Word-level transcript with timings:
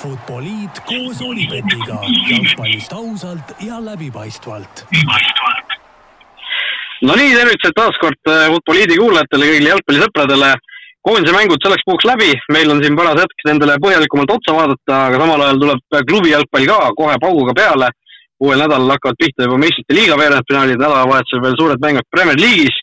Futboliit 0.00 0.78
koos 0.88 1.18
Olipetiga 1.20 1.98
jalgpallist 2.30 2.92
ausalt 2.92 3.50
ja 3.60 3.76
läbipaistvalt. 3.84 4.86
no 7.02 7.16
nii, 7.20 7.34
tervitused 7.36 7.76
taas 7.76 7.98
kord 8.00 8.30
äh, 8.32 8.46
Futboliidi 8.54 8.96
kuulajatele, 8.96 9.50
kõigile 9.50 9.74
jalgpallisõpradele. 9.74 10.54
koondise 11.04 11.36
mängud 11.36 11.60
selleks 11.64 11.84
puhuks 11.84 12.08
läbi, 12.08 12.30
meil 12.56 12.72
on 12.72 12.80
siin 12.84 12.96
paras 12.96 13.20
hetk 13.20 13.46
nendele 13.50 13.76
põhjalikumalt 13.84 14.34
otsa 14.38 14.56
vaadata, 14.56 15.04
aga 15.04 15.20
samal 15.20 15.44
ajal 15.44 15.62
tuleb 15.64 16.02
klubi 16.08 16.32
jalgpall 16.32 16.66
ka 16.72 16.80
kohe 16.96 17.20
pauguga 17.20 17.58
peale. 17.62 17.92
uuel 18.40 18.60
nädalal 18.64 18.96
hakkavad 18.96 19.20
pihta 19.20 19.44
juba 19.44 19.58
meistrite 19.60 19.94
liiga 19.94 20.16
veerandfinaalid, 20.16 20.80
nädalavahetusel 20.80 21.42
veel 21.44 21.56
suured 21.60 21.80
mängud 21.84 22.12
Premier 22.16 22.40
League'is. 22.40 22.76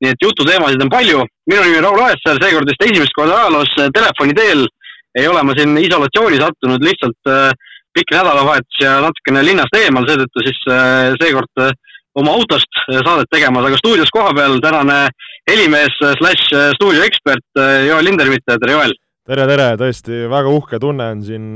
nii 0.00 0.10
et 0.16 0.24
jututeemasid 0.24 0.82
on 0.82 0.96
palju. 0.98 1.24
minu 1.50 1.62
nimi 1.62 1.76
on 1.78 1.84
Raul 1.84 2.06
Aessaar, 2.08 2.40
seekord 2.40 2.70
vist 2.70 2.86
esimest 2.86 3.12
korda 3.12 3.42
ajaloos 3.42 3.72
äh, 3.78 3.92
telefoni 3.98 4.32
teel 4.32 4.70
ei 5.18 5.28
ole 5.28 5.42
ma 5.44 5.54
siin 5.56 5.76
isolatsiooni 5.80 6.40
sattunud, 6.40 6.84
lihtsalt 6.84 7.30
äh, 7.30 7.52
pikk 7.92 8.14
nädalavahetus 8.16 8.80
ja 8.80 8.96
natukene 9.04 9.44
linnast 9.44 9.76
eemal, 9.76 10.06
seetõttu 10.08 10.44
siis 10.46 10.60
äh, 10.72 11.12
seekord 11.20 11.64
äh, 11.64 11.74
oma 12.18 12.34
autost 12.36 12.80
saadet 12.88 13.30
tegemas, 13.32 13.66
aga 13.68 13.78
stuudios 13.80 14.10
kohapeal 14.12 14.58
tänane 14.60 15.06
helimees 15.48 15.94
slaš 16.18 16.42
stuudioekspert 16.76 17.60
Joel 17.88 18.04
Lindermitte, 18.04 18.58
tere 18.60 18.74
Joel! 18.76 18.92
tere, 19.24 19.46
tere, 19.48 19.68
tõesti 19.80 20.18
väga 20.28 20.52
uhke 20.52 20.80
tunne 20.82 21.06
on 21.14 21.22
siin 21.24 21.46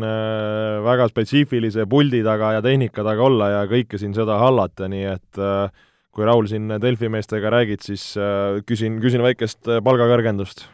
väga 0.87 1.11
spetsiifilise 1.11 1.85
puldi 1.91 2.23
taga 2.25 2.55
ja 2.57 2.65
tehnika 2.65 3.05
taga 3.05 3.27
olla 3.27 3.51
ja 3.53 3.61
kõike 3.69 4.01
siin 4.01 4.17
seda 4.17 4.39
hallata, 4.41 4.89
nii 4.89 5.05
et 5.13 5.43
kui 6.17 6.25
Raul 6.25 6.49
siin 6.49 6.73
Delfi 6.81 7.13
meestega 7.13 7.53
räägid, 7.53 7.85
siis 7.85 8.09
küsin, 8.65 8.97
küsin 9.05 9.27
väikest 9.27 9.69
palgakõrgendust. 9.85 10.65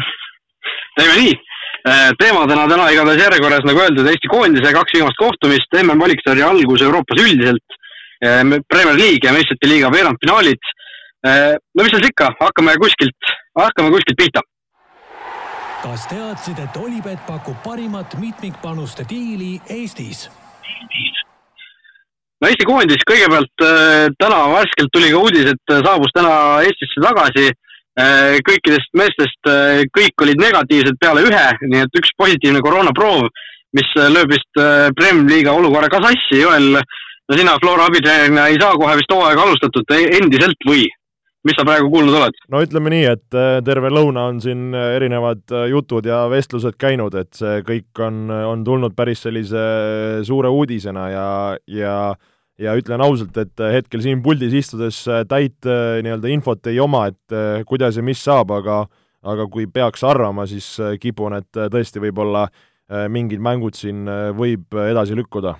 teeme 0.96 1.20
nii 1.20 1.36
Äh, 1.36 1.49
teemadena 2.18 2.66
täna 2.68 2.88
igatahes 2.92 3.22
järjekorras, 3.22 3.64
nagu 3.64 3.80
öeldud, 3.80 4.08
Eesti 4.10 4.28
koondise 4.28 4.72
kaks 4.74 4.94
viimast 4.96 5.18
kohtumist, 5.18 5.76
MM-valiksarja 5.82 6.50
algus 6.52 6.82
Euroopas 6.82 7.22
üldiselt, 7.22 7.76
äh, 8.24 8.42
Premier 8.68 8.98
League 8.98 9.24
ja 9.24 9.32
meistrite 9.32 9.68
liiga 9.68 9.92
veerandfinaalid. 9.92 10.72
Äh, 11.26 11.54
no 11.74 11.84
mis 11.84 11.92
seal 11.94 12.08
ikka, 12.10 12.32
hakkame 12.40 12.76
kuskilt, 12.82 13.32
hakkame 13.58 13.92
kuskilt 13.96 14.18
pihta. 14.18 14.44
kas 15.80 16.02
teadsid, 16.10 16.58
et 16.60 16.76
Olipet 16.76 17.22
pakub 17.26 17.56
parimat 17.64 18.12
mitmikpanuste 18.20 19.04
diili 19.08 19.60
Eestis? 19.64 20.28
no 22.40 22.48
Eesti 22.48 22.66
koondis 22.68 23.04
kõigepealt 23.08 23.64
täna 24.20 24.40
värskelt 24.52 24.92
tuli 24.92 25.08
ka 25.12 25.22
uudis, 25.24 25.48
et 25.54 25.74
saabus 25.86 26.12
täna 26.12 26.60
Eestisse 26.66 27.00
tagasi 27.00 27.48
Äh, 27.48 27.69
kõikidest 28.46 28.92
meestest 28.98 29.50
äh, 29.50 29.82
kõik 29.96 30.24
olid 30.24 30.40
negatiivsed 30.40 30.98
peale 31.00 31.24
ühe, 31.26 31.46
nii 31.72 31.84
et 31.86 31.98
üks 32.00 32.12
positiivne 32.18 32.62
koroonaproov, 32.64 33.26
mis 33.76 33.90
äh, 33.98 34.08
lööb 34.12 34.32
vist 34.34 34.62
Prem 34.98 35.26
liiga 35.28 35.54
olukorra 35.56 35.90
ka 35.92 36.02
sassi. 36.04 36.40
Joel, 36.42 36.78
no 36.80 37.38
sina 37.38 37.58
Flora 37.62 37.90
abitreenerina 37.90 38.48
ei 38.50 38.58
saa 38.60 38.78
kohe 38.78 38.96
vist 38.98 39.12
hooaega 39.14 39.46
alustatud 39.46 39.94
endiselt 39.98 40.68
või? 40.68 40.88
mis 41.40 41.56
sa 41.56 41.64
praegu 41.64 41.88
kuulnud 41.88 42.12
oled? 42.12 42.34
no 42.52 42.60
ütleme 42.60 42.90
nii, 42.92 43.04
et 43.14 43.36
terve 43.64 43.88
lõuna 43.88 44.26
on 44.28 44.42
siin 44.44 44.74
erinevad 44.76 45.54
jutud 45.70 46.04
ja 46.04 46.26
vestlused 46.28 46.76
käinud, 46.76 47.16
et 47.16 47.32
see 47.32 47.62
kõik 47.64 48.02
on, 48.04 48.26
on 48.28 48.64
tulnud 48.66 48.92
päris 48.92 49.24
sellise 49.24 49.62
suure 50.28 50.50
uudisena 50.52 51.06
ja, 51.08 51.30
ja 51.64 51.94
ja 52.60 52.74
ütlen 52.78 53.02
ausalt, 53.02 53.36
et 53.40 53.62
äh, 53.62 53.74
hetkel 53.78 54.02
siin 54.04 54.20
puldis 54.24 54.54
istudes 54.56 55.02
äh, 55.08 55.22
täit 55.28 55.68
äh, 55.68 56.00
nii-öelda 56.04 56.32
infot 56.32 56.68
ei 56.70 56.80
oma, 56.82 57.06
et 57.10 57.66
kuidas 57.68 57.96
ja 57.96 58.04
mis 58.04 58.20
saab, 58.24 58.52
aga 58.60 58.84
aga 59.20 59.44
kui 59.52 59.66
peaks 59.68 60.00
arvama, 60.08 60.46
siis 60.48 60.64
kipun, 60.96 61.34
et 61.36 61.58
tõesti 61.72 62.00
võib-olla 62.00 62.46
mingid 63.12 63.42
mängud 63.44 63.76
siin 63.76 64.08
võib 64.32 64.72
edasi 64.80 65.12
lükkuda. 65.18 65.52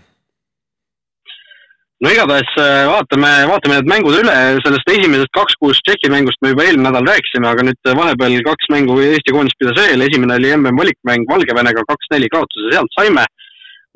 no 2.00 2.12
igatahes 2.14 2.54
vaatame, 2.88 3.34
vaatame 3.50 3.76
need 3.76 3.90
mängud 3.92 4.16
üle, 4.16 4.38
sellest 4.64 4.88
esimesest 4.94 5.32
kaks 5.36 5.58
kuus 5.60 5.82
Tšehhi 5.84 6.08
mängust 6.08 6.40
me 6.40 6.54
juba 6.54 6.64
eelmine 6.64 6.88
nädal 6.88 7.12
rääkisime, 7.12 7.50
aga 7.52 7.68
nüüd 7.68 7.92
vahepeal 8.00 8.40
kaks 8.48 8.72
mängu 8.72 8.96
Eesti 9.04 9.36
koondis 9.36 9.60
pidas 9.60 9.76
veel, 9.76 10.08
esimene 10.08 10.40
oli 10.40 10.56
MM 10.56 10.80
valikmäng 10.80 11.28
Valgevenega, 11.28 11.84
kaks-neli 11.92 12.32
kaotuse 12.32 12.72
sealt 12.72 12.96
saime. 12.96 13.28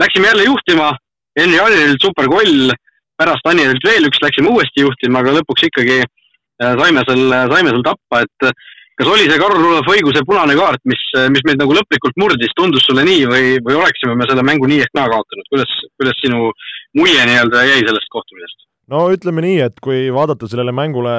Läksime 0.04 0.28
jälle 0.28 0.44
juhtima, 0.44 0.92
Henri 1.40 1.64
Allilt 1.64 2.04
superkoll 2.04 2.76
pärast 3.20 3.46
Anijalt 3.48 3.84
veel 3.86 4.08
üks 4.08 4.22
läksime 4.22 4.52
uuesti 4.52 4.84
juhtima, 4.84 5.22
aga 5.22 5.36
lõpuks 5.38 5.68
ikkagi 5.68 6.00
äh, 6.02 6.74
saime 6.80 7.04
seal, 7.08 7.36
saime 7.52 7.74
seal 7.74 7.84
tappa, 7.86 8.22
et 8.26 8.48
äh, 8.48 8.56
kas 8.98 9.10
oli 9.10 9.28
see 9.28 9.40
Karl 9.40 9.58
Rudolf 9.58 9.90
õiguse 9.94 10.24
punane 10.26 10.56
kaart, 10.58 10.82
mis, 10.90 11.02
äh, 11.18 11.28
mis 11.32 11.44
meid 11.46 11.60
nagu 11.62 11.76
lõplikult 11.76 12.18
murdis, 12.20 12.54
tundus 12.58 12.86
sulle 12.88 13.06
nii 13.06 13.30
või, 13.30 13.54
või 13.64 13.78
oleksime 13.78 14.16
me 14.18 14.28
selle 14.30 14.44
mängu 14.46 14.70
nii 14.70 14.82
ehk 14.84 14.98
naa 14.98 15.08
kaotanud, 15.12 15.48
kuidas, 15.52 15.78
kuidas 15.98 16.20
sinu 16.22 16.50
mulje 16.98 17.30
nii-öelda 17.30 17.66
jäi 17.70 17.80
sellest 17.86 18.12
kohtumisest? 18.14 18.60
no 18.92 19.06
ütleme 19.14 19.40
nii, 19.46 19.62
et 19.64 19.78
kui 19.80 20.10
vaadata 20.12 20.50
sellele 20.50 20.74
mängule 20.76 21.14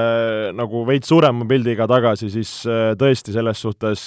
nagu 0.53 0.83
veits 0.85 1.09
suurema 1.09 1.47
pildiga 1.49 1.87
tagasi, 1.89 2.29
siis 2.29 2.51
tõesti 2.99 3.33
selles 3.33 3.57
suhtes 3.57 4.03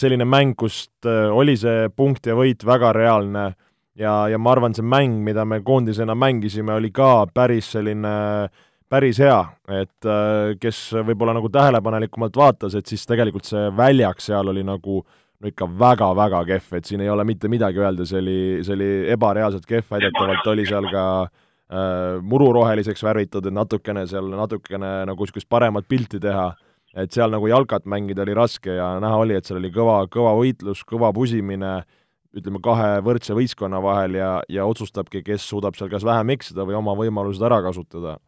selline 0.00 0.26
mäng, 0.26 0.56
kust 0.58 1.06
oli 1.06 1.54
see 1.58 1.86
punkt 1.94 2.26
ja 2.26 2.34
võit 2.38 2.66
väga 2.66 2.90
reaalne 2.96 3.44
ja, 3.98 4.14
ja 4.30 4.38
ma 4.38 4.54
arvan, 4.54 4.74
see 4.76 4.86
mäng, 4.86 5.20
mida 5.26 5.44
me 5.48 5.60
koondisena 5.64 6.14
mängisime, 6.18 6.74
oli 6.78 6.90
ka 6.94 7.26
päris 7.34 7.72
selline 7.74 8.14
päris 8.88 9.18
hea, 9.20 9.38
et 9.82 10.08
äh, 10.08 10.54
kes 10.60 10.78
võib-olla 11.04 11.34
nagu 11.36 11.50
tähelepanelikumalt 11.52 12.36
vaatas, 12.40 12.76
et 12.78 12.88
siis 12.88 13.04
tegelikult 13.08 13.48
see 13.48 13.66
väljak 13.76 14.22
seal 14.24 14.48
oli 14.48 14.62
nagu 14.64 15.02
no 15.02 15.50
ikka 15.50 15.68
väga-väga 15.78 16.40
kehv, 16.48 16.78
et 16.78 16.88
siin 16.88 17.02
ei 17.04 17.10
ole 17.12 17.26
mitte 17.28 17.50
midagi 17.52 17.82
öelda, 17.82 18.06
see 18.08 18.22
oli, 18.22 18.38
see 18.64 18.74
oli 18.74 18.88
ebareaalselt 19.12 19.68
kehv, 19.68 19.84
väidetavalt 19.92 20.48
oli 20.54 20.64
seal 20.70 20.88
ka 20.92 21.04
äh, 21.26 22.16
mururoheliseks 22.24 23.04
värvitud, 23.04 23.50
et 23.50 23.58
natukene 23.58 24.06
seal, 24.08 24.32
natukene 24.32 24.94
nagu 25.10 25.28
niisugust 25.28 25.50
paremat 25.52 25.86
pilti 25.88 26.22
teha, 26.22 26.48
et 26.96 27.12
seal 27.12 27.30
nagu 27.34 27.52
jalkat 27.52 27.84
mängida 27.84 28.24
oli 28.24 28.34
raske 28.34 28.80
ja 28.80 28.94
näha 29.04 29.20
oli, 29.20 29.36
et 29.36 29.44
seal 29.44 29.60
oli 29.60 29.70
kõva, 29.74 30.00
kõva 30.08 30.32
võitlus, 30.40 30.80
kõva 30.88 31.12
pusimine 31.12 31.76
äh,, 31.76 31.97
ütleme, 32.36 32.60
kahe 32.64 32.98
võrdse 33.04 33.36
võistkonna 33.36 33.80
vahel 33.82 34.18
ja, 34.18 34.32
ja 34.52 34.66
otsustabki, 34.68 35.22
kes 35.26 35.46
suudab 35.48 35.78
seal 35.78 35.90
kas 35.92 36.04
vähem 36.06 36.34
eksida 36.36 36.66
või 36.68 36.76
oma 36.78 36.94
võimalused 36.98 37.44
ära 37.44 37.60
kasutada. 37.64 38.18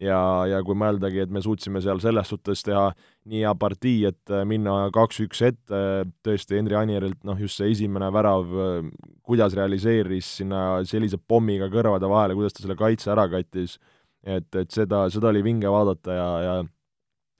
ja, 0.00 0.18
ja 0.50 0.58
kui 0.66 0.74
mõeldagi, 0.74 1.20
et 1.22 1.30
me 1.30 1.40
suutsime 1.42 1.80
seal 1.80 2.00
selles 2.02 2.28
suhtes 2.28 2.64
teha 2.66 2.88
nii 3.30 3.44
hea 3.44 3.52
partii, 3.54 4.08
et 4.10 4.32
äh, 4.34 4.42
minna 4.44 4.90
kaks-üks 4.94 5.42
ette, 5.46 5.82
tõesti 6.26 6.58
Henri 6.58 6.74
Anierilt 6.74 7.22
noh, 7.24 7.38
just 7.38 7.60
see 7.60 7.70
esimene 7.70 8.10
värav, 8.12 8.50
äh, 8.58 8.88
kuidas 9.22 9.54
realiseeris 9.54 10.32
sinna 10.40 10.82
sellise 10.84 11.18
pommiga 11.18 11.70
kõrvade 11.70 12.10
vahele, 12.10 12.34
kuidas 12.34 12.56
ta 12.56 12.64
selle 12.64 12.78
kaitse 12.78 13.14
ära 13.14 13.28
kattis, 13.30 13.78
et, 14.26 14.50
et 14.56 14.70
seda, 14.74 15.06
seda 15.14 15.30
oli 15.30 15.44
vinge 15.46 15.70
vaadata 15.70 16.18
ja, 16.18 16.30
ja 16.42 16.62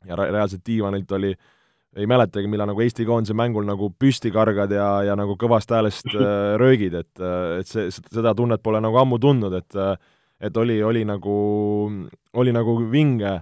ja 0.05 0.17
reaalselt 0.21 0.61
diivanilt 0.67 1.13
oli 1.17 1.31
äh, 1.33 1.54
ei 1.97 2.09
mäletagi, 2.11 2.49
millal 2.51 2.69
nagu 2.71 2.83
Eesti 2.83 3.07
koondise 3.07 3.37
mängul 3.39 3.67
nagu 3.69 3.91
püsti 3.99 4.33
kargad 4.35 4.73
ja, 4.75 4.89
ja 5.07 5.15
nagu 5.19 5.37
kõvast 5.41 5.71
häälest 5.71 6.11
äh, 6.15 6.57
röögid, 6.63 6.97
et, 6.99 7.13
äh, 7.23 7.61
et 7.61 7.71
see, 7.71 7.89
seda 7.93 8.35
tunnet 8.35 8.63
pole 8.63 8.83
nagu 8.83 8.99
ammu 9.03 9.21
tundnud, 9.23 9.55
et 9.61 9.79
äh, 9.79 9.95
et 10.45 10.57
oli, 10.57 10.83
oli 10.83 11.05
nagu, 11.09 11.37
oli 12.35 12.53
nagu 12.55 12.77
vinge, 12.91 13.33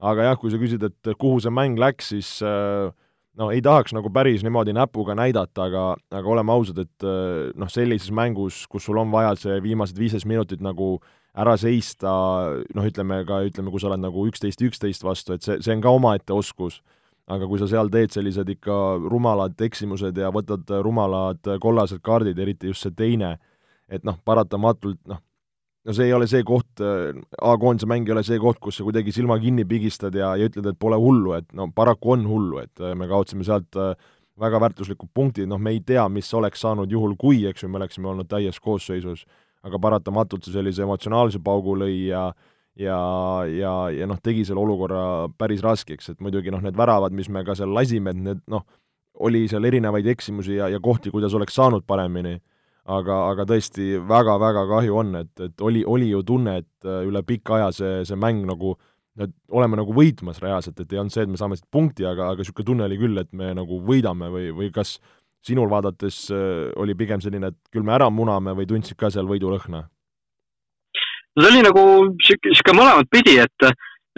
aga 0.00 0.30
jah, 0.30 0.38
kui 0.40 0.52
sa 0.52 0.58
küsid, 0.60 0.84
et 0.86 1.12
kuhu 1.20 1.40
see 1.42 1.52
mäng 1.54 1.78
läks, 1.80 2.10
siis 2.14 2.30
äh, 2.46 2.90
no 3.38 3.50
ei 3.54 3.62
tahaks 3.64 3.94
nagu 3.96 4.10
päris 4.12 4.44
niimoodi 4.46 4.74
näpuga 4.76 5.14
näidata, 5.18 5.68
aga, 5.68 5.84
aga 6.10 6.34
oleme 6.34 6.54
ausad, 6.54 6.82
et 6.82 7.06
äh, 7.06 7.50
noh, 7.58 7.70
sellises 7.70 8.12
mängus, 8.14 8.64
kus 8.70 8.88
sul 8.88 9.00
on 9.02 9.12
vaja 9.12 9.34
see 9.38 9.60
viimased 9.64 9.98
viisteist 10.00 10.28
minutit 10.28 10.64
nagu 10.64 10.96
ära 11.38 11.54
seista, 11.60 12.10
noh, 12.74 12.88
ütleme 12.88 13.22
ka, 13.28 13.44
ütleme, 13.46 13.70
kui 13.70 13.82
sa 13.82 13.90
oled 13.92 14.02
nagu 14.02 14.24
üksteist, 14.26 14.64
üksteist 14.66 15.04
vastu, 15.06 15.36
et 15.36 15.46
see, 15.46 15.60
see 15.62 15.76
on 15.76 15.84
ka 15.84 15.92
omaette 15.94 16.34
oskus 16.34 16.80
aga 17.30 17.46
kui 17.46 17.60
sa 17.60 17.68
seal 17.70 17.90
teed 17.92 18.14
sellised 18.14 18.48
ikka 18.56 18.76
rumalad 19.04 19.60
eksimused 19.60 20.16
ja 20.18 20.30
võtad 20.34 20.70
rumalad 20.82 21.56
kollased 21.62 22.00
kaardid, 22.02 22.38
eriti 22.38 22.70
just 22.70 22.86
see 22.86 22.94
teine, 22.96 23.36
et 23.90 24.06
noh, 24.06 24.16
paratamatult 24.24 25.00
noh, 25.10 25.20
no 25.84 25.94
see 25.96 26.08
ei 26.08 26.14
ole 26.14 26.28
see 26.30 26.44
koht, 26.46 26.80
A-koondise 26.80 27.88
mäng 27.90 28.08
ei 28.08 28.14
ole 28.14 28.24
see 28.26 28.38
koht, 28.42 28.60
kus 28.62 28.80
sa 28.80 28.86
kuidagi 28.86 29.14
silma 29.14 29.38
kinni 29.42 29.66
pigistad 29.68 30.16
ja, 30.16 30.32
ja 30.38 30.48
ütled, 30.50 30.66
et 30.72 30.80
pole 30.80 30.98
hullu, 31.00 31.34
et 31.38 31.52
no 31.56 31.70
paraku 31.74 32.16
on 32.16 32.26
hullu, 32.28 32.62
et 32.64 32.82
me 32.96 33.08
kaotasime 33.10 33.46
sealt 33.46 33.78
väga 34.40 34.60
väärtuslikud 34.62 35.10
punktid, 35.14 35.48
noh, 35.50 35.60
me 35.60 35.74
ei 35.74 35.82
tea, 35.84 36.06
mis 36.12 36.28
oleks 36.34 36.62
saanud 36.64 36.90
juhul, 36.90 37.16
kui, 37.20 37.44
eks 37.50 37.64
ju, 37.64 37.68
me 37.68 37.80
oleksime 37.80 38.08
olnud 38.08 38.28
täies 38.30 38.60
koosseisus, 38.62 39.26
aga 39.66 39.80
paratamatult 39.82 40.46
see 40.46 40.54
sellise 40.54 40.84
emotsionaalse 40.86 41.42
paugu 41.44 41.76
lõi 41.82 42.06
ja 42.08 42.30
ja, 42.80 43.00
ja, 43.50 43.72
ja 43.94 44.08
noh, 44.08 44.20
tegi 44.22 44.44
selle 44.48 44.62
olukorra 44.62 45.02
päris 45.38 45.62
raskeks, 45.64 46.12
et 46.12 46.22
muidugi 46.24 46.52
noh, 46.52 46.62
need 46.64 46.78
väravad, 46.78 47.14
mis 47.16 47.28
me 47.32 47.44
ka 47.46 47.56
seal 47.58 47.72
lasime, 47.76 48.14
et 48.14 48.22
need 48.28 48.44
noh, 48.50 48.64
oli 49.20 49.44
seal 49.50 49.66
erinevaid 49.68 50.08
eksimusi 50.14 50.56
ja, 50.56 50.70
ja 50.72 50.80
kohti, 50.82 51.12
kuidas 51.12 51.34
oleks 51.36 51.56
saanud 51.58 51.84
paremini, 51.88 52.38
aga, 52.90 53.18
aga 53.34 53.46
tõesti 53.50 53.92
väga-väga 54.08 54.64
kahju 54.70 55.00
on, 55.02 55.12
et, 55.20 55.32
et 55.44 55.66
oli, 55.66 55.84
oli 55.86 56.08
ju 56.10 56.22
tunne, 56.26 56.60
et 56.62 56.88
äh, 56.88 57.02
üle 57.08 57.22
pika 57.26 57.58
aja 57.58 57.70
see, 57.76 58.00
see 58.08 58.18
mäng 58.18 58.46
nagu 58.48 58.76
et 59.20 59.32
oleme 59.52 59.76
nagu 59.76 59.92
võitmas 59.92 60.38
reaalselt, 60.40 60.78
et 60.80 60.92
ei 60.94 61.00
olnud 61.00 61.12
see, 61.12 61.26
et 61.26 61.28
me 61.28 61.36
saame 61.36 61.58
siit 61.58 61.66
punkti, 61.74 62.06
aga, 62.08 62.30
aga 62.32 62.40
niisugune 62.40 62.68
tunne 62.70 62.86
oli 62.86 62.96
küll, 62.96 63.18
et 63.20 63.28
me 63.36 63.50
nagu 63.58 63.80
võidame 63.84 64.30
või, 64.32 64.46
või 64.56 64.70
kas 64.72 64.94
sinul 65.44 65.68
vaadates 65.68 66.22
oli 66.80 66.94
pigem 66.96 67.20
selline, 67.20 67.50
et 67.50 67.74
küll 67.74 67.84
me 67.84 67.92
ära 67.96 68.06
muname 68.12 68.54
või 68.56 68.68
tundsid 68.70 68.96
ka 69.00 69.10
seal 69.12 69.28
võidulõhna? 69.28 69.82
No 71.36 71.44
see 71.44 71.52
oli 71.52 71.66
nagu 71.66 71.84
sihuke, 72.26 72.54
sihuke 72.56 72.76
mõlemat 72.76 73.10
pidi, 73.12 73.36
et, 73.42 73.70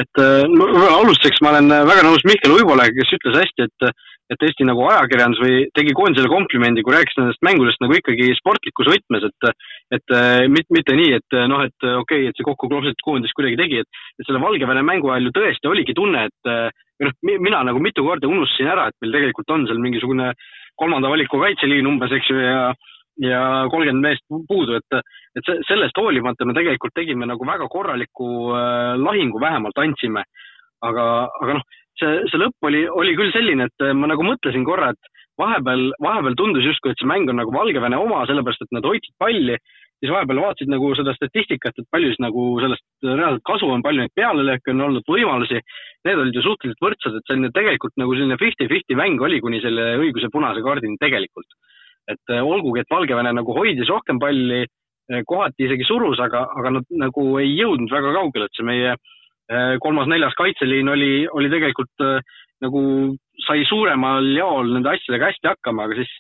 et 0.03 0.23
alustuseks 0.23 1.43
ma 1.45 1.55
olen 1.55 1.75
väga 1.91 2.07
nõus 2.07 2.25
Mihkel 2.29 2.57
Uibolega, 2.57 2.95
kes 2.97 3.19
ütles 3.19 3.39
hästi, 3.43 3.69
et 3.69 3.93
et 4.33 4.45
Eesti 4.47 4.65
nagu 4.65 4.85
ajakirjandus 4.89 5.41
või 5.43 5.57
tegi 5.77 5.93
koondisele 5.97 6.31
komplimendi, 6.33 6.81
kui 6.85 6.95
rääkis 6.95 7.19
nendest 7.19 7.43
mängudest 7.45 7.83
nagu 7.83 7.97
ikkagi 7.99 8.31
sportlikus 8.39 8.89
võtmes, 8.89 9.27
et, 9.29 9.49
et 9.99 10.15
mitte, 10.49 10.73
mitte 10.73 10.97
nii, 10.97 11.19
et 11.19 11.37
noh, 11.51 11.65
et 11.67 11.77
okei 11.85 12.23
okay,, 12.23 12.31
et 12.31 12.39
see 12.39 12.47
kokku 12.47 12.71
klopsitud 12.71 13.05
koondis 13.05 13.35
kuidagi 13.37 13.59
tegi, 13.61 13.83
et, 13.83 14.01
et 14.17 14.29
selle 14.29 14.41
Valgevene 14.41 14.85
mängu 14.87 15.11
ajal 15.13 15.29
ju 15.29 15.35
tõesti 15.37 15.69
oligi 15.69 15.97
tunne, 15.99 16.25
et 16.31 16.53
või 17.03 17.11
noh, 17.11 17.43
mina 17.49 17.63
nagu 17.67 17.83
mitu 17.83 18.05
korda 18.07 18.31
unustasin 18.31 18.71
ära, 18.73 18.89
et 18.89 18.97
meil 19.03 19.19
tegelikult 19.19 19.53
on 19.55 19.67
seal 19.69 19.83
mingisugune 19.83 20.33
kolmanda 20.81 21.11
valiku 21.13 21.41
kaitseliin 21.43 21.89
umbes, 21.89 22.15
eks 22.17 22.31
ju, 22.33 22.39
ja 22.41 22.73
ja 23.21 23.69
kolmkümmend 23.71 24.07
meest 24.07 24.25
puudu, 24.49 24.79
et, 24.79 25.03
et 25.37 25.51
sellest 25.69 25.99
hoolimata 26.01 26.47
me 26.49 26.55
tegelikult 26.57 26.95
tegime 26.97 27.29
nagu 27.29 27.45
väga 27.47 27.69
korraliku 27.69 28.29
äh, 28.57 28.95
lahingu, 28.97 29.41
vähemalt 29.41 29.79
andsime. 29.79 30.25
aga, 30.83 31.03
aga 31.43 31.59
noh, 31.59 31.67
see, 32.01 32.23
see 32.31 32.41
lõpp 32.41 32.67
oli, 32.67 32.87
oli 32.91 33.13
küll 33.19 33.31
selline, 33.35 33.69
et 33.69 33.85
ma 33.95 34.09
nagu 34.11 34.25
mõtlesin 34.27 34.65
korra, 34.67 34.91
et 34.91 35.13
vahepeal, 35.39 35.93
vahepeal 36.03 36.35
tundus 36.39 36.67
justkui, 36.67 36.91
et 36.93 36.99
see 36.99 37.07
mäng 37.07 37.31
on 37.31 37.39
nagu 37.39 37.55
Valgevene 37.55 38.01
oma, 38.03 38.25
sellepärast 38.27 38.65
et 38.67 38.75
nad 38.75 38.89
hoidsid 38.89 39.15
palli, 39.23 39.59
siis 40.03 40.11
vahepeal 40.11 40.41
vaatasid 40.43 40.73
nagu 40.73 40.91
seda 40.99 41.15
statistikat, 41.15 41.79
et 41.79 41.89
palju 41.95 42.11
siis 42.11 42.23
nagu 42.23 42.47
sellest 42.65 43.07
reaalselt 43.07 43.45
kasu 43.47 43.71
on, 43.71 43.85
palju 43.87 44.03
neid 44.03 44.15
pealelööke 44.19 44.75
on 44.75 44.83
olnud, 44.89 45.07
võimalusi. 45.07 45.63
Need 46.03 46.25
olid 46.25 46.35
ju 46.35 46.43
suhteliselt 46.43 46.83
võrdsed, 46.83 47.19
et 47.19 47.31
selline 47.31 47.53
tegelikult 47.55 47.95
nagu 48.03 48.17
selline 48.19 48.41
fifty-fifty 48.41 48.99
mäng 48.99 49.23
oli 49.23 49.39
kuni 49.45 49.63
selle 49.63 49.93
õiguse 50.03 50.33
punase 50.35 50.65
kaardini 50.67 50.99
tegelikult. 50.99 51.47
Et 52.11 52.35
eh, 52.35 52.43
olgugi, 52.43 52.83
et 52.83 52.91
Valgevene 52.91 53.33
nagu 53.37 53.55
hoidis 53.57 53.91
rohkem 53.91 54.19
palli, 54.23 54.63
eh, 54.65 55.25
kohati 55.27 55.69
isegi 55.69 55.87
surus, 55.87 56.21
aga, 56.21 56.47
aga 56.59 56.79
nad 56.79 56.95
nagu 57.05 57.27
ei 57.43 57.53
jõudnud 57.55 57.93
väga 57.93 58.15
kaugele, 58.17 58.49
et 58.49 58.59
see 58.59 58.67
meie 58.67 58.95
äh, 58.95 59.03
Äh, 59.53 59.77
kolmas-neljas 59.83 60.37
kaitseliin 60.39 60.89
oli, 60.89 61.27
oli 61.29 61.49
tegelikult 61.51 62.05
äh, 62.05 62.23
nagu 62.63 62.83
sai 63.43 63.65
suuremal 63.67 64.29
jaol 64.37 64.71
nende 64.71 64.93
asjadega 64.93 65.33
hästi 65.33 65.51
hakkama, 65.51 65.89
aga 65.89 65.99
siis 65.99 66.13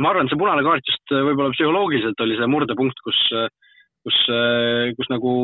ma 0.00 0.10
arvan, 0.10 0.30
see 0.30 0.40
punane 0.40 0.64
kaart 0.64 0.88
just 0.88 1.12
äh, 1.12 1.20
võib-olla 1.20 1.52
psühholoogiliselt 1.52 2.24
oli 2.24 2.38
see 2.38 2.48
murdepunkt, 2.48 3.02
kus, 3.04 3.20
kus, 4.02 4.18
kus 4.96 5.12
nagu 5.12 5.34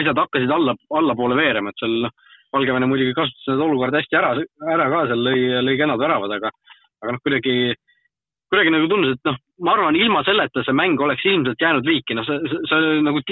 asjad 0.00 0.20
hakkasid 0.24 0.52
alla, 0.52 0.74
allapoole 0.98 1.38
veerema, 1.38 1.70
et 1.70 1.84
seal 1.84 1.96
noh, 2.08 2.16
Valgevene 2.52 2.84
muidugi 2.90 3.14
kasutas 3.16 3.46
seda 3.46 3.64
olukorda 3.64 4.02
hästi 4.02 4.18
ära, 4.18 4.34
ära 4.74 4.90
ka 4.92 5.06
seal 5.08 5.22
lõi, 5.24 5.38
lõi 5.64 5.78
kenad 5.80 6.02
väravad, 6.02 6.34
aga, 6.34 6.50
aga 7.00 7.14
noh, 7.14 7.22
kuidagi, 7.24 7.54
kuidagi 8.52 8.74
nagu 8.74 8.88
tundus, 8.90 9.16
et 9.16 9.28
noh, 9.30 9.38
ma 9.64 9.72
arvan, 9.76 9.96
ilma 9.96 10.20
selleta 10.28 10.64
see 10.66 10.76
mäng 10.76 11.00
oleks 11.00 11.24
ilmselt 11.24 11.62
jäänud 11.64 11.88
viiki, 11.88 12.16
noh, 12.18 12.26
see, 12.28 12.38
see, 12.52 12.60
see 12.68 12.98
nagu 13.06 13.22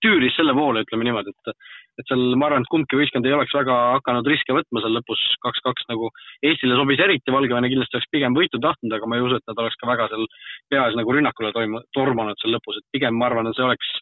tüüris 0.00 0.36
selle 0.38 0.54
poole, 0.56 0.86
ütleme 0.86 1.04
niimoodi, 1.06 1.34
et 1.36 1.54
et 2.00 2.08
seal 2.08 2.22
ma 2.40 2.46
arvan, 2.48 2.64
et 2.64 2.70
kumbki 2.72 2.96
võistkond 2.96 3.26
ei 3.28 3.34
oleks 3.36 3.52
väga 3.52 3.74
hakanud 3.98 4.28
riske 4.30 4.54
võtma 4.56 4.80
seal 4.80 4.94
lõpus 4.96 5.20
kaks-kaks 5.44 5.84
nagu 5.90 6.08
Eestile 6.46 6.78
sobis 6.78 7.02
eriti, 7.04 7.34
Valgevene 7.34 7.68
kindlasti 7.68 7.98
oleks 7.98 8.08
pigem 8.14 8.36
võitu 8.38 8.60
tahtnud, 8.62 8.94
aga 8.96 9.10
ma 9.10 9.18
ei 9.18 9.26
usu, 9.26 9.36
et 9.36 9.50
nad 9.50 9.60
oleks 9.60 9.76
ka 9.76 9.90
väga 9.90 10.06
seal 10.08 10.24
peas 10.72 10.96
nagu 10.96 11.16
rünnakule 11.16 11.52
toimu-, 11.52 11.82
tormanud 11.96 12.40
seal 12.40 12.56
lõpus, 12.56 12.80
et 12.80 12.88
pigem 12.96 13.20
ma 13.20 13.28
arvan, 13.28 13.50
et 13.50 13.58
see 13.58 13.66
oleks, 13.66 13.92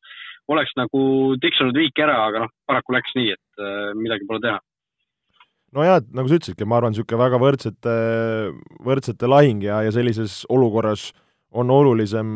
oleks 0.55 0.77
nagu 0.79 1.03
tiksunud 1.43 1.83
viiki 1.83 2.07
ära, 2.07 2.21
aga 2.29 2.45
noh, 2.45 2.55
paraku 2.71 2.95
läks 2.95 3.19
nii, 3.19 3.35
et 3.35 3.65
äh, 3.65 3.91
midagi 3.99 4.31
pole 4.31 4.45
teha 4.47 4.61
nojah, 5.77 6.01
et 6.03 6.11
nagu 6.17 6.31
sa 6.31 6.39
ütlesidki, 6.39 6.67
ma 6.69 6.79
arvan, 6.79 6.95
niisugune 6.95 7.21
väga 7.21 7.41
võrdsete, 7.43 7.95
võrdsete 8.85 9.31
lahing 9.31 9.65
ja, 9.67 9.83
ja 9.87 9.95
sellises 9.95 10.43
olukorras 10.53 11.11
on 11.57 11.71
olulisem, 11.73 12.29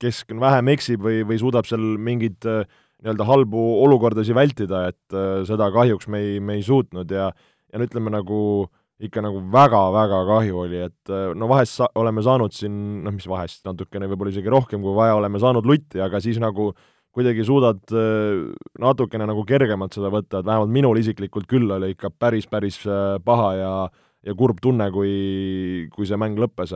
kes 0.00 0.24
vähem 0.40 0.68
eksib 0.74 1.04
või, 1.04 1.22
või 1.28 1.40
suudab 1.40 1.68
seal 1.68 1.84
mingid 2.00 2.44
äh, 2.48 2.66
nii-öelda 3.00 3.24
halbu 3.28 3.62
olukordasid 3.86 4.36
vältida, 4.36 4.88
et 4.92 5.16
äh, 5.16 5.40
seda 5.48 5.70
kahjuks 5.72 6.10
me 6.12 6.20
ei, 6.20 6.36
me 6.44 6.58
ei 6.58 6.66
suutnud 6.66 7.10
ja 7.10 7.30
ja 7.70 7.78
no 7.78 7.86
ütleme 7.86 8.10
nagu 8.12 8.40
ikka 9.00 9.22
nagu 9.24 9.40
väga-väga 9.52 10.18
kahju 10.28 10.58
oli, 10.64 10.80
et 10.90 11.12
äh, 11.12 11.30
no 11.38 11.48
vahest 11.48 11.78
sa-, 11.78 11.88
oleme 11.96 12.22
saanud 12.24 12.52
siin, 12.52 12.74
noh 13.04 13.14
mis 13.14 13.28
vahest, 13.30 13.62
natukene 13.64 14.10
võib-olla 14.10 14.34
isegi 14.34 14.52
rohkem 14.52 14.82
kui 14.84 14.92
vaja, 14.96 15.16
oleme 15.16 15.40
saanud 15.40 15.68
lutti, 15.68 16.02
aga 16.04 16.20
siis 16.20 16.40
nagu 16.42 16.70
kuidagi 17.16 17.44
suudad 17.46 17.80
äh, 17.94 18.44
natukene 18.78 19.26
nagu 19.30 19.42
kergemalt 19.48 19.96
seda 19.96 20.12
võtta, 20.12 20.40
et 20.40 20.46
vähemalt 20.46 20.72
minul 20.74 21.00
isiklikult 21.00 21.48
küll 21.50 21.70
oli 21.74 21.94
ikka 21.94 22.12
päris, 22.14 22.46
päris 22.50 22.82
paha 23.24 23.50
ja 23.58 23.74
ja 24.20 24.34
kurb 24.36 24.58
tunne, 24.60 24.90
kui, 24.92 25.86
kui 25.94 26.08
see 26.08 26.18
mäng 26.20 26.36
lõppes 26.40 26.74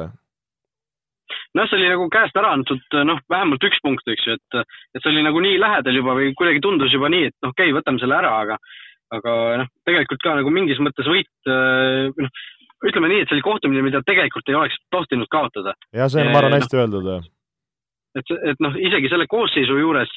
noh, 1.55 1.69
see 1.69 1.79
oli 1.79 1.91
nagu 1.91 2.07
käest 2.13 2.37
ära 2.41 2.55
antud, 2.57 2.83
noh, 3.07 3.21
vähemalt 3.31 3.67
üks 3.69 3.83
punkt, 3.85 4.09
eks 4.11 4.27
ju, 4.27 4.39
et, 4.39 4.65
et 4.97 5.03
see 5.03 5.13
oli 5.13 5.23
nagu 5.27 5.43
nii 5.45 5.61
lähedal 5.63 5.99
juba 5.99 6.17
või 6.19 6.33
kuidagi 6.39 6.63
tundus 6.65 6.95
juba 6.95 7.11
nii, 7.13 7.31
et 7.31 7.37
noh, 7.45 7.53
okei 7.55 7.71
okay,, 7.71 7.77
võtame 7.77 8.03
selle 8.03 8.17
ära, 8.17 8.33
aga, 8.45 8.59
aga 9.15 9.37
noh, 9.63 9.71
tegelikult 9.87 10.25
ka 10.25 10.35
nagu 10.41 10.53
mingis 10.55 10.83
mõttes 10.83 11.09
võit, 11.11 11.31
noh, 11.47 12.43
ütleme 12.85 13.13
nii, 13.13 13.23
et 13.23 13.31
see 13.31 13.39
oli 13.39 13.47
kohtumine, 13.47 13.85
mida 13.87 14.03
tegelikult 14.05 14.51
ei 14.51 14.59
oleks 14.59 14.77
tohtinud 14.93 15.31
kaotada. 15.33 15.77
jah, 15.95 16.11
see 16.11 16.25
on, 16.25 16.33
ma 16.35 16.43
arvan, 16.43 16.59
hästi 16.59 16.81
no, 16.81 16.85
öeldud. 16.85 17.31
Et, 18.19 18.35
et 18.53 18.63
noh, 18.65 18.77
isegi 18.79 19.11
selle 19.13 19.27
koosseisu 19.31 19.79
juures 19.79 20.13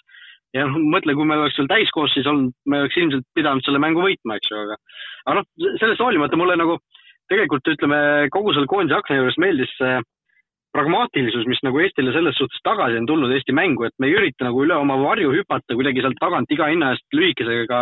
ja 0.56 0.66
noh, 0.68 0.78
mõtle, 0.94 1.16
kui 1.18 1.28
meil 1.28 1.44
oleks 1.44 1.58
veel 1.60 1.72
täiskoosseis 1.72 2.28
olnud, 2.30 2.54
me 2.70 2.84
oleks 2.84 3.00
ilmselt 3.00 3.26
pidanud 3.36 3.66
selle 3.66 3.82
mängu 3.84 4.04
võitma, 4.06 4.38
eks 4.38 4.52
ju, 4.52 4.60
aga, 4.64 4.78
aga 5.26 5.40
noh, 5.40 5.50
sellest 5.82 6.04
hoolimata 6.04 6.40
mulle 6.40 6.58
nagu 6.60 6.78
tegelikult 7.32 7.68
ütleme, 7.74 8.00
kogu 8.32 8.54
selle 8.56 8.70
koondise 8.72 9.00
akna 9.00 9.20
juures 9.20 9.40
meeldis 9.42 9.74
see 9.80 9.98
pragmaatilisus, 10.76 11.48
mis 11.50 11.62
nagu 11.66 11.80
Eestile 11.82 12.14
selles 12.14 12.38
suhtes 12.38 12.60
tagasi 12.66 13.00
on 13.00 13.08
tulnud 13.10 13.34
Eesti 13.34 13.56
mängu, 13.56 13.88
et 13.88 13.96
me 14.00 14.10
ei 14.10 14.18
ürita 14.20 14.48
nagu 14.48 14.62
üle 14.66 14.76
oma 14.78 14.98
varju 15.02 15.32
hüpata, 15.34 15.76
kuidagi 15.76 16.04
sealt 16.04 16.20
tagant 16.22 16.52
iga 16.54 16.68
hinna 16.70 16.92
eest 16.94 17.18
lühikesega, 17.18 17.80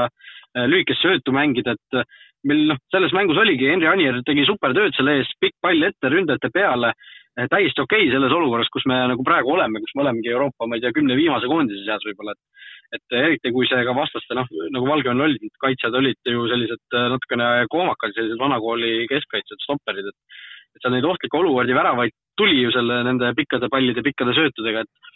äh, 0.55 0.67
lühikest 0.71 1.03
söötu 1.03 1.33
mängida, 1.35 1.75
et 1.75 1.99
äh, 1.99 2.07
meil 2.47 2.63
noh, 2.71 2.79
selles 2.93 3.13
mängus 3.17 3.41
oligi, 3.41 3.67
Henri 3.71 3.89
Anier 3.89 4.21
tegi 4.25 4.45
super 4.47 4.73
tööd 4.77 4.95
selle 4.95 5.19
ees, 5.19 5.33
pikk 5.41 5.57
pall 5.65 5.89
ette 5.89 6.11
ründajate 6.13 6.53
peale, 6.53 6.93
täiesti 7.35 7.83
okei 7.83 8.05
okay 8.05 8.11
selles 8.13 8.31
olukorras, 8.31 8.69
kus 8.71 8.85
me 8.89 8.97
nagu 9.11 9.23
praegu 9.27 9.51
oleme, 9.55 9.81
kus 9.83 9.95
me 9.95 10.05
olemegi 10.05 10.31
Euroopa, 10.31 10.67
ma 10.67 10.77
ei 10.77 10.83
tea, 10.83 10.93
kümne 10.95 11.17
viimase 11.19 11.49
koondise 11.51 11.83
seas 11.83 12.05
võib-olla, 12.07 12.35
et 12.35 12.95
et 12.95 13.15
eriti 13.17 13.51
kui 13.51 13.65
see 13.67 13.81
ka 13.83 13.95
vastaste, 13.97 14.35
noh, 14.37 14.47
nagu 14.71 14.87
Valgevenel 14.87 15.25
olid, 15.25 15.55
kaitsjad 15.59 15.95
olid 15.99 16.29
ju 16.31 16.45
sellised 16.47 16.95
natukene 16.95 17.47
koomakad, 17.73 18.13
sellised 18.15 18.39
vanakooli 18.39 19.07
keskkaitsjad, 19.11 19.63
stopperid, 19.65 20.11
et 20.11 20.39
et 20.75 20.83
seal 20.83 20.91
neid 20.91 21.07
ohtlikke 21.07 21.37
olukordi, 21.39 21.75
väravaid 21.75 22.11
tuli 22.39 22.59
ju 22.59 22.71
selle, 22.75 22.99
nende 23.07 23.31
pikkade 23.35 23.69
pallide, 23.71 24.03
pikkade 24.03 24.35
söötudega, 24.37 24.83
et 24.83 25.13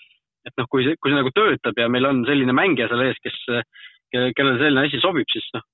et 0.47 0.55
noh, 0.59 0.67
kui 0.71 0.85
see, 0.87 0.95
kui 0.99 1.11
see 1.11 1.19
nagu 1.19 1.31
töötab 1.35 1.77
ja 1.77 1.89
meil 1.91 2.07
on 2.07 2.23
selline 2.27 2.55
mängija 2.55 2.87
seal 2.89 3.03
ees, 3.05 3.19
kes, 3.23 3.39
kellele 4.11 4.55
selline 4.57 4.87
asi 4.87 5.01
sobib, 5.03 5.27
siis 5.31 5.45
noh, 5.55 5.65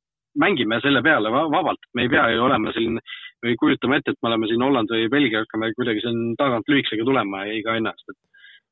mängime 0.42 0.80
selle 0.84 1.02
peale 1.06 1.32
vabalt, 1.32 1.82
me 1.96 2.06
ei 2.06 2.12
pea 2.12 2.28
ju 2.34 2.44
olema 2.46 2.74
selline 2.76 3.04
või 3.46 3.56
kujutama 3.62 4.00
ette, 4.00 4.16
et 4.16 4.22
me 4.24 4.32
oleme 4.32 4.50
siin 4.50 4.64
Holland 4.66 4.92
või 4.92 5.10
Belgia, 5.12 5.44
hakkame 5.44 5.72
kuidagi 5.78 6.04
siin 6.04 6.34
tagant 6.40 6.68
lühikesega 6.72 7.06
tulema 7.08 7.46
iga 7.54 7.78
hinna 7.78 7.94
eest, 7.96 8.14
et 8.14 8.22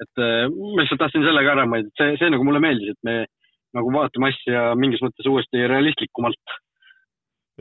et 0.04 0.20
ma 0.50 0.82
lihtsalt 0.82 1.00
tahtsin 1.04 1.24
selle 1.24 1.44
ka 1.46 1.54
ära 1.54 1.66
mainida, 1.70 1.92
et 1.92 2.02
see, 2.02 2.16
see 2.20 2.32
nagu 2.34 2.46
mulle 2.48 2.60
meeldis, 2.64 2.96
et 2.96 3.08
me 3.08 3.18
nagu 3.78 3.92
vaatame 3.94 4.32
asja 4.32 4.72
mingis 4.78 5.02
mõttes 5.04 5.28
uuesti 5.30 5.68
realistlikumalt. 5.70 6.56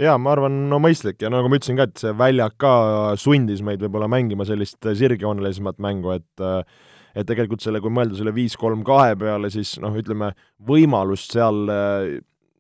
Jaa, 0.00 0.16
ma 0.16 0.32
arvan, 0.32 0.54
no 0.71 0.78
mõistlik. 0.80 1.18
Ja 1.21 1.28
nagu 1.32 1.50
ma 1.52 1.59
ütlesin 1.59 1.76
ka, 1.76 1.85
et 1.88 2.00
see 2.00 2.14
väljak 2.16 2.56
ka 2.61 2.73
sundis 3.21 3.61
meid 3.64 3.82
võib-olla 3.85 4.09
mängima 4.09 4.47
sellist 4.49 4.80
sirgjoonelisemat 4.80 5.80
mängu, 5.85 6.16
et 6.16 6.47
et 7.12 7.28
tegelikult 7.28 7.61
selle, 7.61 7.82
kui 7.85 7.92
mõelda 7.92 8.16
selle 8.16 8.32
viis-kolm 8.32 8.80
kahe 8.88 9.12
peale, 9.21 9.50
siis 9.52 9.75
noh, 9.85 9.92
ütleme, 10.00 10.30
võimalust 10.64 11.35
seal 11.37 11.66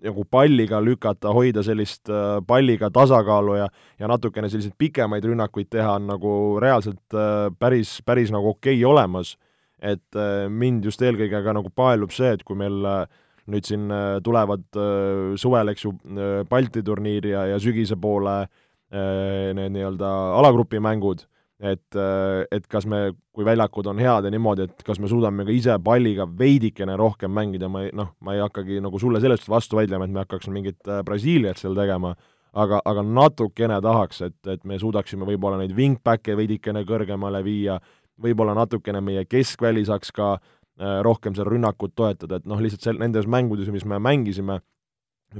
nagu 0.02 0.24
palliga 0.30 0.80
lükata, 0.82 1.30
hoida 1.30 1.62
sellist 1.62 2.10
palliga 2.46 2.90
tasakaalu 2.90 3.56
ja 3.60 3.68
ja 4.00 4.08
natukene 4.10 4.48
selliseid 4.50 4.74
pikemaid 4.78 5.24
rünnakuid 5.24 5.68
teha, 5.70 5.96
on 6.00 6.08
nagu 6.10 6.32
reaalselt 6.62 7.16
päris, 7.58 8.00
päris 8.04 8.32
nagu 8.34 8.48
okei 8.56 8.80
okay 8.80 8.84
olemas. 8.84 9.36
et 9.82 10.14
mind 10.48 10.84
just 10.84 11.02
eelkõige 11.02 11.40
ka 11.42 11.52
nagu 11.52 11.70
paelub 11.74 12.12
see, 12.14 12.28
et 12.30 12.42
kui 12.46 12.54
meil 12.54 12.84
äh, 12.86 13.06
nüüd 13.50 13.66
siin 13.66 13.90
äh, 13.90 14.18
tulevad 14.24 14.64
äh, 14.78 15.34
suvel, 15.40 15.72
eks 15.72 15.86
ju, 15.86 15.94
äh, 16.14 16.42
Balti 16.48 16.82
turniir 16.86 17.26
ja, 17.26 17.46
ja 17.52 17.62
sügise 17.62 17.98
poole 18.00 18.44
need 18.92 19.72
nii-öelda 19.72 20.08
alagrupi 20.36 20.76
mängud, 20.84 21.22
et, 21.62 21.98
et 22.50 22.64
kas 22.66 22.86
me, 22.90 23.12
kui 23.30 23.46
väljakud 23.46 23.86
on 23.86 24.00
head 24.02 24.26
ja 24.26 24.32
niimoodi, 24.34 24.66
et 24.66 24.84
kas 24.86 24.98
me 24.98 25.10
suudame 25.10 25.46
ka 25.46 25.54
ise 25.54 25.78
palliga 25.84 26.26
veidikene 26.26 26.96
rohkem 26.98 27.30
mängida, 27.30 27.70
ma 27.70 27.84
ei 27.86 27.92
noh, 27.96 28.12
ma 28.20 28.34
ei 28.36 28.42
hakkagi 28.42 28.80
nagu 28.82 28.98
sulle 28.98 29.22
sellest 29.22 29.46
vastu 29.50 29.78
vaidlema, 29.78 30.08
et 30.08 30.14
me 30.14 30.24
hakkaks 30.24 30.50
mingit 30.50 30.92
Brasiiliat 31.06 31.62
seal 31.62 31.78
tegema, 31.78 32.14
aga, 32.52 32.82
aga 32.84 33.04
natukene 33.06 33.78
tahaks, 33.84 34.24
et, 34.26 34.38
et 34.50 34.64
me 34.66 34.80
suudaksime 34.82 35.28
võib-olla 35.28 35.60
neid 35.62 35.76
wingback'e 35.76 36.34
veidikene 36.36 36.82
kõrgemale 36.88 37.44
viia, 37.46 37.78
võib-olla 38.22 38.56
natukene 38.58 39.00
meie 39.00 39.22
keskväli 39.24 39.86
saaks 39.86 40.12
ka 40.14 40.34
äh, 40.34 40.50
Äh, 40.80 41.02
rohkem 41.04 41.34
seal 41.36 41.46
rünnakut 41.46 41.92
toetada, 41.92 42.38
et 42.40 42.46
noh, 42.48 42.56
lihtsalt 42.64 42.86
sel-, 42.86 42.96
nendes 42.98 43.26
mängudes, 43.28 43.68
mis 43.68 43.84
me 43.84 43.98
mängisime, 44.00 44.56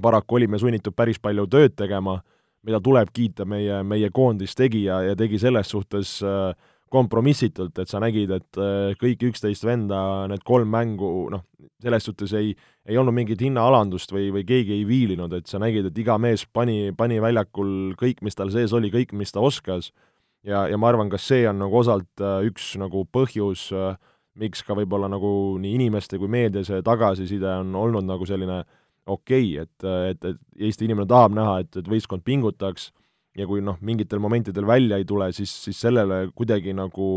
paraku 0.05 0.37
olime 0.37 0.59
sunnitud 0.61 0.93
päris 0.93 1.17
palju 1.25 1.47
tööd 1.49 1.73
tegema, 1.73 2.19
mida 2.67 2.81
tuleb 2.83 3.11
kiita, 3.15 3.47
meie, 3.49 3.81
meie 3.87 4.11
koondis 4.15 4.55
tegi 4.59 4.85
ja, 4.87 5.01
ja 5.03 5.17
tegi 5.19 5.41
selles 5.43 5.71
suhtes 5.73 6.19
äh, 6.27 6.53
kompromissitult, 6.93 7.79
et 7.81 7.91
sa 7.91 8.01
nägid, 8.03 8.31
et 8.37 8.61
äh, 8.61 8.93
kõik 9.01 9.25
üksteist 9.31 9.65
venda, 9.67 10.29
need 10.31 10.45
kolm 10.47 10.71
mängu, 10.73 11.09
noh, 11.33 11.45
selles 11.83 12.07
suhtes 12.07 12.35
ei, 12.39 12.53
ei 12.87 12.99
olnud 13.01 13.17
mingit 13.17 13.43
hinnaalandust 13.43 14.13
või, 14.15 14.29
või 14.35 14.45
keegi 14.49 14.77
ei 14.77 14.87
viilinud, 14.89 15.33
et 15.39 15.51
sa 15.51 15.61
nägid, 15.63 15.89
et 15.89 15.99
iga 15.99 16.19
mees 16.23 16.45
pani, 16.47 16.93
pani 16.97 17.19
väljakul 17.23 17.97
kõik, 17.99 18.23
mis 18.27 18.39
tal 18.39 18.53
sees 18.55 18.75
oli, 18.77 18.93
kõik, 18.95 19.17
mis 19.19 19.35
ta 19.35 19.43
oskas, 19.43 19.91
ja, 20.47 20.67
ja 20.71 20.79
ma 20.79 20.93
arvan, 20.93 21.11
ka 21.11 21.21
see 21.23 21.47
on 21.49 21.63
nagu 21.65 21.81
osalt 21.81 22.23
äh, 22.23 22.43
üks 22.51 22.75
nagu 22.83 23.07
põhjus, 23.11 23.71
miks 24.39 24.63
ka 24.65 24.77
võib-olla 24.77 25.11
nagu 25.13 25.59
nii 25.61 25.75
inimeste 25.77 26.17
kui 26.17 26.31
meedia 26.33 26.63
see 26.65 26.81
tagasiside 26.85 27.51
on 27.61 27.75
olnud 27.77 28.07
nagu 28.09 28.25
selline 28.25 28.63
okei 29.07 29.59
okay,, 29.59 29.67
et, 29.67 29.87
et, 30.13 30.25
et 30.33 30.67
Eesti 30.69 30.87
inimene 30.87 31.09
tahab 31.11 31.35
näha, 31.37 31.61
et, 31.65 31.77
et 31.81 31.89
võistkond 31.89 32.25
pingutaks 32.25 32.91
ja 33.39 33.47
kui 33.49 33.63
noh, 33.65 33.79
mingitel 33.81 34.21
momentidel 34.23 34.67
välja 34.69 34.99
ei 35.01 35.07
tule, 35.09 35.31
siis, 35.33 35.53
siis 35.65 35.79
sellele 35.81 36.27
kuidagi 36.37 36.75
nagu 36.77 37.09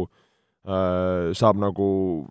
äh, 0.67 1.33
saab 1.35 1.59
nagu 1.61 1.87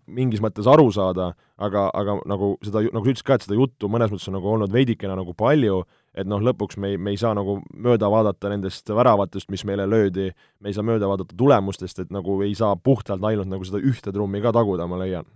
mingis 0.07 0.43
mõttes 0.45 0.69
aru 0.71 0.89
saada, 0.95 1.33
aga, 1.61 1.87
aga 1.95 2.17
nagu 2.31 2.55
seda, 2.65 2.85
nagu 2.89 3.05
sa 3.05 3.13
ütlesid 3.13 3.29
ka, 3.29 3.39
et 3.39 3.47
seda 3.47 3.59
juttu 3.61 3.91
mõnes 3.93 4.13
mõttes 4.13 4.31
on 4.33 4.39
nagu 4.39 4.51
olnud 4.55 4.73
veidikene 4.75 5.17
nagu 5.21 5.37
palju, 5.37 5.83
et 6.17 6.29
noh, 6.31 6.43
lõpuks 6.49 6.81
me 6.81 6.95
ei, 6.95 6.99
me 6.99 7.15
ei 7.15 7.21
saa 7.21 7.35
nagu 7.37 7.61
mööda 7.75 8.11
vaadata 8.11 8.53
nendest 8.53 8.91
väravatest, 8.91 9.51
mis 9.53 9.67
meile 9.69 9.87
löödi, 9.91 10.31
me 10.61 10.73
ei 10.73 10.77
saa 10.77 10.87
mööda 10.87 11.11
vaadata 11.11 11.37
tulemustest, 11.37 12.07
et 12.07 12.15
nagu 12.15 12.41
ei 12.47 12.57
saa 12.59 12.75
puhtalt 12.77 13.25
ainult 13.25 13.53
nagu 13.53 13.69
seda 13.69 13.83
ühte 13.85 14.15
trummi 14.15 14.43
ka 14.45 14.55
taguda, 14.57 14.89
ma 14.89 15.03
leian 15.05 15.29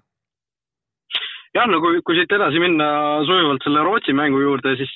jah, 1.57 1.67
no 1.71 1.81
kui, 1.85 2.03
kui 2.05 2.19
siit 2.19 2.33
edasi 2.33 2.61
minna 2.63 2.89
sujuvalt 3.29 3.65
selle 3.65 3.85
Rootsi 3.87 4.15
mängu 4.17 4.43
juurde, 4.43 4.77
siis 4.81 4.93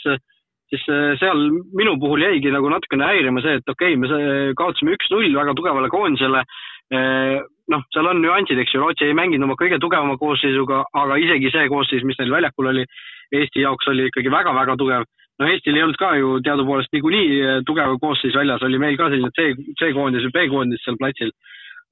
siis 0.73 0.85
äh, 0.89 1.15
seal 1.21 1.41
minu 1.77 1.99
puhul 2.01 2.23
jäigi 2.25 2.53
nagu 2.53 2.71
natukene 2.73 3.05
häirima 3.11 3.43
see, 3.45 3.59
et 3.61 3.69
okei 3.69 3.97
okay,, 3.97 4.01
me 4.01 4.55
kaotasime 4.57 4.95
üks-null 4.97 5.35
väga 5.37 5.55
tugevale 5.59 5.91
koondisele. 5.93 6.45
Äh, 6.93 7.41
noh, 7.73 7.85
seal 7.95 8.09
on 8.09 8.23
nüansid, 8.25 8.61
eks 8.61 8.75
ju, 8.75 8.81
Rootsi 8.81 9.09
ei 9.09 9.17
mänginud 9.17 9.47
oma 9.47 9.57
kõige 9.61 9.79
tugevama 9.81 10.17
koosseisuga, 10.21 10.85
aga 11.03 11.19
isegi 11.21 11.53
see 11.53 11.69
koosseis, 11.73 12.05
mis 12.09 12.19
neil 12.21 12.33
väljakul 12.33 12.73
oli, 12.73 12.87
Eesti 13.33 13.63
jaoks 13.63 13.89
oli 13.89 14.09
ikkagi 14.11 14.33
väga-väga 14.33 14.77
tugev. 14.81 15.07
no 15.41 15.47
Eestil 15.49 15.77
ei 15.77 15.83
olnud 15.83 15.97
ka 16.01 16.11
ju 16.21 16.35
teadupoolest 16.45 16.93
niikuinii 16.93 17.39
äh, 17.41 17.63
tugev 17.69 17.97
koosseis 18.01 18.37
väljas, 18.37 18.65
oli 18.65 18.81
meil 18.81 18.97
ka 19.01 19.09
selline 19.13 19.33
C, 19.37 19.53
C-koondis 19.81 20.29
või 20.29 20.37
B-koondis 20.37 20.85
seal 20.85 21.01
platsil. 21.01 21.33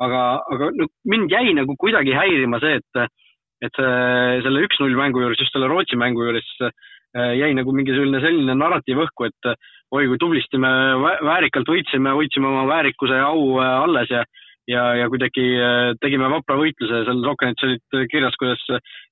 aga, 0.01 0.21
aga 0.53 0.71
no 0.77 0.87
mind 1.05 1.33
jäi 1.33 1.53
nagu 1.53 1.77
kuidagi 1.77 2.15
häirima 2.17 2.61
see, 2.61 2.79
et, 2.81 3.01
et 3.61 3.77
see, 3.77 4.41
selle 4.45 4.65
üks-null 4.65 4.97
mängu 4.97 5.21
juures, 5.23 5.41
just 5.41 5.53
selle 5.53 5.69
Rootsi 5.69 5.99
mängu 6.01 6.25
juures 6.25 6.49
Äh, 7.11 7.33
jäi 7.41 7.55
nagu 7.59 7.73
mingisugune 7.75 8.21
selline 8.23 8.55
narratiiv 8.55 9.01
õhku, 9.03 9.27
et 9.27 9.47
äh, 9.51 9.57
oi 9.99 10.05
kui 10.07 10.19
tublisti 10.23 10.61
me 10.63 10.69
väärikalt 11.27 11.67
võitsime, 11.67 12.13
hoidsime 12.15 12.47
oma 12.47 12.69
väärikuse 12.71 13.17
ja 13.19 13.33
au 13.33 13.57
äh, 13.59 13.71
alles 13.83 14.13
ja 14.15 14.23
ja, 14.71 14.85
ja 14.95 15.09
kuidagi 15.11 15.43
tegime 15.99 16.29
vapra 16.31 16.55
võitluse, 16.61 17.01
seal 17.03 17.25
Rockenetis 17.27 17.65
olid 17.67 18.11
kirjas, 18.13 18.37
kuidas, 18.39 18.61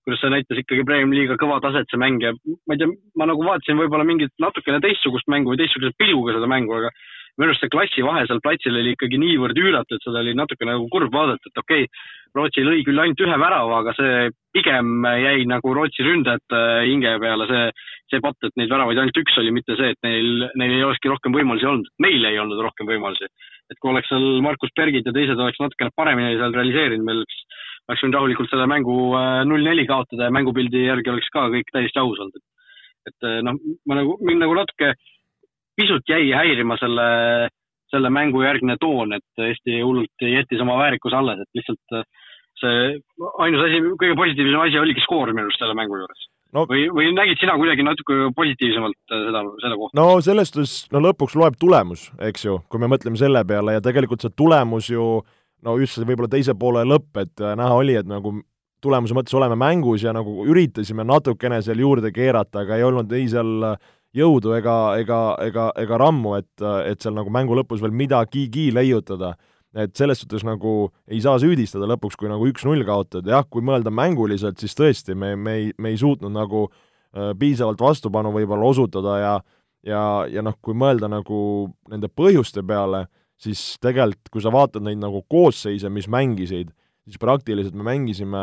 kuidas 0.07 0.21
see 0.23 0.31
näitas 0.31 0.61
ikkagi 0.61 0.85
Premiumi 0.87 1.19
liiga 1.19 1.35
kõva 1.41 1.57
taset, 1.65 1.89
see 1.91 1.99
mäng 1.99 2.23
ja 2.23 2.31
ma 2.37 2.77
ei 2.77 2.79
tea, 2.79 2.93
ma 3.19 3.27
nagu 3.27 3.43
vaatasin 3.43 3.81
võib-olla 3.81 4.07
mingit 4.07 4.31
natukene 4.39 4.79
teistsugust 4.85 5.27
mängu 5.33 5.51
või 5.51 5.59
teistsuguse 5.59 5.97
pilguga 5.99 6.37
seda 6.37 6.47
mängu, 6.53 6.77
aga 6.79 6.93
minu 7.41 7.49
arust 7.49 7.65
see 7.65 7.73
klassivahe 7.75 8.29
seal 8.29 8.45
platsil 8.45 8.79
oli 8.79 8.95
ikkagi 8.95 9.19
niivõrd 9.19 9.59
üüratu, 9.59 9.99
et 9.99 10.07
seda 10.07 10.23
oli 10.23 10.37
natuke 10.39 10.69
nagu 10.69 10.87
kurb 10.95 11.11
vaadata, 11.17 11.51
et 11.51 11.63
okei 11.65 11.89
okay,, 11.89 12.07
Rootsi 12.37 12.65
lõi 12.67 12.83
küll 12.87 13.01
ainult 13.01 13.21
ühe 13.25 13.37
värava, 13.41 13.81
aga 13.83 13.95
see 13.97 14.29
pigem 14.57 15.05
jäi 15.23 15.47
nagu 15.49 15.73
Rootsi 15.77 16.05
ründajate 16.07 16.61
hinge 16.89 17.15
peale 17.23 17.47
see, 17.51 17.63
see 18.13 18.23
patt, 18.25 18.39
et 18.47 18.55
neid 18.61 18.73
väravaid 18.73 19.01
ainult 19.01 19.21
üks 19.23 19.39
oli, 19.41 19.53
mitte 19.55 19.77
see, 19.79 19.93
et 19.95 20.01
neil, 20.07 20.49
neil 20.61 20.77
ei 20.77 20.85
olekski 20.87 21.13
rohkem 21.13 21.35
võimalusi 21.37 21.69
olnud, 21.71 21.91
meil 22.05 22.29
ei 22.29 22.41
olnud 22.43 22.63
rohkem 22.67 22.89
võimalusi. 22.91 23.31
et 23.69 23.77
kui 23.81 23.91
oleks 23.93 24.09
seal 24.09 24.41
Markus 24.41 24.73
Bergid 24.77 25.05
ja 25.05 25.13
teised 25.13 25.41
oleks 25.41 25.61
natukene 25.61 25.93
paremini 25.97 26.39
seal 26.41 26.55
realiseerinud, 26.57 27.05
meil 27.05 27.21
oleks, 27.21 27.43
oleks 27.89 28.05
võinud 28.05 28.17
rahulikult 28.17 28.51
selle 28.53 28.69
mängu 28.71 28.97
äh, 29.19 29.43
null-neli 29.45 29.85
kaotada 29.91 30.29
ja 30.29 30.35
mängupildi 30.35 30.87
järgi 30.87 31.13
oleks 31.13 31.29
ka 31.35 31.49
kõik 31.53 31.69
täiesti 31.75 32.01
aus 32.01 32.25
olnud. 32.25 32.45
et 33.09 33.29
äh, 33.29 33.41
noh, 33.45 33.61
ma 33.87 34.01
nagu, 34.01 34.17
mind 34.25 34.45
nagu 34.45 34.57
natuke 34.57 34.95
pisut 35.79 36.11
jäi 36.11 36.33
häirima 36.35 36.77
selle, 36.81 37.07
selle 37.93 38.11
mängu 38.13 38.43
järgne 38.45 38.77
toon, 38.81 39.15
et 39.17 39.45
Eesti 39.45 39.81
hullult 39.83 40.25
jättis 40.25 40.61
oma 40.65 40.79
väärikuse 40.81 41.17
alles, 41.17 41.43
et 41.43 41.61
lihtsalt 41.61 41.99
äh, 41.99 42.09
see 42.61 42.81
ainus 43.45 43.63
asi, 43.67 43.85
kõige 44.01 44.17
positiivsem 44.19 44.65
asi 44.65 44.81
oligi 44.81 45.05
skoor 45.05 45.33
minu 45.33 45.47
arust 45.47 45.63
selle 45.63 45.77
mängu 45.79 46.01
juures 46.01 46.27
no, 46.57 46.65
või, 46.69 46.87
või 46.95 47.11
nägid 47.17 47.41
sina 47.41 47.57
kuidagi 47.61 47.85
natuke 47.87 48.31
positiivsemalt 48.37 49.15
äh, 49.15 49.25
seda, 49.29 49.43
seda 49.65 49.81
kohta? 49.81 49.99
no 50.01 50.07
selles 50.25 50.53
suhtes, 50.53 50.77
no 50.95 51.03
lõpuks 51.05 51.37
loeb 51.39 51.59
tulemus, 51.61 52.09
eks 52.31 52.47
ju, 52.49 52.59
kui 52.69 52.83
me 52.83 52.91
mõtleme 52.91 53.21
selle 53.21 53.45
peale 53.49 53.79
ja 53.79 53.85
tegelikult 53.85 54.25
see 54.25 54.35
tulemus 54.37 54.91
ju 54.93 55.09
no 55.67 55.75
just 55.81 55.99
see 55.99 56.07
võib-olla 56.09 56.31
teise 56.33 56.55
poole 56.59 56.85
lõpp, 56.87 57.11
et 57.23 57.45
äh, 57.45 57.57
näha 57.59 57.81
oli, 57.83 57.99
et 57.99 58.09
nagu 58.09 58.39
tulemuse 58.85 59.17
mõttes 59.17 59.35
oleme 59.35 59.57
mängus 59.59 60.05
ja 60.07 60.13
nagu 60.15 60.45
üritasime 60.47 61.07
natukene 61.07 61.59
seal 61.67 61.81
juurde 61.83 62.13
keerata, 62.15 62.63
aga 62.63 62.79
ei 62.79 62.87
olnud 62.87 63.13
ei 63.17 63.27
seal 63.31 63.73
äh, 63.73 63.79
jõudu 64.19 64.55
ega, 64.59 64.77
ega, 65.01 65.21
ega, 65.45 65.69
ega 65.79 66.01
rammu, 66.01 66.35
et, 66.39 66.65
et 66.89 67.03
seal 67.03 67.17
nagu 67.17 67.33
mängu 67.33 67.57
lõpus 67.59 67.83
veel 67.85 67.95
midagigi 67.95 68.69
leiutada. 68.75 69.37
et 69.79 69.93
selles 69.95 70.19
suhtes 70.19 70.43
nagu 70.49 70.89
ei 71.07 71.21
saa 71.21 71.39
süüdistada 71.39 71.87
lõpuks, 71.87 72.17
kui 72.17 72.29
nagu 72.31 72.47
üks-null 72.49 72.87
kaotad, 72.89 73.27
jah, 73.29 73.45
kui 73.45 73.63
mõelda 73.63 73.93
mänguliselt, 73.93 74.59
siis 74.59 74.75
tõesti, 74.75 75.15
me, 75.15 75.35
me 75.37 75.55
ei, 75.55 75.73
me 75.79 75.93
ei 75.93 75.99
suutnud 76.01 76.33
nagu 76.33 76.65
äh, 76.71 77.35
piisavalt 77.39 77.81
vastupanu 77.81 78.33
võib-olla 78.35 78.73
osutada 78.73 79.19
ja 79.21 79.35
ja, 79.87 80.03
ja 80.27 80.43
noh, 80.43 80.57
kui 80.61 80.75
mõelda 80.75 81.09
nagu 81.09 81.69
nende 81.89 82.09
põhjuste 82.09 82.65
peale, 82.67 83.07
siis 83.39 83.77
tegelikult, 83.81 84.33
kui 84.33 84.43
sa 84.43 84.51
vaatad 84.53 84.83
neid 84.85 84.99
nagu 85.01 85.23
koosseise, 85.31 85.91
mis 85.93 86.09
mängisid, 86.11 86.73
siis 87.07 87.21
praktiliselt 87.21 87.77
me 87.79 87.87
mängisime 87.87 88.43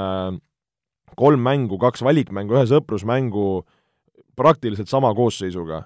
kolm 1.20 1.44
mängu, 1.44 1.78
kaks 1.82 2.06
valikmängu, 2.06 2.56
ühe 2.56 2.70
sõprusmängu 2.70 3.48
äh, 3.60 3.75
praktiliselt 4.36 4.90
sama 4.90 5.14
koosseisuga 5.16 5.84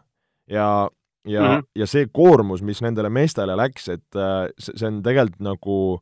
ja, 0.50 0.90
ja 1.26 1.42
mm, 1.42 1.48
-hmm. 1.48 1.64
ja 1.76 1.88
see 1.88 2.08
koormus, 2.12 2.62
mis 2.62 2.82
nendele 2.82 3.10
meestele 3.10 3.56
läks, 3.58 3.90
et 3.90 4.16
äh, 4.16 4.50
see 4.60 4.88
on 4.88 5.04
tegelikult 5.04 5.40
nagu 5.40 6.00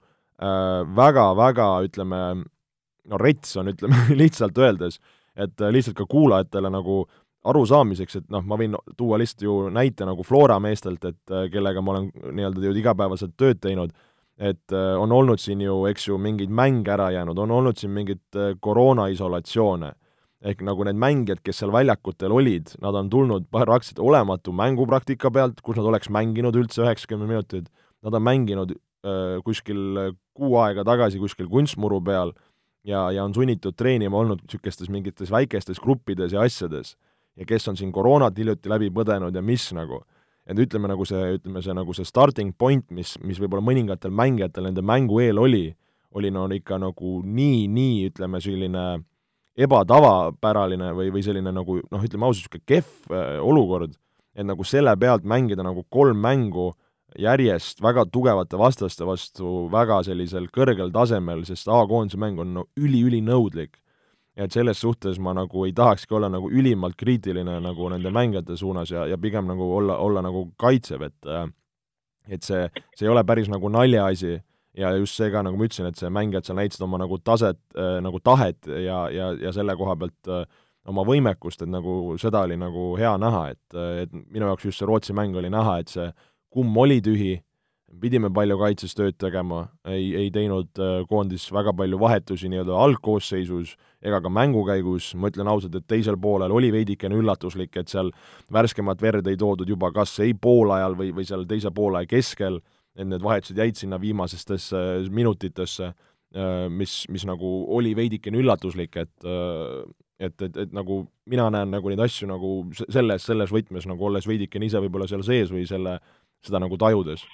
väga-väga 0.95 1.67
äh, 1.79 1.85
ütleme, 1.85 2.43
no 3.05 3.17
rets 3.17 3.57
on, 3.57 3.67
ütleme 3.67 3.95
lihtsalt 4.21 4.57
öeldes, 4.57 4.99
et 5.35 5.61
äh, 5.61 5.71
lihtsalt 5.71 5.97
ka 5.97 6.05
kuulajatele 6.09 6.69
nagu 6.69 7.05
arusaamiseks, 7.47 8.15
et 8.15 8.29
noh, 8.29 8.43
ma 8.43 8.57
võin 8.59 8.75
tuua 8.97 9.17
lihtsalt 9.17 9.45
ju 9.45 9.55
näite 9.73 10.05
nagu 10.05 10.23
Flora 10.23 10.59
meestelt, 10.59 11.03
et 11.05 11.31
äh, 11.31 11.47
kellega 11.51 11.81
ma 11.81 11.95
olen 11.95 12.11
nii-öelda 12.11 12.73
igapäevaselt 12.75 13.37
tööd 13.37 13.61
teinud, 13.63 13.93
et 14.37 14.73
on 14.73 15.11
olnud 15.11 15.41
siin 15.41 15.63
ju, 15.63 15.79
eks 15.89 16.11
ju, 16.11 16.17
mingeid 16.21 16.51
mänge 16.53 16.91
ära 16.93 17.07
jäänud, 17.09 17.39
on 17.41 17.51
olnud 17.51 17.79
siin 17.79 17.95
mingeid 17.95 18.37
äh, 18.37 18.51
koroona 18.61 19.07
isolatsioone 19.09 19.93
ehk 20.45 20.61
nagu 20.65 20.85
need 20.85 20.99
mängijad, 21.01 21.41
kes 21.45 21.63
seal 21.63 21.71
väljakutel 21.73 22.33
olid, 22.33 22.75
nad 22.83 22.95
on 22.95 23.09
tulnud 23.09 23.47
praktiliselt 23.53 24.01
olematu 24.03 24.53
mängupraktika 24.53 25.31
pealt, 25.33 25.61
kus 25.65 25.79
nad 25.79 25.87
oleks 25.89 26.11
mänginud 26.13 26.57
üldse 26.59 26.83
üheksakümmend 26.85 27.31
minutit, 27.31 27.71
nad 28.05 28.13
on 28.13 28.25
mänginud 28.25 28.75
äh, 28.75 29.39
kuskil 29.45 30.13
kuu 30.37 30.59
aega 30.61 30.85
tagasi 30.85 31.21
kuskil 31.21 31.49
kunstmuru 31.49 31.99
peal 32.05 32.35
ja, 32.85 33.07
ja 33.11 33.25
on 33.25 33.33
sunnitud 33.33 33.75
treenima 33.77 34.19
olnud 34.21 34.43
niisugustes 34.45 34.91
mingites 34.93 35.33
väikestes 35.33 35.81
gruppides 35.81 36.37
ja 36.37 36.45
asjades. 36.45 36.95
ja 37.37 37.45
kes 37.45 37.67
on 37.67 37.77
siin 37.77 37.91
koroonat 37.93 38.37
hiljuti 38.37 38.69
läbi 38.69 38.87
põdenud 38.89 39.35
ja 39.35 39.41
mis 39.45 39.67
nagu, 39.73 40.01
et 40.45 40.57
ütleme 40.57 40.89
nagu 40.89 41.05
see, 41.05 41.35
ütleme 41.37 41.61
see 41.61 41.73
nagu 41.73 41.93
see 41.93 42.05
starting 42.05 42.53
point, 42.57 42.85
mis, 42.91 43.17
mis 43.21 43.41
võib-olla 43.41 43.65
mõningatel 43.65 44.13
mängijatel 44.13 44.69
nende 44.69 44.81
mängu 44.81 45.19
eel 45.21 45.37
oli, 45.37 45.67
oli 46.17 46.31
no 46.33 46.47
ikka 46.53 46.79
nagu 46.81 47.19
nii, 47.25 47.67
nii 47.69 48.07
ütleme, 48.09 48.41
selline 48.41 48.85
äh, 48.95 49.05
ebatavapäraline 49.57 50.91
või, 50.95 51.11
või 51.13 51.23
selline 51.25 51.53
nagu 51.53 51.79
noh, 51.81 52.03
ütleme 52.03 52.27
ausalt, 52.27 52.45
niisugune 52.45 52.67
kehv 52.69 53.13
äh, 53.13 53.39
olukord, 53.41 53.95
et 54.37 54.45
nagu 54.45 54.65
selle 54.67 54.93
pealt 54.99 55.25
mängida 55.25 55.65
nagu 55.65 55.83
kolm 55.89 56.19
mängu 56.21 56.71
järjest 57.17 57.81
väga 57.81 58.05
tugevate 58.11 58.59
vastaste 58.59 59.05
vastu 59.07 59.65
väga 59.73 60.01
sellisel 60.05 60.49
kõrgel 60.53 60.91
tasemel, 60.93 61.43
sest 61.47 61.69
A-koondise 61.71 62.19
mäng 62.21 62.39
on 62.39 62.53
no 62.53 62.65
üli-ülinõudlik. 62.77 63.77
et 64.37 64.53
selles 64.53 64.77
suhtes 64.77 65.17
ma 65.17 65.31
nagu 65.33 65.63
ei 65.65 65.71
tahakski 65.73 66.13
olla 66.13 66.27
nagu 66.29 66.51
ülimalt 66.53 66.93
kriitiline 66.95 67.55
nagu 67.59 67.87
nende 67.89 68.11
mängijate 68.13 68.57
suunas 68.57 68.91
ja, 68.91 69.07
ja 69.07 69.17
pigem 69.17 69.47
nagu 69.47 69.71
olla, 69.75 69.95
olla 69.97 70.21
nagu 70.21 70.51
kaitsev, 70.57 71.01
et 71.01 71.25
äh, 71.25 71.47
et 72.27 72.43
see, 72.43 72.67
see 72.95 73.07
ei 73.07 73.11
ole 73.11 73.23
päris 73.23 73.49
nagu 73.49 73.69
naljaasi 73.71 74.37
ja 74.77 74.93
just 74.97 75.17
see 75.17 75.31
ka, 75.33 75.41
nagu 75.45 75.57
ma 75.57 75.67
ütlesin, 75.67 75.89
et 75.89 75.99
see 75.99 76.11
mängijad 76.13 76.47
seal 76.47 76.59
näitasid 76.59 76.85
oma 76.85 77.01
nagu 77.01 77.19
taset 77.25 77.59
äh,, 77.75 77.97
nagu 78.05 78.21
tahet 78.23 78.69
ja, 78.69 79.07
ja, 79.13 79.31
ja 79.41 79.53
selle 79.55 79.75
koha 79.79 79.97
pealt 79.99 80.31
äh, 80.31 80.45
oma 80.87 81.03
võimekust, 81.07 81.63
et 81.65 81.71
nagu 81.71 82.15
seda 82.21 82.45
oli 82.47 82.59
nagu 82.59 82.93
hea 82.99 83.15
näha, 83.21 83.43
et, 83.55 83.65
äh, 83.75 84.05
et 84.05 84.15
minu 84.15 84.49
jaoks 84.51 84.69
just 84.69 84.83
see 84.83 84.89
Rootsi 84.89 85.17
mäng 85.17 85.35
oli 85.37 85.51
näha, 85.53 85.79
et 85.81 85.93
see 85.93 86.07
kumm 86.53 86.77
oli 86.79 87.01
tühi, 87.03 87.35
pidime 88.01 88.29
palju 88.33 88.57
kaitses 88.59 88.93
tööd 88.97 89.15
tegema, 89.19 89.63
ei, 89.87 90.11
ei 90.19 90.31
teinud 90.33 90.79
koondis 91.09 91.45
väga 91.55 91.71
palju 91.73 91.97
vahetusi 92.01 92.49
nii-öelda 92.51 92.75
algkoosseisus 92.83 93.77
ega 94.03 94.19
ka 94.21 94.29
mängu 94.29 94.65
käigus, 94.67 95.13
ma 95.15 95.31
ütlen 95.31 95.47
ausalt, 95.49 95.75
et 95.79 95.87
teisel 95.87 96.19
poolel 96.21 96.51
oli 96.53 96.69
veidikene 96.75 97.17
üllatuslik, 97.17 97.71
et 97.79 97.89
seal 97.89 98.11
värskemat 98.53 99.01
verd 99.01 99.31
ei 99.31 99.39
toodud 99.39 99.71
juba 99.71 99.93
kas 99.95 100.17
ei 100.25 100.35
poolajal 100.35 100.97
või, 100.99 101.13
või 101.15 101.25
seal 101.25 101.47
teise 101.49 101.71
poolaja 101.73 102.11
keskel 102.11 102.59
et 102.97 103.05
need 103.05 103.23
vahetused 103.23 103.57
jäid 103.57 103.77
sinna 103.77 103.99
viimasestesse 104.01 104.81
minutitesse, 105.13 105.91
mis, 106.73 106.93
mis 107.13 107.23
nagu 107.29 107.51
oli 107.77 107.93
veidikene 107.95 108.41
üllatuslik, 108.41 108.97
et 108.99 109.29
et, 110.19 110.41
et, 110.41 110.55
et 110.57 110.71
nagu 110.73 111.03
mina 111.29 111.47
näen 111.53 111.69
nagu 111.73 111.91
neid 111.91 112.01
asju 112.01 112.27
nagu 112.29 112.51
selles, 112.79 113.25
selles 113.25 113.51
võtmes 113.53 113.85
nagu 113.89 114.07
olles 114.07 114.25
veidikene 114.27 114.65
ise 114.65 114.81
võib-olla 114.81 115.07
seal 115.09 115.23
sees 115.25 115.51
või 115.53 115.67
selle, 115.69 115.97
seda 116.45 116.61
nagu 116.63 116.77
tajudes. 116.81 117.25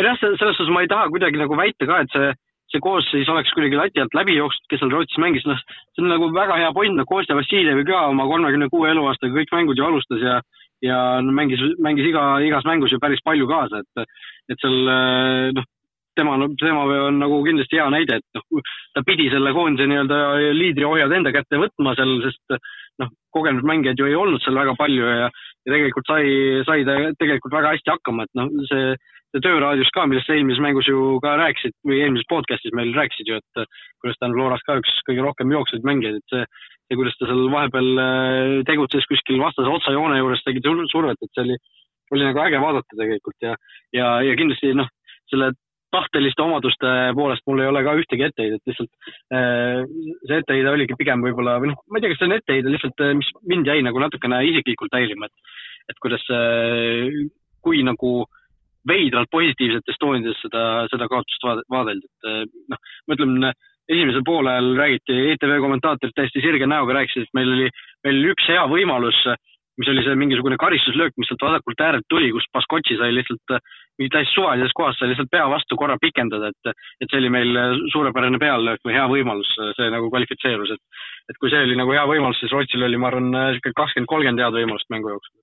Jah, 0.00 0.16
selles 0.16 0.40
suhtes 0.40 0.70
ma 0.72 0.84
ei 0.84 0.88
taha 0.88 1.10
kuidagi 1.12 1.36
nagu 1.36 1.56
väita 1.58 1.84
ka, 1.88 1.98
et 2.00 2.14
see, 2.14 2.30
see 2.72 2.80
koosseis 2.80 3.28
oleks 3.28 3.52
kuidagi 3.52 3.76
lati 3.76 4.00
alt 4.00 4.16
läbi 4.16 4.38
jooksnud, 4.38 4.68
kes 4.70 4.80
seal 4.80 4.94
Rootsis 4.94 5.20
mängis, 5.20 5.44
noh, 5.48 5.60
see 5.92 6.04
on 6.04 6.08
nagu 6.14 6.30
väga 6.32 6.56
hea 6.62 6.70
point, 6.76 6.96
noh, 6.96 7.08
Kostja 7.08 7.36
Vassiljevi 7.36 7.84
ka 7.90 8.06
oma 8.08 8.24
kolmekümne 8.30 8.70
kuue 8.72 8.88
eluaastaga 8.94 9.36
kõik 9.36 9.52
mängud 9.58 9.80
ju 9.80 9.84
alustas 9.90 10.24
ja 10.24 10.38
ja 10.84 10.98
mängis, 11.24 11.60
mängis 11.82 12.08
iga, 12.08 12.24
igas 12.44 12.64
mängus 12.68 12.92
ju 12.92 13.00
päris 13.02 13.22
palju 13.24 13.48
kaasa, 13.50 13.82
et, 13.82 14.16
et 14.52 14.62
seal 14.62 14.90
noh, 15.56 15.68
tema, 16.16 16.36
tema 16.60 16.86
on 17.08 17.20
nagu 17.20 17.42
kindlasti 17.46 17.78
hea 17.78 17.88
näide, 17.92 18.20
et 18.20 18.38
noh, 18.38 18.64
ta 18.96 19.04
pidi 19.06 19.28
selle 19.32 19.52
koondise 19.56 19.88
nii-öelda 19.90 20.20
liidriohjad 20.56 21.14
enda 21.18 21.34
kätte 21.36 21.60
võtma 21.60 21.94
seal, 21.98 22.16
sest 22.26 22.58
noh, 23.02 23.12
kogenud 23.34 23.66
mängijaid 23.66 24.00
ju 24.00 24.08
ei 24.10 24.18
olnud 24.18 24.42
seal 24.44 24.58
väga 24.58 24.74
palju 24.78 25.06
ja, 25.06 25.30
ja 25.30 25.72
tegelikult 25.76 26.10
sai, 26.10 26.26
sai 26.68 26.84
ta 26.88 26.98
tegelikult 27.20 27.56
väga 27.56 27.74
hästi 27.76 27.94
hakkama, 27.94 28.26
et 28.26 28.38
noh, 28.40 28.52
see 28.70 28.94
see 29.30 29.42
tööraadios 29.44 29.90
ka, 29.94 30.08
millest 30.10 30.26
sa 30.26 30.34
eelmises 30.34 30.62
mängus 30.62 30.88
ju 30.90 31.18
ka 31.22 31.36
rääkisid 31.38 31.76
või 31.86 32.00
eelmises 32.02 32.26
podcast'is 32.30 32.74
meil 32.74 32.90
rääkisid 32.96 33.30
ju, 33.30 33.38
et 33.38 33.76
kuidas 34.02 34.18
ta 34.18 34.26
on 34.26 34.34
Floras 34.34 34.64
ka 34.66 34.78
üks 34.80 34.96
kõige 35.06 35.22
rohkem 35.22 35.52
jooksvaid 35.54 35.86
mängijaid, 35.86 36.18
et 36.18 36.34
see, 36.34 36.42
see, 36.90 36.98
kuidas 36.98 37.16
ta 37.18 37.28
seal 37.30 37.46
vahepeal 37.52 37.90
äh, 38.02 38.52
tegutses 38.66 39.06
kuskil 39.06 39.40
vastase 39.42 39.70
otsajoone 39.70 40.18
juures, 40.18 40.42
tegi 40.44 40.62
survet, 40.90 41.18
et 41.22 41.30
see 41.34 41.44
oli, 41.46 41.58
oli 42.10 42.26
nagu 42.26 42.42
äge 42.42 42.60
vaadata 42.60 42.98
tegelikult 42.98 43.46
ja, 43.46 43.54
ja, 43.94 44.14
ja 44.26 44.38
kindlasti 44.38 44.74
noh, 44.74 44.90
selle 45.30 45.52
tahteliste 45.94 46.42
omaduste 46.42 46.90
poolest 47.18 47.46
mul 47.46 47.62
ei 47.62 47.70
ole 47.70 47.82
ka 47.86 47.94
ühtegi 47.98 48.26
etteheidet, 48.26 48.62
lihtsalt 48.66 48.90
äh, 49.34 49.86
see 50.26 50.42
etteheide 50.42 50.74
oligi 50.74 50.98
pigem 50.98 51.22
võib-olla, 51.22 51.58
või 51.62 51.72
noh, 51.72 51.80
ma 51.86 51.98
ei 51.98 52.04
tea, 52.04 52.12
kas 52.12 52.22
see 52.22 52.30
on 52.30 52.36
etteheide 52.38 52.74
lihtsalt, 52.74 53.06
äh, 53.06 53.14
mis 53.18 53.30
mind 53.46 53.70
jäi 53.70 53.78
nagu 53.86 54.02
natukene 54.02 54.42
isiklikult 54.50 54.98
häirima, 54.98 55.30
et, 55.30 55.56
et 55.94 56.02
kuidas, 56.02 56.26
kui 57.62 57.82
nagu 57.86 58.12
veidralt 58.88 59.28
positiivsetes 59.30 59.98
toonides 60.00 60.38
seda, 60.40 60.86
seda 60.90 61.06
kaotust 61.10 61.42
vaadeldi, 61.44 62.06
et 62.08 62.54
noh, 62.72 62.80
ma 63.06 63.18
ütlen, 63.18 63.50
esimesel 63.90 64.24
poolel 64.26 64.74
räägiti, 64.78 65.16
ETV 65.34 65.58
kommentaatorid 65.64 66.14
täiesti 66.16 66.42
sirge 66.44 66.66
näoga 66.70 66.98
rääkisid, 66.98 67.26
et 67.26 67.36
meil 67.36 67.52
oli, 67.56 67.68
oli 68.06 68.32
üks 68.32 68.48
hea 68.50 68.62
võimalus, 68.70 69.18
mis 69.80 69.90
oli 69.90 70.04
see 70.04 70.16
mingisugune 70.18 70.58
karistuslöök, 70.60 71.16
mis 71.18 71.30
sealt 71.30 71.44
vasakult 71.46 71.82
äärelt 71.84 72.06
tuli, 72.12 72.30
kus 72.34 72.46
Baskotši 72.54 72.98
sai 73.00 73.14
lihtsalt 73.16 73.54
mingi 74.00 74.12
täiesti 74.14 74.36
suvalises 74.36 74.74
kohas 74.76 74.98
sai 74.98 75.10
lihtsalt 75.10 75.30
pea 75.32 75.44
vastu 75.50 75.76
korra 75.80 75.96
pikendada, 76.00 76.50
et, 76.52 76.74
et 77.02 77.12
see 77.12 77.20
oli 77.20 77.30
meil 77.32 77.60
suurepärane 77.92 78.40
peallöök 78.40 78.82
või 78.86 78.96
hea 78.96 79.06
võimalus, 79.10 79.52
see 79.76 79.92
nagu 79.92 80.10
kvalifitseerus, 80.12 80.74
et, 80.76 81.04
et 81.32 81.40
kui 81.40 81.52
see 81.52 81.62
oli 81.66 81.78
nagu 81.80 81.94
hea 81.96 82.04
võimalus, 82.08 82.40
siis 82.40 82.52
Rootsil 82.54 82.84
oli, 82.86 83.00
ma 83.00 83.10
arvan, 83.10 83.30
niisugune 83.34 83.78
kakskümmend, 83.82 84.10
kolmkümmend 84.12 84.44
head 84.44 84.58
võimalust 84.60 84.92
mängu 84.92 85.14
jooksul. 85.14 85.40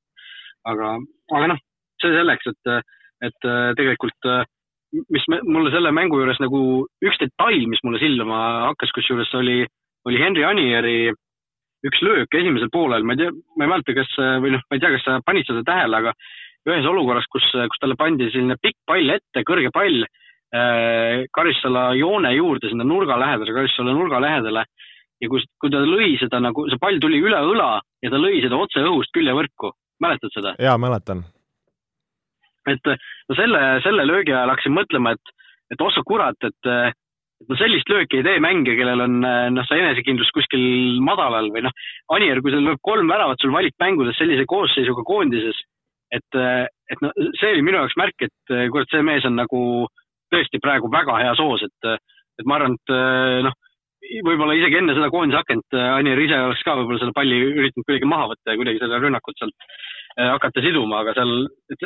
aga, 0.67 0.93
aga 1.39 1.49
noh, 1.53 1.65
see 2.01 2.13
selleks, 2.13 2.53
et 2.53 2.77
et 3.25 3.45
tegelikult 3.73 4.27
äh, 4.29 4.43
mis 4.93 5.25
me, 5.31 5.41
mulle 5.43 5.71
selle 5.73 5.91
mängu 5.95 6.19
juures 6.21 6.39
nagu 6.43 6.59
üks 7.03 7.19
detail, 7.21 7.63
mis 7.69 7.81
mulle 7.83 7.99
silma 8.01 8.41
hakkas, 8.69 8.93
kusjuures 8.95 9.33
oli, 9.39 9.63
oli 10.07 10.21
Henry 10.21 10.45
Anieri 10.47 10.99
üks 11.87 12.01
löök 12.01 12.33
esimesel 12.33 12.71
poolel, 12.73 13.05
ma 13.05 13.13
ei 13.13 13.21
tea, 13.21 13.33
ma 13.57 13.65
ei 13.65 13.71
mäleta, 13.71 13.95
kas 13.97 14.13
või 14.43 14.55
noh, 14.55 14.63
ma 14.65 14.77
ei 14.77 14.81
tea, 14.83 14.93
kas 14.95 15.05
sa 15.05 15.19
panid 15.25 15.47
seda 15.47 15.63
tähele, 15.67 15.99
aga 16.01 16.13
ühes 16.67 16.87
olukorras, 16.89 17.27
kus, 17.31 17.45
kus 17.53 17.81
talle 17.81 17.97
pandi 17.99 18.29
selline 18.31 18.57
pikk 18.61 18.79
pall 18.89 19.13
ette, 19.13 19.43
kõrge 19.47 19.71
pall 19.75 20.01
äh, 20.03 21.27
Karissala 21.35 21.91
joone 21.99 22.33
juurde, 22.35 22.71
sinna 22.71 22.87
nurga 22.87 23.19
lähedale, 23.21 23.55
Karissala 23.55 23.95
nurga 23.95 24.21
lähedale 24.23 24.65
ja 25.21 25.31
kui, 25.31 25.45
kui 25.61 25.73
ta 25.73 25.81
lõi 25.85 26.15
seda 26.21 26.41
nagu, 26.43 26.67
see 26.71 26.81
pall 26.81 26.99
tuli 27.03 27.21
üle 27.23 27.39
õla 27.53 27.71
ja 28.03 28.13
ta 28.13 28.21
lõi 28.21 28.41
seda 28.43 28.59
otse 28.59 28.83
õhust 28.83 29.13
küljevõrku, 29.15 29.73
mäletad 30.03 30.33
seda? 30.33 30.57
jaa, 30.61 30.77
mäletan 30.81 31.25
et 32.71 32.93
no 32.93 33.37
selle, 33.37 33.61
selle 33.85 34.05
löögi 34.07 34.33
ajal 34.33 34.53
hakkasin 34.53 34.75
mõtlema, 34.75 35.13
et, 35.15 35.35
et 35.73 35.83
ossa 35.83 36.03
kurat, 36.07 36.37
et, 36.47 36.69
et 37.41 37.51
no 37.51 37.59
sellist 37.59 37.89
lööki 37.91 38.19
ei 38.19 38.25
tee 38.27 38.41
mängija, 38.43 38.77
kellel 38.79 39.05
on 39.05 39.19
noh, 39.21 39.67
see 39.69 39.81
enesekindlus 39.83 40.31
kuskil 40.35 40.63
madalal 41.05 41.51
või 41.53 41.65
noh, 41.67 41.75
Anier, 42.15 42.41
kui 42.41 42.53
ta 42.53 42.61
lööb 42.63 42.81
kolm 42.85 43.09
väravat 43.11 43.43
sul 43.43 43.53
valikmängudes 43.55 44.19
sellise 44.19 44.47
koosseisuga 44.49 45.05
koondises, 45.07 45.59
et, 46.13 46.41
et 46.91 47.03
no 47.03 47.13
see 47.39 47.53
oli 47.53 47.63
minu 47.65 47.81
jaoks 47.81 47.97
märk, 47.99 48.27
et 48.27 48.57
kurat, 48.73 48.89
see 48.91 49.05
mees 49.05 49.27
on 49.27 49.37
nagu 49.39 49.61
tõesti 50.33 50.59
praegu 50.63 50.91
väga 50.91 51.21
hea 51.21 51.37
soos, 51.39 51.63
et, 51.63 51.95
et 52.39 52.47
ma 52.47 52.59
arvan, 52.59 52.75
et 52.75 52.95
noh, 53.47 53.55
võib-olla 54.23 54.55
isegi 54.55 54.77
enne 54.79 54.95
seda 54.95 55.09
koondise 55.11 55.39
akent 55.41 55.75
Anier 55.77 56.19
ise 56.21 56.37
oleks 56.39 56.63
ka 56.63 56.75
võib-olla 56.77 57.01
selle 57.01 57.15
palli 57.15 57.39
üritanud 57.49 57.85
kuidagi 57.85 58.09
maha 58.09 58.29
võtta 58.31 58.53
ja 58.53 58.59
kuidagi 58.59 58.81
selle 58.83 58.99
rünnakut 59.03 59.39
sealt 59.39 59.67
hakata 60.17 60.63
siduma, 60.65 61.03
aga 61.03 61.13
seal 61.17 61.33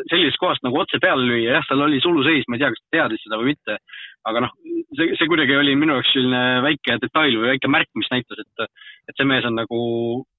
sellisest 0.09 0.39
kohast 0.39 0.63
nagu 0.63 0.79
otse 0.79 1.01
peale 1.03 1.25
lüüa, 1.27 1.57
jah, 1.57 1.67
seal 1.67 1.83
oli 1.83 1.99
suluseis, 2.03 2.47
ma 2.47 2.57
ei 2.57 2.63
tea, 2.63 2.71
kas 2.71 2.83
ta 2.83 2.97
teadis 2.97 3.25
seda 3.25 3.39
või 3.41 3.51
mitte. 3.51 3.77
aga 4.29 4.45
noh, 4.45 4.55
see, 4.95 5.11
see 5.19 5.27
kuidagi 5.27 5.57
oli 5.57 5.75
minu 5.75 5.97
jaoks 5.97 6.13
selline 6.13 6.41
väike 6.67 6.97
detail 7.01 7.37
või 7.41 7.53
väike 7.55 7.71
märk, 7.73 7.89
mis 7.97 8.11
näitas, 8.13 8.43
et, 8.43 8.81
et 9.09 9.17
see 9.17 9.27
mees 9.27 9.47
on 9.49 9.57
nagu 9.57 9.79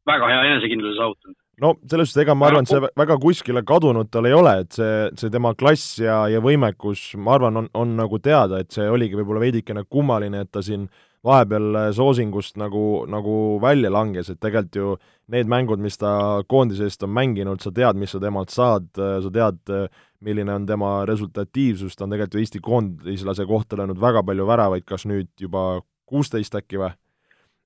väga 0.08 0.28
hea 0.30 0.42
enesekindluse 0.52 1.00
saavutanud 1.00 1.38
no 1.62 1.74
selles 1.84 2.10
suhtes, 2.10 2.24
ega 2.24 2.36
ma 2.38 2.48
arvan, 2.48 2.66
et 2.66 2.72
see 2.72 2.90
väga 3.02 3.16
kuskile 3.22 3.62
kadunud 3.66 4.10
tal 4.12 4.26
ei 4.28 4.36
ole, 4.36 4.54
et 4.64 4.76
see, 4.78 4.96
see 5.20 5.32
tema 5.32 5.52
klass 5.58 5.98
ja, 6.00 6.22
ja 6.32 6.40
võimekus, 6.44 7.12
ma 7.20 7.36
arvan, 7.36 7.60
on, 7.60 7.70
on 7.78 7.96
nagu 7.98 8.18
teada, 8.24 8.62
et 8.62 8.72
see 8.74 8.88
oligi 8.88 9.18
võib-olla 9.18 9.44
veidikene 9.44 9.84
kummaline, 9.90 10.46
et 10.46 10.52
ta 10.52 10.64
siin 10.64 10.88
vahepeal 11.26 11.76
soosingust 11.94 12.56
nagu, 12.58 13.04
nagu 13.10 13.34
välja 13.62 13.90
langes, 13.94 14.30
et 14.32 14.40
tegelikult 14.42 14.78
ju 14.78 14.94
need 15.32 15.50
mängud, 15.50 15.82
mis 15.82 15.98
ta 16.00 16.42
koondise 16.50 16.88
eest 16.88 17.04
on 17.06 17.12
mänginud, 17.14 17.62
sa 17.62 17.70
tead, 17.74 17.98
mis 18.00 18.10
sa 18.14 18.20
temalt 18.22 18.50
saad, 18.50 18.88
sa 18.96 19.30
tead, 19.32 19.76
milline 20.22 20.54
on 20.54 20.66
tema 20.66 20.96
resultatiivsus, 21.08 21.94
ta 21.96 22.06
on 22.06 22.16
tegelikult 22.16 22.34
ju 22.34 22.42
Eesti 22.42 22.62
koondislase 22.62 23.46
kohta 23.46 23.78
löönud 23.78 24.02
väga 24.02 24.24
palju 24.26 24.48
väravaid, 24.50 24.86
kas 24.88 25.06
nüüd 25.06 25.30
juba 25.40 25.80
kuusteist 26.10 26.58
äkki 26.58 26.82
või? 26.82 26.92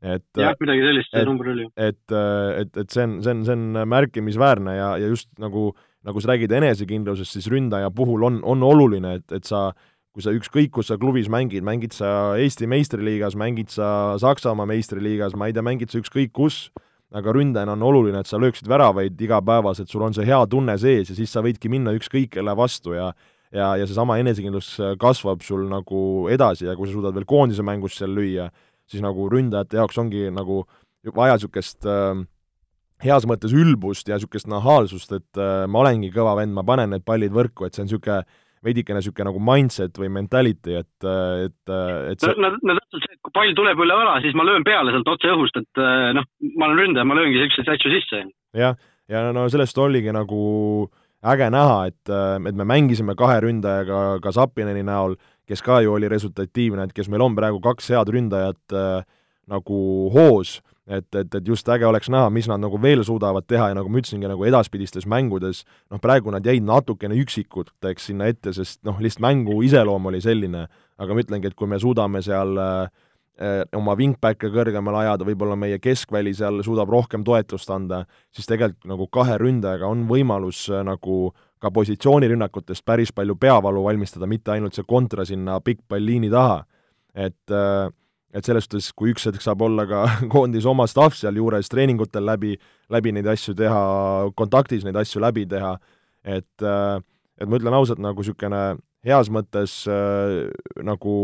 et 0.04 0.24
jah, 0.36 0.52
midagi 0.60 0.84
sellist 0.84 1.12
see 1.14 1.24
number 1.24 1.48
oli. 1.54 1.66
et, 1.80 2.12
et, 2.12 2.72
et 2.76 2.92
see 2.92 3.04
on, 3.06 3.18
see 3.24 3.32
on, 3.32 3.44
see 3.48 3.54
on 3.56 3.82
märkimisväärne 3.88 4.76
ja, 4.76 4.90
ja 5.00 5.08
just 5.08 5.30
nagu, 5.40 5.70
nagu 6.06 6.22
sa 6.22 6.34
räägid 6.34 6.52
enesekindlusest, 6.58 7.38
siis 7.38 7.48
ründaja 7.50 7.88
puhul 7.96 8.26
on, 8.28 8.42
on 8.44 8.64
oluline, 8.66 9.16
et, 9.20 9.32
et 9.32 9.48
sa 9.48 9.70
kui 10.16 10.24
sa 10.24 10.32
ükskõik, 10.32 10.70
kus 10.72 10.88
sa 10.88 10.96
klubis 10.96 11.28
mängid, 11.28 11.60
mängid 11.66 11.92
sa 11.92 12.08
Eesti 12.40 12.64
meistriliigas, 12.72 13.34
mängid 13.36 13.68
sa 13.68 14.16
Saksamaa 14.16 14.64
meistriliigas, 14.64 15.36
ma 15.36 15.50
ei 15.50 15.52
tea, 15.52 15.64
mängid 15.66 15.92
sa 15.92 16.00
ükskõik 16.00 16.32
kus, 16.32 16.70
aga 17.12 17.34
ründajana 17.36 17.74
on 17.76 17.84
oluline, 17.84 18.22
et 18.24 18.30
sa 18.30 18.40
lööksid 18.40 18.68
väravaid 18.70 19.20
igapäevaselt, 19.20 19.90
sul 19.92 20.06
on 20.06 20.16
see 20.16 20.24
hea 20.24 20.38
tunne 20.48 20.78
sees 20.80 21.12
ja 21.12 21.16
siis 21.18 21.36
sa 21.36 21.42
võidki 21.44 21.68
minna 21.68 21.92
ükskõik 21.98 22.32
kelle 22.38 22.56
vastu 22.56 22.96
ja 22.96 23.10
ja, 23.54 23.74
ja 23.78 23.84
seesama 23.86 24.16
enesekindlus 24.22 24.72
kasvab 25.00 25.44
sul 25.46 25.66
nagu 25.70 26.00
edasi 26.32 26.66
ja 26.66 26.74
kui 26.78 26.88
sa 26.88 26.96
suudad 26.96 27.14
veel 27.16 27.28
koondise 27.28 27.64
mängus 27.66 27.98
seal 28.00 28.16
lüüa, 28.16 28.48
siis 28.88 29.04
nagu 29.04 29.28
ründajate 29.32 29.78
jaoks 29.80 30.00
ongi 30.02 30.26
nagu 30.34 30.62
vaja 31.14 31.36
niisugust 31.36 31.86
äh, 31.86 32.24
heas 33.04 33.28
mõttes 33.28 33.54
ülbust 33.54 34.08
ja 34.08 34.16
niisugust 34.16 34.48
nahaalsust, 34.50 35.12
et 35.12 35.40
äh, 35.40 35.64
ma 35.70 35.84
olengi 35.84 36.10
kõva 36.14 36.34
vend, 36.40 36.56
ma 36.56 36.64
panen 36.66 36.94
need 36.94 37.04
pallid 37.06 37.34
võrku, 37.34 37.66
et 37.66 37.76
see 37.76 37.84
on 37.84 37.90
niisugune 37.90 38.24
veidikene 38.66 39.00
niisugune 39.00 39.30
nagu 39.30 39.40
mindset 39.42 39.96
või 40.00 40.10
mentality, 40.12 40.76
et, 40.82 41.08
et, 41.46 41.72
et 42.12 42.22
see 42.22 42.36
no, 42.42 42.52
no 42.56 42.76
täpselt 42.80 43.06
see, 43.06 43.16
et 43.16 43.22
kui 43.22 43.34
pall 43.36 43.54
tuleb 43.58 43.80
üle 43.86 43.96
õla, 44.02 44.18
siis 44.24 44.36
ma 44.38 44.46
löön 44.48 44.66
peale 44.66 44.94
sealt 44.94 45.10
otse 45.14 45.32
õhust, 45.32 45.58
et 45.62 45.82
noh, 46.18 46.28
ma 46.56 46.68
olen 46.68 46.82
ründaja, 46.82 47.08
ma 47.08 47.18
lööngi 47.18 47.38
niisuguseid 47.38 47.72
asju 47.76 47.94
sisse. 47.94 48.22
jah, 48.58 48.78
ja 49.12 49.26
no 49.36 49.46
sellest 49.52 49.78
oligi 49.82 50.14
nagu 50.14 50.42
äge 51.26 51.48
näha, 51.50 51.78
et, 51.90 52.14
et 52.48 52.56
me 52.56 52.66
mängisime 52.68 53.16
kahe 53.18 53.40
ründajaga 53.46 54.20
ka 54.22 54.32
Sapineni 54.34 54.84
näol, 54.86 55.16
kes 55.46 55.62
ka 55.62 55.80
ju 55.84 55.94
oli 55.96 56.10
resultatiivne, 56.10 56.86
et 56.86 56.94
kes 56.96 57.10
meil 57.12 57.24
on 57.24 57.36
praegu 57.38 57.60
kaks 57.64 57.90
head 57.94 58.10
ründajat 58.12 58.74
äh, 58.74 59.06
nagu 59.50 59.80
hoos 60.14 60.58
et, 60.86 61.14
et, 61.14 61.34
et 61.34 61.48
just 61.48 61.68
äge 61.68 61.86
oleks 61.86 62.10
näha, 62.12 62.28
mis 62.30 62.46
nad 62.50 62.62
nagu 62.62 62.78
veel 62.82 63.02
suudavad 63.04 63.46
teha 63.48 63.70
ja 63.70 63.78
nagu 63.78 63.90
ma 63.90 64.00
ütlesingi, 64.00 64.28
nagu 64.30 64.46
edaspidistes 64.46 65.06
mängudes, 65.10 65.64
noh 65.90 66.02
praegu 66.02 66.30
nad 66.34 66.46
jäid 66.46 66.64
natukene 66.66 67.18
üksikuteks 67.22 68.10
sinna 68.10 68.30
ette, 68.30 68.54
sest 68.56 68.82
noh, 68.86 69.00
lihtsalt 69.02 69.24
mängu 69.26 69.58
iseloom 69.66 70.06
oli 70.12 70.22
selline, 70.22 70.66
aga 71.02 71.16
ma 71.16 71.24
ütlengi, 71.24 71.50
et 71.50 71.58
kui 71.58 71.70
me 71.70 71.80
suudame 71.82 72.22
seal 72.24 72.54
äh, 72.62 72.86
oma 73.76 73.96
wingback'e 73.98 74.52
kõrgemale 74.54 75.02
ajada, 75.02 75.26
võib-olla 75.28 75.58
meie 75.58 75.80
keskväli 75.82 76.32
seal 76.36 76.62
suudab 76.66 76.92
rohkem 76.94 77.26
toetust 77.26 77.70
anda, 77.74 78.04
siis 78.34 78.48
tegelikult 78.48 78.86
nagu 78.94 79.10
kahe 79.12 79.36
ründajaga 79.42 79.90
on 79.90 80.06
võimalus 80.08 80.68
äh, 80.70 80.86
nagu 80.86 81.34
ka 81.58 81.72
positsioonirünnakutest 81.72 82.84
päris 82.86 83.10
palju 83.16 83.34
peavalu 83.40 83.82
valmistada, 83.88 84.28
mitte 84.30 84.54
ainult 84.54 84.76
see 84.76 84.86
kontra 84.86 85.24
sinna 85.26 85.58
pikkpall-liini 85.64 86.30
taha. 86.30 86.64
et 87.16 87.50
äh, 87.50 87.88
et 88.36 88.44
selles 88.44 88.66
suhtes, 88.66 88.90
kui 88.92 89.14
üks 89.14 89.26
hetk 89.28 89.42
saab 89.44 89.62
olla 89.64 89.86
ka 89.88 90.04
koondise 90.34 90.68
oma 90.68 90.86
staff 90.90 91.16
sealjuures 91.18 91.70
treeningutel 91.72 92.26
läbi, 92.28 92.56
läbi 92.92 93.14
neid 93.16 93.28
asju 93.32 93.56
teha, 93.56 93.82
kontaktis 94.36 94.84
neid 94.84 94.98
asju 95.00 95.22
läbi 95.24 95.46
teha, 95.50 95.76
et 96.24 96.66
et 97.36 97.48
ma 97.48 97.58
ütlen 97.58 97.76
ausalt, 97.76 98.00
nagu 98.00 98.22
niisugune 98.22 98.62
heas 99.06 99.28
mõttes 99.32 99.82
äh, 99.92 100.46
nagu 100.84 101.16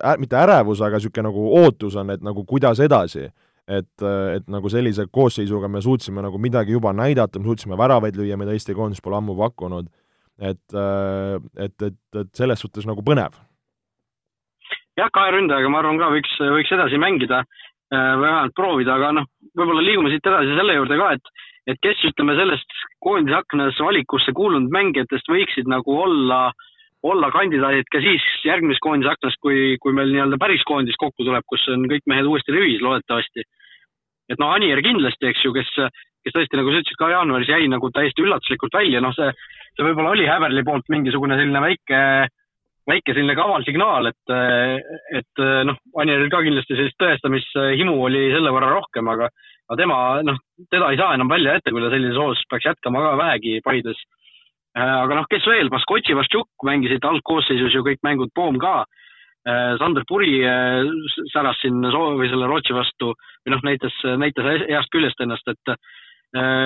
äh, 0.00 0.14
mitte 0.22 0.38
ärevus, 0.38 0.82
aga 0.84 1.00
niisugune 1.00 1.28
nagu 1.28 1.48
ootus 1.62 1.98
on, 2.00 2.12
et 2.14 2.22
nagu 2.24 2.46
kuidas 2.48 2.82
edasi. 2.82 3.30
et, 3.64 4.02
et 4.04 4.44
nagu 4.52 4.68
sellise 4.68 5.06
koosseisuga 5.08 5.70
me 5.72 5.80
suutsime 5.80 6.20
nagu 6.20 6.36
midagi 6.38 6.74
juba 6.74 6.90
näidata, 6.92 7.40
me 7.40 7.48
suutsime 7.48 7.78
väravaid 7.80 8.18
lüüa, 8.20 8.36
mida 8.36 8.52
Eesti 8.52 8.74
koondis 8.76 9.00
pole 9.00 9.16
ammu 9.16 9.36
pakkunud. 9.38 9.88
et, 10.38 10.74
et, 11.56 11.82
et, 11.82 11.96
et 12.20 12.30
selles 12.36 12.60
suhtes 12.60 12.84
nagu 12.86 13.00
põnev. 13.06 13.38
Jah, 14.98 15.10
kahe 15.12 15.34
ründajaga 15.34 15.70
ma 15.70 15.80
arvan 15.82 16.00
ka 16.00 16.10
võiks, 16.14 16.34
võiks 16.40 16.74
edasi 16.76 17.00
mängida 17.02 17.44
või 17.94 18.26
vähemalt 18.26 18.54
proovida, 18.56 18.94
aga 18.96 19.10
noh, 19.20 19.26
võib-olla 19.54 19.82
liigume 19.84 20.10
siit 20.10 20.26
edasi 20.26 20.56
selle 20.56 20.78
juurde 20.78 20.98
ka, 20.98 21.10
et 21.18 21.34
et 21.70 21.80
kes, 21.80 22.00
ütleme, 22.10 22.34
sellest 22.36 22.80
koondise 23.04 23.38
aknas 23.38 23.78
valikusse 23.80 24.34
kuulunud 24.36 24.72
mängijatest 24.72 25.30
võiksid 25.32 25.68
nagu 25.70 25.96
olla, 25.96 26.50
olla 27.04 27.30
kandidaadid 27.32 27.88
ka 27.92 28.02
siis 28.04 28.24
järgmises 28.44 28.82
koondise 28.84 29.14
aknas, 29.14 29.36
kui, 29.40 29.78
kui 29.80 29.96
meil 29.96 30.12
nii-öelda 30.12 30.36
päris 30.40 30.64
koondis 30.68 30.98
kokku 31.00 31.24
tuleb, 31.24 31.44
kus 31.48 31.64
on 31.72 31.86
kõik 31.88 32.04
mehed 32.10 32.28
uuesti 32.28 32.52
rivis 32.52 32.84
loodetavasti. 32.84 33.46
et 34.28 34.40
noh, 34.40 34.52
Anier 34.56 34.80
kindlasti, 34.84 35.28
eks 35.28 35.44
ju, 35.44 35.52
kes, 35.56 35.72
kes 36.24 36.36
tõesti, 36.36 36.60
nagu 36.60 36.72
sa 36.72 36.80
ütlesid, 36.80 37.00
ka 37.00 37.10
jaanuaris 37.12 37.48
jäi 37.52 37.68
nagu 37.68 37.90
täiesti 37.92 38.24
üllatuslikult 38.24 38.76
välja, 38.76 39.00
noh, 39.04 39.12
see, 39.16 39.32
see 39.76 39.88
võib-olla 39.88 40.14
oli 40.14 40.28
Häberli 40.28 40.64
poolt 40.64 40.88
mingisugune 40.92 41.36
selline 41.40 41.64
väike, 41.64 42.00
väike 42.90 43.14
selline 43.14 43.34
kaval 43.38 43.64
signaal, 43.64 44.10
et, 44.10 44.32
et 45.20 45.42
noh, 45.64 45.78
Anieril 46.00 46.28
ka 46.32 46.42
kindlasti 46.44 46.76
sellist 46.76 46.98
tõestamishimu 47.00 47.94
oli 48.04 48.26
selle 48.34 48.52
võrra 48.52 48.74
rohkem, 48.74 49.08
aga 49.08 49.30
aga 49.64 49.78
tema, 49.80 49.98
noh, 50.26 50.40
teda 50.72 50.90
ei 50.92 50.98
saa 51.00 51.14
enam 51.16 51.30
välja 51.32 51.56
jätta, 51.56 51.72
kui 51.72 51.82
ta 51.82 51.90
sellises 51.92 52.20
hoos 52.20 52.42
peaks 52.50 52.68
jätkama 52.68 53.00
ka 53.04 53.14
vähegi 53.20 53.60
Paides. 53.64 54.00
Äh, 54.76 54.96
aga 55.04 55.20
noh, 55.20 55.28
kes 55.30 55.46
veel, 55.48 55.70
Baskotši, 55.72 56.16
Vaštšuk 56.18 56.66
mängisid 56.68 57.06
algkoosseisus 57.08 57.76
ju 57.76 57.84
kõik 57.86 58.02
mängud, 58.04 58.32
Poom 58.36 58.58
ka. 58.62 58.82
Äh, 59.48 59.76
Sander 59.80 60.04
Puri 60.08 60.40
säras 61.32 61.60
siin 61.62 61.80
või 61.80 62.28
selle 62.28 62.48
Rootsi 62.50 62.76
vastu 62.76 63.14
või 63.14 63.54
noh, 63.54 63.64
näitas, 63.64 63.96
näitas 64.20 64.50
heast 64.68 64.92
küljest 64.92 65.20
ennast, 65.20 65.48
et 65.48 65.76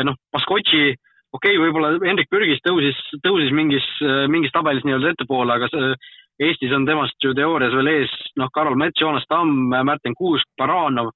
noh, 0.08 0.16
Baskotši, 0.32 0.94
okei 1.36 1.56
okay,, 1.56 1.62
võib-olla 1.62 1.94
Hendrik 2.04 2.30
Pürgis 2.32 2.62
tõusis, 2.64 2.98
tõusis 3.24 3.52
mingis, 3.54 3.86
mingis 4.32 4.54
tabelis 4.54 4.86
nii-öelda 4.86 5.14
ettepoole, 5.14 5.56
aga 5.58 5.68
see, 5.72 5.92
Eestis 6.38 6.70
on 6.70 6.84
temast 6.86 7.18
ju 7.24 7.32
teoorias 7.34 7.72
veel 7.74 7.88
ees, 7.90 8.12
noh, 8.38 8.46
Karol 8.54 8.76
Mets, 8.78 9.00
Joonas 9.02 9.24
Tamm, 9.26 9.72
Märten 9.74 10.14
Kuusk, 10.14 10.46
Baranov 10.58 11.10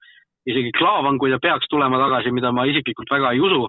isegi 0.51 0.73
Klaavan, 0.75 1.19
kui 1.23 1.31
ta 1.31 1.39
peaks 1.39 1.69
tulema 1.71 2.01
tagasi, 2.01 2.33
mida 2.35 2.51
ma 2.51 2.65
isiklikult 2.67 3.13
väga 3.13 3.31
ei 3.31 3.41
usu. 3.41 3.69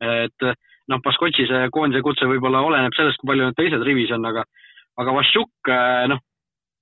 et 0.00 0.46
noh, 0.88 0.98
Baskotši 1.04 1.44
see 1.46 1.68
koondise 1.74 2.02
kutse 2.02 2.26
võib-olla 2.26 2.62
oleneb 2.64 2.94
sellest, 2.96 3.20
kui 3.20 3.28
palju 3.30 3.46
need 3.46 3.58
teised 3.58 3.82
rivis 3.86 4.10
on, 4.16 4.24
aga, 4.26 4.42
aga 4.98 5.14
Vašjuk, 5.14 5.70
noh, 6.10 6.22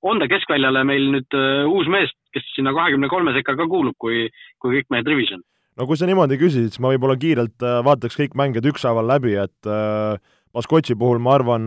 on 0.08 0.22
ta 0.22 0.28
keskväljale 0.30 0.84
meil 0.86 1.08
nüüd 1.16 1.36
uus 1.68 1.90
mees, 1.90 2.14
kes 2.32 2.46
sinna 2.54 2.72
kahekümne 2.76 3.10
kolme 3.10 3.34
sekka 3.34 3.56
ka 3.58 3.66
kuulub, 3.68 3.96
kui, 3.98 4.28
kui 4.62 4.78
kõik 4.78 4.94
mehed 4.94 5.10
rivis 5.10 5.34
on? 5.36 5.42
No 5.78 5.86
kui 5.86 5.96
sa 5.98 6.08
niimoodi 6.10 6.40
küsisid, 6.40 6.72
siis 6.72 6.82
ma 6.82 6.92
võib-olla 6.92 7.16
kiirelt 7.20 7.62
uh, 7.62 7.78
vaataks 7.86 8.18
kõik 8.18 8.34
mängijad 8.38 8.66
ükshaaval 8.72 9.06
läbi, 9.14 9.38
et 9.38 9.70
uh, 9.70 10.18
Baskotši 10.56 10.96
puhul 10.98 11.20
ma 11.22 11.34
arvan, 11.36 11.64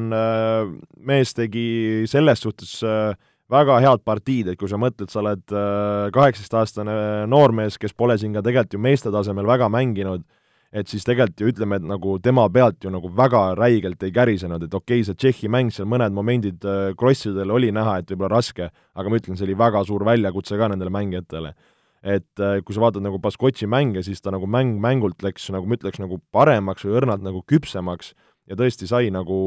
mees 1.06 1.36
tegi 1.38 2.02
selles 2.10 2.41
suhtes 2.41 2.80
äh, 2.84 3.13
väga 3.52 3.80
head 3.84 4.04
partiid, 4.08 4.52
et 4.52 4.60
kui 4.60 4.69
sa 4.71 4.80
mõtled, 4.80 5.12
sa 5.12 5.19
oled 5.21 5.54
äh, 5.54 6.10
kaheksateistaastane 6.15 6.93
noormees, 7.32 7.78
kes 7.82 7.95
pole 7.97 8.15
siin 8.19 8.36
ka 8.36 8.43
tegelikult 8.45 8.78
ju 8.78 8.82
meeste 8.82 9.12
tasemel 9.13 9.47
väga 9.50 9.67
mänginud, 9.71 10.24
et 10.71 10.88
siis 10.88 11.04
tegelikult 11.08 11.43
ju 11.43 11.52
ütleme, 11.52 11.82
et 11.82 11.88
nagu 11.88 12.15
tema 12.24 12.45
pealt 12.54 12.84
ju 12.84 12.93
nagu 12.93 13.12
väga 13.15 13.43
räigelt 13.60 14.04
ei 14.08 14.13
kärisenud, 14.15 14.63
et 14.65 14.74
okei 14.74 15.02
okay,, 15.02 15.08
see 15.08 15.19
Tšehhi 15.19 15.52
mäng 15.52 15.74
seal 15.76 15.89
mõned 15.91 16.15
momendid 16.15 16.63
äh, 16.63 16.93
krossidel 16.97 17.52
oli 17.52 17.74
näha, 17.76 18.00
et 18.00 18.13
võib-olla 18.13 18.38
raske, 18.38 18.71
aga 18.71 19.12
ma 19.12 19.19
ütlen, 19.19 19.39
see 19.39 19.50
oli 19.50 19.60
väga 19.60 19.84
suur 19.88 20.08
väljakutse 20.08 20.60
ka 20.60 20.71
nendele 20.71 20.93
mängijatele. 20.95 21.54
Et 22.02 22.42
äh, 22.42 22.60
kui 22.66 22.74
sa 22.76 22.82
vaatad 22.82 23.04
nagu 23.06 23.20
Baskotši 23.22 23.70
mänge, 23.70 24.02
siis 24.06 24.22
ta 24.22 24.34
nagu 24.34 24.50
mäng 24.50 24.80
mängult 24.82 25.22
läks 25.22 25.50
nagu 25.54 25.70
ma 25.70 25.78
ütleks, 25.78 26.02
nagu 26.02 26.18
paremaks 26.34 26.86
või 26.88 26.98
õrnalt 26.98 27.26
nagu 27.26 27.44
küpsemaks 27.46 28.16
ja 28.50 28.58
tõesti 28.58 28.90
sai 28.90 29.12
nagu 29.14 29.38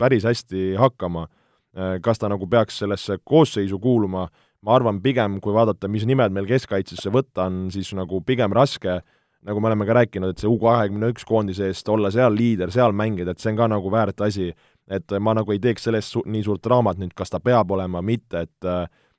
päris 0.00 0.24
hästi 0.24 0.74
hakkama. 0.80 1.28
Äh, 1.76 1.98
kas 2.04 2.22
ta 2.22 2.30
nagu 2.32 2.48
peaks 2.48 2.80
sellesse 2.80 3.18
koosseisu 3.24 3.78
kuuluma, 3.82 4.28
ma 4.64 4.78
arvan 4.78 5.02
pigem, 5.04 5.40
kui 5.44 5.52
vaadata, 5.52 5.90
mis 5.92 6.06
nimed 6.08 6.32
meil 6.32 6.48
keskkaitsesse 6.48 7.12
võtta 7.12 7.50
on, 7.50 7.66
siis 7.74 7.92
nagu 7.98 8.22
pigem 8.24 8.54
raske, 8.56 9.00
nagu 9.44 9.60
me 9.60 9.68
oleme 9.68 9.84
ka 9.84 9.98
rääkinud, 9.98 10.32
et 10.32 10.40
see 10.40 10.48
U 10.48 10.56
kahekümne 10.62 11.10
üks 11.12 11.26
koondise 11.28 11.68
eest 11.68 11.88
olla 11.92 12.08
seal 12.14 12.32
liider, 12.32 12.72
seal 12.72 12.94
mängida, 12.96 13.34
et 13.34 13.42
see 13.42 13.52
on 13.52 13.58
ka 13.60 13.68
nagu 13.74 13.92
väärt 13.92 14.24
asi. 14.24 14.54
et 14.84 15.12
ma 15.16 15.32
nagu 15.32 15.48
ei 15.52 15.58
teeks 15.58 15.86
sellest 15.86 16.12
su-, 16.12 16.22
nii 16.28 16.42
suurt 16.44 16.60
draamat 16.64 16.98
nüüd, 17.00 17.14
kas 17.16 17.30
ta 17.32 17.38
peab 17.40 17.70
olema, 17.72 18.02
mitte, 18.04 18.44
et 18.44 18.66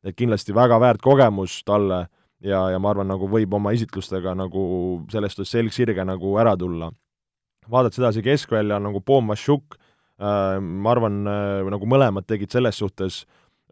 et 0.06 0.14
kindlasti 0.14 0.54
väga 0.54 0.78
väärt 0.78 1.02
kogemus 1.02 1.64
talle 1.66 2.04
ja, 2.46 2.62
ja 2.72 2.80
ma 2.80 2.94
arvan, 2.94 3.10
nagu 3.10 3.28
võib 3.32 3.58
oma 3.58 3.74
esitlustega 3.74 4.36
nagu 4.38 4.62
sellest 5.12 5.42
selg 5.50 5.74
sirge 5.74 6.06
nagu 6.06 6.38
ära 6.42 6.54
tulla. 6.58 6.92
vaadates 7.70 8.00
edasi 8.00 8.22
keskvälja, 8.22 8.78
nagu 8.80 9.02
Poom 9.02 9.34
Mašuk, 9.34 9.80
Äh, 10.16 10.60
ma 10.62 10.94
arvan, 10.94 11.26
äh, 11.28 11.66
nagu 11.68 11.88
mõlemad 11.92 12.24
tegid 12.28 12.54
selles 12.54 12.78
suhtes, 12.80 13.26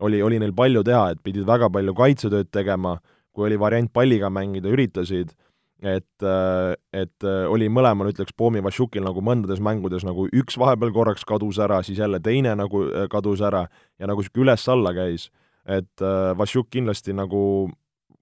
oli, 0.04 0.20
oli 0.20 0.42
neil 0.42 0.52
palju 0.56 0.82
teha, 0.84 1.14
et 1.14 1.22
pidid 1.24 1.46
väga 1.48 1.70
palju 1.72 1.94
kaitsetööd 1.96 2.50
tegema, 2.52 2.98
kui 3.32 3.48
oli 3.48 3.60
variant 3.60 3.92
palliga 3.96 4.28
mängida, 4.28 4.68
üritasid, 4.74 5.32
et, 5.80 6.26
äh, 6.28 6.74
et 6.92 7.28
oli 7.48 7.70
mõlemal, 7.72 8.12
ütleks, 8.12 8.36
Pomi 8.36 8.60
Vašukil 8.64 9.06
nagu 9.06 9.24
mõndades 9.24 9.64
mängudes 9.64 10.04
nagu 10.04 10.28
üks 10.36 10.60
vahepeal 10.60 10.92
korraks 10.92 11.24
kadus 11.24 11.62
ära, 11.64 11.80
siis 11.84 12.04
jälle 12.04 12.20
teine 12.20 12.58
nagu 12.60 12.84
kadus 13.12 13.40
ära 13.40 13.70
ja 14.00 14.12
nagu 14.12 14.20
niisugune 14.20 14.52
üles-alla 14.52 14.94
käis. 14.94 15.30
et 15.66 16.02
Vašuk 16.36 16.68
kindlasti 16.70 17.14
nagu, 17.16 17.72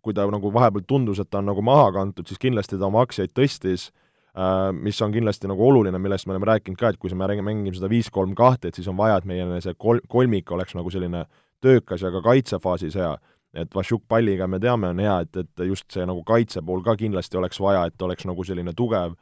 kui 0.02 0.14
ta 0.18 0.26
nagu 0.26 0.54
vahepeal 0.54 0.86
tundus, 0.88 1.20
et 1.20 1.30
ta 1.30 1.40
on 1.40 1.52
nagu 1.52 1.62
maha 1.62 1.92
kantud, 1.94 2.28
siis 2.28 2.42
kindlasti 2.42 2.80
ta 2.80 2.88
oma 2.88 3.04
aktsiaid 3.06 3.34
tõstis 3.38 3.92
Äh, 4.38 4.74
mis 4.74 5.02
on 5.02 5.12
kindlasti 5.12 5.48
nagu 5.52 5.66
oluline, 5.68 6.00
millest 6.00 6.28
me 6.28 6.32
oleme 6.32 6.48
rääkinud 6.48 6.80
ka, 6.80 6.94
et 6.94 6.98
kui 6.98 7.12
me 7.12 7.28
mängime 7.28 7.76
seda 7.76 7.90
viis-kolm 7.92 8.32
kahte, 8.36 8.70
et 8.70 8.78
siis 8.80 8.88
on 8.88 8.96
vaja, 8.96 9.18
et 9.20 9.26
meie 9.28 9.60
see 9.60 9.74
kol-, 9.76 10.00
kolmik 10.08 10.52
oleks 10.56 10.72
nagu 10.78 10.90
selline 10.90 11.26
töökas 11.60 12.02
ja 12.02 12.12
ka 12.12 12.22
kaitsefaasis 12.24 12.96
hea. 12.96 13.18
et 13.54 13.68
Vašuk 13.76 14.06
palliga 14.08 14.48
me 14.48 14.60
teame, 14.60 14.88
on 14.88 15.00
hea, 15.00 15.18
et, 15.26 15.36
et 15.36 15.66
just 15.68 15.84
see 15.92 16.06
nagu 16.08 16.24
kaitse 16.24 16.62
pool 16.64 16.80
ka 16.82 16.96
kindlasti 16.96 17.36
oleks 17.36 17.60
vaja, 17.60 17.84
et 17.86 18.02
oleks 18.02 18.24
nagu 18.24 18.44
selline 18.48 18.72
tugev 18.72 19.18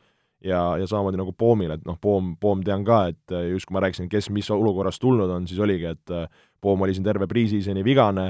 ja, 0.45 0.77
ja 0.77 0.85
samamoodi 0.85 1.17
nagu 1.17 1.33
Poomil, 1.33 1.71
et 1.73 1.87
noh, 1.89 1.97
Poom, 1.97 2.35
Poom 2.37 2.61
tean 2.61 2.85
ka, 2.85 3.07
et 3.09 3.33
just 3.49 3.65
kui 3.65 3.73
ma 3.73 3.81
rääkisin, 3.81 4.05
kes 4.09 4.29
mis 4.29 4.51
olukorras 4.53 5.01
tulnud 5.01 5.33
on, 5.33 5.47
siis 5.49 5.57
oligi, 5.59 5.89
et 5.89 6.13
Poom 6.61 6.85
oli 6.85 6.93
siin 6.93 7.07
terve 7.09 7.25
pre-season'i 7.25 7.81
vigane, 7.83 8.29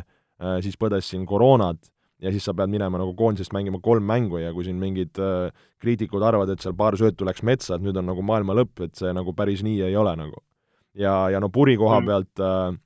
siis 0.64 0.80
põdes 0.80 1.12
siin 1.12 1.28
koroonat 1.28 1.92
ja 2.22 2.34
siis 2.34 2.46
sa 2.46 2.54
pead 2.56 2.72
minema 2.72 3.00
nagu 3.00 3.14
koondisest 3.18 3.54
mängima 3.56 3.80
kolm 3.84 4.06
mängu 4.08 4.42
ja 4.42 4.52
kui 4.54 4.68
siin 4.68 4.80
mingid 4.82 5.20
äh, 5.24 5.50
kriitikud 5.80 6.24
arvavad, 6.24 6.52
et 6.54 6.64
seal 6.64 6.76
paar 6.78 6.98
söötu 7.00 7.28
läks 7.28 7.44
metsa, 7.48 7.78
et 7.78 7.86
nüüd 7.86 7.98
on 8.00 8.10
nagu 8.12 8.26
maailma 8.26 8.58
lõpp, 8.60 8.84
et 8.86 9.00
see 9.00 9.14
nagu 9.16 9.34
päris 9.38 9.64
nii 9.66 9.82
ei 9.88 9.98
ole 9.98 10.16
nagu. 10.20 10.44
ja, 10.94 11.30
ja 11.30 11.40
no 11.40 11.50
puri 11.50 11.78
koha 11.78 12.02
mm. 12.02 12.10
pealt 12.10 12.44
äh, 12.44 12.80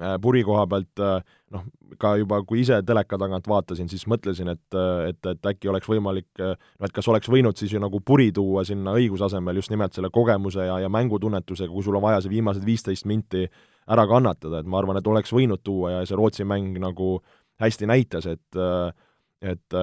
äh, 0.00 0.16
puri 0.22 0.42
koha 0.46 0.66
pealt 0.70 1.04
äh, 1.04 1.20
noh, 1.52 1.66
ka 2.00 2.14
juba 2.16 2.40
kui 2.48 2.62
ise 2.62 2.80
teleka 2.86 3.18
tagant 3.20 3.48
vaatasin, 3.48 3.90
siis 3.92 4.06
mõtlesin, 4.08 4.48
et, 4.54 4.66
äh, 4.74 5.10
et, 5.10 5.20
et 5.26 5.52
äkki 5.52 5.68
oleks 5.68 5.88
võimalik, 5.90 6.28
äh, 6.40 6.56
no 6.56 6.88
et 6.88 6.96
kas 6.96 7.08
oleks 7.12 7.28
võinud 7.28 7.58
siis 7.60 7.76
ju 7.76 7.82
nagu 7.82 8.00
puri 8.00 8.30
tuua 8.32 8.64
sinna 8.64 8.96
õigusasemel 8.96 9.60
just 9.60 9.74
nimelt 9.74 9.94
selle 9.94 10.10
kogemuse 10.14 10.64
ja, 10.64 10.80
ja 10.86 10.92
mängutunnetusega, 10.92 11.72
kui 11.72 11.84
sul 11.84 12.00
on 12.00 12.08
vaja 12.08 12.24
see 12.24 12.32
viimased 12.38 12.64
viisteist 12.64 13.04
minti 13.04 13.44
ära 13.86 14.06
kannatada, 14.08 14.62
et 14.62 14.66
ma 14.66 14.80
arvan, 14.80 14.98
et 14.98 15.06
oleks 15.06 15.30
võinud 15.34 15.60
tuua 15.62 15.98
ja 15.98 16.06
see 16.06 16.16
Rootsi 16.18 16.46
mäng 16.48 16.80
nagu 16.82 17.18
äh, 17.20 17.34
hästi 17.62 17.88
näitas, 17.90 18.26
et 18.30 18.62
et, 19.46 19.74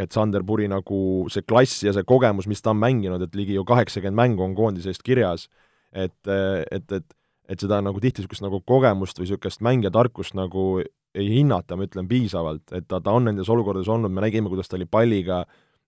et 0.00 0.12
Sander 0.12 0.42
Puri 0.46 0.64
nagu 0.68 0.98
see 1.30 1.44
klass 1.44 1.84
ja 1.84 1.92
see 1.92 2.06
kogemus, 2.08 2.48
mis 2.48 2.62
ta 2.64 2.72
on 2.72 2.80
mänginud, 2.80 3.22
et 3.22 3.34
ligi 3.36 3.54
ju 3.54 3.66
kaheksakümmend 3.68 4.16
mängu 4.16 4.42
on 4.46 4.56
koondise 4.56 4.90
eest 4.90 5.04
kirjas, 5.06 5.44
et, 5.92 6.16
et, 6.26 6.92
et 6.92 7.16
et 7.46 7.62
seda 7.62 7.78
nagu 7.84 8.00
tihti 8.02 8.22
niisugust 8.22 8.42
nagu 8.42 8.60
kogemust 8.66 9.20
või 9.20 9.28
niisugust 9.28 9.62
mängijatarkust 9.62 10.34
nagu 10.34 10.80
ei 11.16 11.28
hinnata, 11.30 11.78
ma 11.78 11.86
ütlen, 11.86 12.08
piisavalt, 12.10 12.64
et 12.76 12.88
ta, 12.90 13.00
ta 13.00 13.14
on 13.16 13.28
nendes 13.28 13.48
olukordades 13.52 13.88
olnud, 13.92 14.12
me 14.12 14.24
nägime, 14.24 14.50
kuidas 14.52 14.68
ta 14.68 14.76
oli 14.76 14.88
palliga 14.90 15.44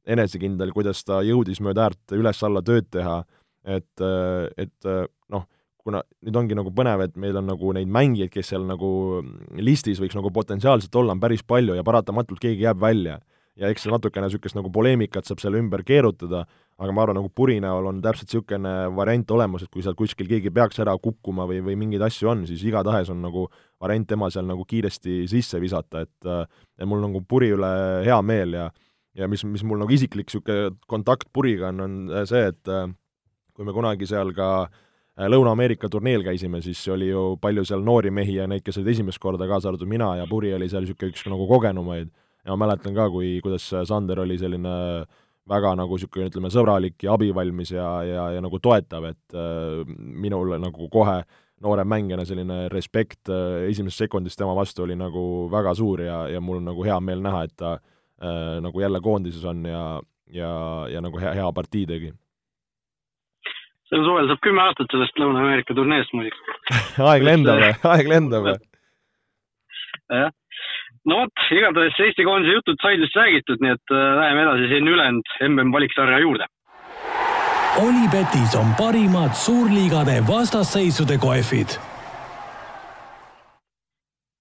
enesekindel, 0.09 0.73
kuidas 0.73 1.03
ta 1.05 1.21
jõudis 1.27 1.61
mööda 1.65 1.89
äärt 1.89 2.15
üles-alla 2.17 2.63
tööd 2.65 2.89
teha, 2.95 3.19
et, 3.69 4.05
et 4.57 4.89
noh, 5.35 5.45
kuna 5.85 6.03
nüüd 6.27 6.37
ongi 6.37 6.57
nagu 6.59 6.73
põnev, 6.75 7.03
et 7.07 7.17
meil 7.21 7.37
on 7.41 7.49
nagu 7.49 7.73
neid 7.77 7.91
mängijaid, 7.93 8.33
kes 8.33 8.53
seal 8.53 8.67
nagu 8.69 8.91
listis 9.63 10.01
võiks 10.03 10.17
nagu 10.19 10.33
potentsiaalselt 10.35 10.95
olla, 11.01 11.15
on 11.15 11.23
päris 11.23 11.45
palju 11.47 11.77
ja 11.79 11.85
paratamatult 11.87 12.41
keegi 12.43 12.67
jääb 12.67 12.81
välja. 12.83 13.19
ja 13.59 13.67
eks 13.73 13.83
see 13.83 13.91
natukene 13.91 14.29
niisugust 14.29 14.55
nagu 14.55 14.71
poleemikat 14.71 15.27
saab 15.27 15.41
selle 15.43 15.59
ümber 15.59 15.83
keerutada, 15.83 16.45
aga 16.79 16.93
ma 16.95 17.03
arvan, 17.03 17.17
nagu 17.19 17.31
Puri 17.35 17.57
näol 17.59 17.89
on 17.91 17.97
täpselt 18.05 18.29
niisugune 18.31 18.75
variant 18.95 19.33
olemas, 19.35 19.65
et 19.65 19.71
kui 19.75 19.83
seal 19.83 19.97
kuskil 19.99 20.29
keegi 20.31 20.53
peaks 20.55 20.79
ära 20.79 20.95
kukkuma 21.03 21.43
või, 21.51 21.59
või 21.67 21.75
mingeid 21.81 22.05
asju 22.07 22.31
on, 22.31 22.45
siis 22.47 22.63
igatahes 22.69 23.11
on 23.11 23.19
nagu 23.25 23.49
variant 23.83 24.07
tema 24.07 24.31
seal 24.31 24.47
nagu 24.47 24.63
kiiresti 24.63 25.25
sisse 25.31 25.59
visata, 25.59 26.05
et 26.07 26.31
et 26.79 26.87
mul 26.87 27.03
nagu 27.03 27.25
Puri 27.27 27.51
üle 27.57 27.73
hea 28.07 28.21
meel 28.23 28.55
ja 28.61 28.69
ja 29.19 29.27
mis, 29.27 29.43
mis 29.43 29.65
mul 29.67 29.83
nagu 29.83 29.91
isiklik 29.91 30.29
niisugune 30.29 30.77
kontakt 30.87 31.27
Puriga 31.33 31.73
on, 31.73 31.81
on 31.83 32.27
see, 32.31 32.45
et 32.53 32.75
kui 33.59 33.67
me 33.67 33.75
kunagi 33.75 34.07
seal 34.07 34.31
ka 34.37 34.51
äh, 34.69 34.85
Lõuna-Ameerika 35.19 35.89
turneel 35.91 36.23
käisime, 36.23 36.61
siis 36.63 36.79
oli 36.95 37.09
ju 37.09 37.37
palju 37.43 37.65
seal 37.67 37.83
noori 37.83 38.11
mehi 38.15 38.37
ja 38.37 38.45
neid, 38.47 38.63
kes 38.63 38.77
olid 38.79 38.93
esimest 38.93 39.19
korda, 39.19 39.49
kaasa 39.51 39.73
arvatud 39.73 39.91
mina 39.91 40.13
ja 40.21 40.27
Puri 40.31 40.53
oli 40.55 40.69
seal 40.71 40.85
niisugune 40.85 41.11
üks 41.11 41.25
nagu 41.27 41.49
kogenumaid. 41.51 42.13
ja 42.45 42.55
ma 42.55 42.67
mäletan 42.67 42.95
ka, 42.95 43.09
kui, 43.11 43.41
kuidas 43.43 43.67
Sander 43.89 44.21
oli 44.23 44.39
selline 44.39 44.75
väga 45.49 45.73
nagu 45.75 45.99
niisugune, 45.99 46.29
ütleme, 46.31 46.53
sõbralik 46.55 47.03
ja 47.03 47.17
abivalmis 47.19 47.75
ja, 47.75 47.89
ja, 48.07 48.29
ja 48.37 48.45
nagu 48.45 48.61
toetav, 48.63 49.09
et 49.11 49.35
äh, 49.35 49.83
minul 49.99 50.55
nagu 50.63 50.89
kohe 50.93 51.19
noore 51.67 51.83
mängijana 51.83 52.23
selline 52.29 52.69
respekt 52.71 53.33
äh, 53.33 53.67
esimesest 53.73 54.05
sekundist 54.05 54.39
tema 54.39 54.55
vastu 54.55 54.87
oli 54.87 54.95
nagu 54.95 55.49
väga 55.51 55.75
suur 55.75 56.05
ja, 56.07 56.21
ja 56.31 56.41
mul 56.41 56.61
on 56.61 56.71
nagu 56.71 56.87
hea 56.87 57.01
meel 57.03 57.27
näha, 57.27 57.43
et 57.49 57.57
ta 57.59 57.75
äh, 57.75 58.61
nagu 58.63 58.87
jälle 58.87 59.03
koondises 59.03 59.43
on 59.45 59.67
ja, 59.67 59.85
ja, 60.31 60.55
ja 60.95 61.03
nagu 61.03 61.19
hea, 61.19 61.35
hea 61.41 61.53
partii 61.59 61.87
tegi 61.91 62.15
sel 63.89 64.05
suvel 64.05 64.29
saab 64.31 64.43
kümme 64.45 64.65
aastat 64.65 64.91
sellest 64.93 65.21
Lõuna-Ameerika 65.21 65.77
turneest 65.77 66.13
muidugi 66.17 66.59
aeg 67.11 67.25
lendab 67.29 67.63
või, 67.63 67.73
aeg 67.93 68.13
lendab 68.13 68.47
või? 68.49 68.59
jah, 70.13 70.31
no 71.09 71.25
vot, 71.25 71.49
igatahes 71.57 71.99
Eesti 72.07 72.29
koondise 72.29 72.59
jutud 72.59 72.81
said 72.85 73.03
vist 73.05 73.19
räägitud, 73.19 73.65
nii 73.65 73.75
et 73.77 73.97
äh, 73.97 74.07
läheme 74.21 74.47
edasi 74.47 74.71
siin 74.73 74.95
ülejäänud 74.95 75.35
MM 75.51 75.75
valiksarja 75.75 76.23
juurde. 76.25 76.49
Olipetis 77.79 78.57
on 78.59 78.73
parimad 78.79 79.37
suurliigade 79.39 80.19
vastasseisude 80.27 81.19
kohvid 81.23 81.79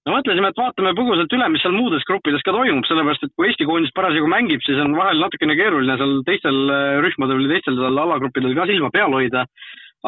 no 0.08 0.16
mõtlesime, 0.16 0.50
et 0.50 0.58
vaatame 0.58 0.94
põgusalt 0.96 1.34
üle, 1.36 1.48
mis 1.52 1.62
seal 1.64 1.74
muudes 1.76 2.04
gruppides 2.08 2.44
ka 2.46 2.54
toimub, 2.56 2.86
sellepärast 2.88 3.26
et 3.26 3.34
kui 3.36 3.50
Eesti 3.50 3.66
koondis 3.68 3.92
parasjagu 3.96 4.28
mängib, 4.30 4.62
siis 4.64 4.80
on 4.80 4.96
vahel 4.96 5.20
natukene 5.20 5.56
keeruline 5.58 5.98
seal 6.00 6.14
teistel 6.28 6.60
äh, 6.72 7.00
rühmadel 7.04 7.42
või 7.42 7.50
teistel 7.52 7.76
seal 7.76 8.00
alagruppidel 8.04 8.56
ka 8.56 8.68
silma 8.70 8.92
peal 8.94 9.16
hoida. 9.16 9.44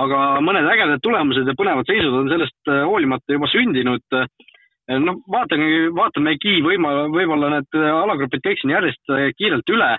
aga 0.00 0.18
mõned 0.38 0.68
ägedad 0.70 1.00
tulemused 1.02 1.48
ja 1.50 1.54
põnevad 1.58 1.88
seisud 1.90 2.14
on 2.14 2.30
sellest 2.30 2.70
äh, 2.70 2.84
hoolimata 2.86 3.34
juba 3.34 3.48
sündinud. 3.50 4.04
Äh, 4.14 5.00
noh, 5.02 5.18
vaatame, 5.28 5.90
vaatamegi 5.96 6.60
võima-, 6.64 7.10
võib-olla 7.12 7.50
need 7.56 7.76
alagrupid 7.76 8.42
käiksin 8.46 8.72
järjest 8.72 9.12
kiirelt 9.38 9.68
üle. 9.70 9.90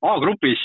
A-grupis, 0.00 0.62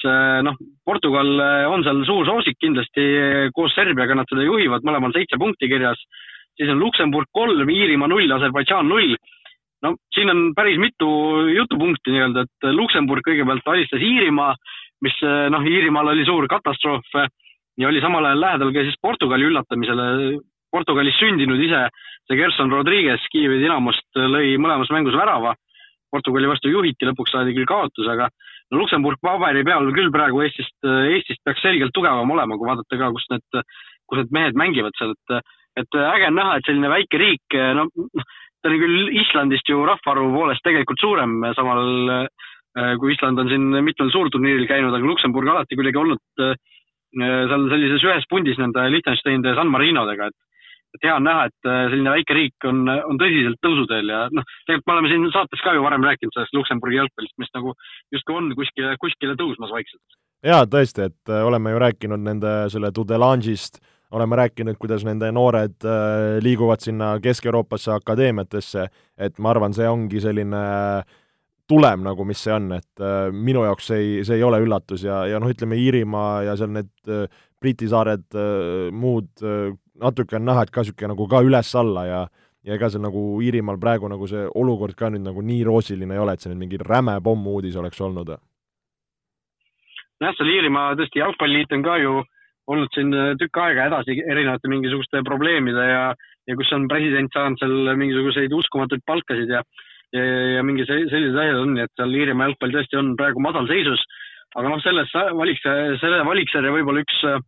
noh, 0.47 0.55
Portugal 0.87 1.27
on 1.67 1.81
seal 1.83 1.97
suur 2.07 2.23
soosik 2.23 2.55
kindlasti, 2.55 3.03
koos 3.51 3.73
Serbiaga 3.75 4.15
nad 4.15 4.29
seda 4.31 4.45
juhivad, 4.47 4.85
mõlemal 4.87 5.11
seitse 5.11 5.35
punkti 5.35 5.67
kirjas 5.67 5.99
siis 6.57 6.71
on 6.71 6.79
Luksemburg 6.79 7.29
kolm, 7.35 7.69
Iirimaa 7.69 8.09
null, 8.11 8.31
Aserbaidžaan 8.37 8.87
null. 8.89 9.15
no 9.83 9.95
siin 10.15 10.31
on 10.31 10.53
päris 10.55 10.79
mitu 10.81 11.07
jutupunkti 11.53 12.13
nii-öelda, 12.13 12.45
et 12.45 12.69
Luksemburg 12.73 13.25
kõigepealt 13.27 13.67
alistas 13.69 14.01
Iirimaa, 14.01 14.55
mis 15.05 15.17
noh, 15.51 15.67
Iirimaal 15.67 16.13
oli 16.13 16.25
suur 16.25 16.47
katastroof 16.49 17.19
ja 17.77 17.87
oli 17.87 18.01
samal 18.01 18.25
ajal 18.25 18.41
lähedal 18.41 18.73
ka 18.73 18.85
siis 18.87 18.97
Portugali 19.01 19.47
üllatamisele. 19.49 20.05
Portugalis 20.71 21.15
sündinud 21.19 21.61
ise 21.61 21.85
see 22.27 22.37
Gerson 22.39 22.71
Rodriguez 22.71 23.23
Kiievi 23.31 23.61
Dinamost 23.61 24.17
lõi 24.17 24.55
mõlemas 24.59 24.91
mängus 24.91 25.15
värava. 25.15 25.53
Portugali 26.11 26.47
vastu 26.47 26.71
juhiti, 26.71 27.07
lõpuks 27.07 27.33
saadi 27.33 27.53
küll 27.55 27.67
kaotus, 27.67 28.07
aga 28.07 28.29
no 28.71 28.79
Luksemburg 28.79 29.19
paberi 29.23 29.65
peal 29.67 29.89
küll 29.95 30.11
praegu 30.13 30.45
Eestist, 30.45 30.75
Eestist 30.85 31.41
peaks 31.43 31.63
selgelt 31.65 31.91
tugevam 31.95 32.31
olema, 32.31 32.55
kui 32.55 32.69
vaadata 32.69 32.99
ka, 33.01 33.09
kus 33.11 33.25
need, 33.33 33.61
kus 34.07 34.21
need 34.21 34.31
mehed 34.37 34.59
mängivad 34.59 34.95
seal, 34.99 35.11
et 35.11 35.35
et 35.79 35.97
äh, 35.97 36.07
äge 36.15 36.29
on 36.31 36.39
näha, 36.39 36.57
et 36.57 36.67
selline 36.67 36.91
väike 36.91 37.19
riik, 37.19 37.57
äh, 37.57 37.73
no 37.77 37.87
ta 37.91 38.71
oli 38.71 38.81
küll 38.81 39.11
Islandist 39.21 39.69
ju 39.69 39.83
rahvaarvu 39.87 40.31
poolest 40.33 40.63
tegelikult 40.65 41.03
suurem, 41.03 41.37
äh, 41.43 41.55
samal 41.57 42.29
kui 42.99 43.13
Island 43.13 43.39
on 43.39 43.47
siin 43.47 43.69
mitmel 43.87 44.09
suurturniiril 44.11 44.65
käinud, 44.67 44.91
aga 44.91 45.07
Luksemburg 45.07 45.47
alati 45.47 45.77
kuidagi 45.79 45.95
olnud 45.95 46.19
seal 47.15 47.69
sellises 47.71 48.03
ühes 48.03 48.25
pundis 48.27 48.57
nende 48.59 48.83
Liechtensteinide 48.91 49.53
ja 49.53 49.55
San 49.61 49.71
Marinodega, 49.71 50.27
et 50.27 50.35
et 50.97 51.07
hea 51.07 51.13
on 51.15 51.23
näha, 51.23 51.45
et 51.47 51.69
selline 51.93 52.11
väike 52.17 52.35
riik 52.35 52.67
on, 52.67 52.83
on 52.87 53.17
tõsiselt 53.19 53.61
tõusuteel 53.63 54.11
ja 54.11 54.19
noh, 54.27 54.43
tegelikult 54.67 54.91
me 54.91 54.95
oleme 54.97 55.13
siin 55.13 55.25
saates 55.31 55.63
ka 55.63 55.71
ju 55.75 55.87
varem 55.87 56.03
rääkinud 56.03 56.35
sellest 56.35 56.59
Luksemburgi 56.59 56.99
jalgpallist, 56.99 57.35
mis 57.39 57.55
nagu 57.55 57.73
justkui 58.15 58.35
on 58.41 58.51
kuskile, 58.59 58.93
kuskile 58.99 59.39
tõusmas 59.39 59.71
vaikselt. 59.71 60.19
jaa, 60.43 60.67
tõesti, 60.67 61.07
et 61.07 61.35
oleme 61.47 61.71
ju 61.71 61.83
rääkinud 61.87 62.27
nende 62.27 62.55
selle 62.75 62.91
Tudelange'ist 62.95 63.79
äh, 63.79 63.94
oleme 64.15 64.39
rääkinud, 64.39 64.77
kuidas 64.79 65.03
nende 65.07 65.31
noored 65.35 65.85
äh, 65.85 66.37
liiguvad 66.43 66.83
sinna 66.83 67.15
Kesk-Euroopasse 67.23 67.91
akadeemiatesse, 67.95 68.87
et 69.17 69.39
ma 69.39 69.51
arvan, 69.51 69.75
see 69.75 69.87
ongi 69.89 70.21
selline 70.23 70.61
tulem 71.67 72.05
nagu, 72.05 72.25
mis 72.27 72.43
see 72.45 72.53
on, 72.55 72.69
et 72.77 73.03
äh, 73.03 73.27
minu 73.33 73.65
jaoks 73.65 73.91
see 73.91 73.99
ei, 74.03 74.13
see 74.27 74.39
ei 74.39 74.45
ole 74.47 74.61
üllatus 74.63 75.03
ja, 75.07 75.23
ja 75.29 75.41
noh, 75.41 75.51
ütleme 75.51 75.79
Iirimaa 75.81 76.45
ja 76.47 76.55
seal 76.59 76.71
need 76.75 76.93
äh, 77.11 77.27
Briti 77.61 77.87
saared 77.89 78.35
muud 78.93 79.41
natuke 79.97 80.35
on 80.37 80.43
näha, 80.45 80.65
et 80.65 80.71
ka 80.75 80.83
niisugune 80.83 81.13
nagu 81.15 81.25
ka 81.31 81.39
üles-alla 81.41 82.03
ja 82.05 82.19
ja 82.65 82.75
ega 82.75 82.89
seal 82.91 83.01
nagu 83.05 83.21
Iirimaal 83.41 83.79
praegu 83.81 84.09
nagu 84.11 84.27
see 84.29 84.43
olukord 84.59 84.97
ka 84.97 85.09
nüüd 85.13 85.23
nagu 85.25 85.41
nii 85.41 85.63
roosiline 85.65 86.13
ei 86.13 86.21
ole, 86.21 86.35
et 86.35 86.43
see 86.43 86.51
nüüd 86.51 86.61
mingi 86.65 86.81
räme 86.81 87.15
pommuudis 87.23 87.77
oleks 87.81 88.01
olnud. 88.01 88.35
nojah, 90.21 90.37
seal 90.37 90.53
Iirimaa 90.53 90.93
tõesti 90.99 91.21
jalgpalliliit 91.21 91.73
on 91.77 91.85
ka 91.85 91.97
ju 92.03 92.13
olnud 92.71 92.93
siin 92.95 93.13
äh, 93.13 93.33
tükk 93.39 93.59
aega 93.61 93.89
edasi 93.89 94.17
erinevate 94.25 94.69
mingisuguste 94.71 95.21
probleemide 95.27 95.87
ja, 95.89 96.05
ja 96.49 96.57
kus 96.57 96.71
on 96.75 96.87
president 96.91 97.33
saanud 97.33 97.61
seal 97.61 97.95
mingisuguseid 97.99 98.53
uskumatuid 98.57 99.03
palkasid 99.07 99.51
ja, 99.53 99.61
ja, 100.15 100.23
ja 100.57 100.63
mingi 100.65 100.87
sellised 100.89 101.37
asjad 101.37 101.61
on, 101.61 101.75
nii 101.75 101.85
et 101.85 101.93
seal 101.99 102.15
Iirimaa 102.21 102.49
jalgpall 102.49 102.77
tõesti 102.77 103.01
on 103.01 103.13
praegu 103.19 103.43
madalseisus. 103.45 104.05
aga 104.55 104.71
noh, 104.71 104.81
selles 104.81 105.11
valiks, 105.35 105.63
selle 106.01 106.23
valiksarja 106.25 106.73
võib-olla 106.73 107.05
üks 107.05 107.21
äh, 107.29 107.39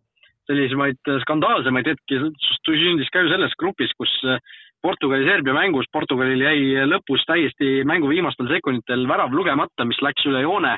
sellisemaid 0.47 1.12
skandaalsemaid 1.25 1.89
hetki 1.91 2.21
sündis 2.67 3.10
ka 3.12 3.23
ju 3.23 3.34
selles 3.34 3.56
grupis, 3.60 3.91
kus 3.99 4.13
äh, 4.27 4.39
Portugali-Serbia 4.86 5.56
mängus 5.58 5.89
Portugalil 5.91 6.43
jäi 6.45 6.86
lõpus 6.86 7.25
täiesti 7.27 7.82
mängu 7.89 8.12
viimastel 8.12 8.49
sekunditel 8.51 9.08
värav 9.10 9.34
lugemata, 9.34 9.88
mis 9.89 9.99
läks 10.06 10.27
üle 10.30 10.43
joone, 10.45 10.75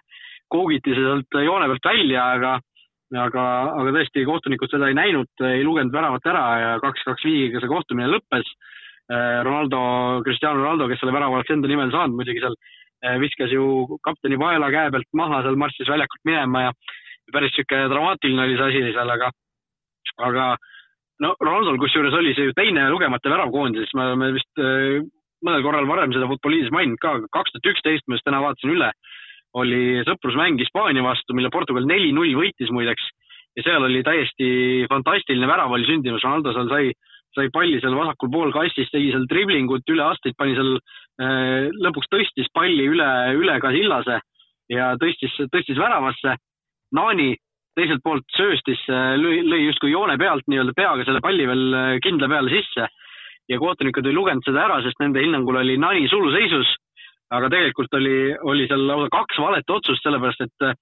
koogiti 0.49 0.95
sealt 0.95 1.39
joone 1.43 1.67
pealt 1.69 1.89
välja, 1.91 2.23
aga 2.37 2.53
aga, 3.17 3.43
aga 3.73 3.93
tõesti, 3.95 4.25
kohtunikud 4.27 4.71
seda 4.71 4.89
ei 4.89 4.97
näinud, 4.97 5.29
ei 5.47 5.63
lugenud 5.65 5.93
väravat 5.93 6.27
ära 6.29 6.43
ja 6.61 6.73
kaks-kaks 6.83 7.25
viigiga 7.25 7.61
see 7.61 7.71
kohtumine 7.71 8.09
lõppes. 8.11 8.49
Äh, 9.09 9.39
Ronaldo, 9.45 10.21
Cristiano 10.25 10.61
Ronaldo, 10.61 10.89
kes 10.89 11.01
selle 11.01 11.15
värava 11.15 11.39
oleks 11.39 11.49
enda 11.53 11.69
nimel 11.69 11.89
saanud, 11.93 12.17
muidugi 12.19 12.43
seal 12.43 12.57
äh, 13.05 13.17
viskas 13.21 13.53
ju 13.53 13.97
kapteni 14.05 14.37
paela 14.37 14.69
käe 14.73 14.91
pealt 14.93 15.09
maha, 15.17 15.41
seal 15.45 15.57
marssis 15.57 15.89
väljakult 15.89 16.21
minema 16.29 16.67
ja 16.67 16.73
päris 17.33 17.55
sihuke 17.57 17.87
dramaatiline 17.89 18.45
oli 18.45 18.57
see 18.57 18.67
asi 18.67 18.93
seal, 18.93 19.13
aga, 19.15 19.31
aga 20.27 20.45
no 21.25 21.33
Ronaldol 21.41 21.79
kusjuures 21.81 22.13
oli 22.17 22.35
see 22.37 22.49
ju 22.49 22.57
teine 22.57 22.85
lugemata 22.93 23.33
värav 23.33 23.49
koondises, 23.53 23.93
me 23.97 24.05
oleme 24.05 24.29
vist 24.37 24.61
äh, 24.61 25.01
mõnel 25.45 25.65
korral 25.65 25.89
varem 25.89 26.13
seda 26.13 26.29
Futboliidis 26.29 26.73
maininud 26.75 27.01
ka, 27.01 27.15
kaks 27.33 27.55
tuhat 27.55 27.73
üksteist 27.73 28.05
ma 28.07 28.17
just 28.17 28.27
täna 28.27 28.43
vaatasin 28.43 28.75
üle 28.75 28.91
oli 29.57 30.01
sõprusmäng 30.05 30.59
Hispaania 30.61 31.03
vastu, 31.03 31.33
mille 31.33 31.49
Portugal 31.53 31.87
neli-null 31.89 32.35
võitis 32.37 32.71
muideks. 32.73 33.05
Ja 33.57 33.65
seal 33.65 33.83
oli 33.83 34.03
täiesti 34.05 34.85
fantastiline 34.89 35.47
värav 35.49 35.73
oli 35.73 35.87
sündimas, 35.87 36.23
Ronaldo 36.23 36.53
seal 36.53 36.69
sai, 36.69 36.91
sai 37.35 37.49
palli 37.53 37.79
seal 37.81 37.97
vasakul 37.97 38.29
pool 38.31 38.53
kastis, 38.55 38.91
tegi 38.93 39.09
seal 39.13 39.25
driblingut 39.29 39.89
üle 39.89 40.05
astmeid, 40.05 40.37
pani 40.37 40.55
seal 40.57 40.75
äh,, 40.77 41.69
lõpuks 41.81 42.11
tõstis 42.13 42.51
palli 42.53 42.85
üle, 42.93 43.09
üle 43.39 43.57
Casillase 43.63 44.19
ja 44.69 44.93
tõstis, 45.01 45.33
tõstis 45.49 45.81
väravasse. 45.81 46.37
Nani 46.95 47.33
teiselt 47.77 48.03
poolt 48.05 48.25
sööstis, 48.37 48.81
äh, 48.91 49.15
lõi, 49.17 49.41
lõi 49.45 49.63
justkui 49.65 49.91
joone 49.93 50.17
pealt 50.21 50.45
nii-öelda 50.47 50.75
peaga 50.77 51.05
selle 51.07 51.21
palli 51.25 51.47
veel 51.49 51.65
äh, 51.73 51.91
kindla 52.05 52.29
peale 52.31 52.53
sisse. 52.53 52.87
Ja 53.49 53.57
kohtunikud 53.57 54.05
ei 54.05 54.13
lugenud 54.13 54.45
seda 54.45 54.67
ära, 54.67 54.77
sest 54.85 54.99
nende 55.01 55.23
hinnangul 55.23 55.57
oli 55.57 55.77
Nani 55.81 56.05
suluseisus 56.11 56.69
aga 57.35 57.49
tegelikult 57.53 57.97
oli, 57.99 58.19
oli 58.51 58.67
seal 58.69 58.85
lausa 58.89 59.09
kaks 59.13 59.41
valet 59.41 59.75
otsust, 59.75 60.03
sellepärast 60.05 60.45
et 60.45 60.65
äh, 60.65 60.77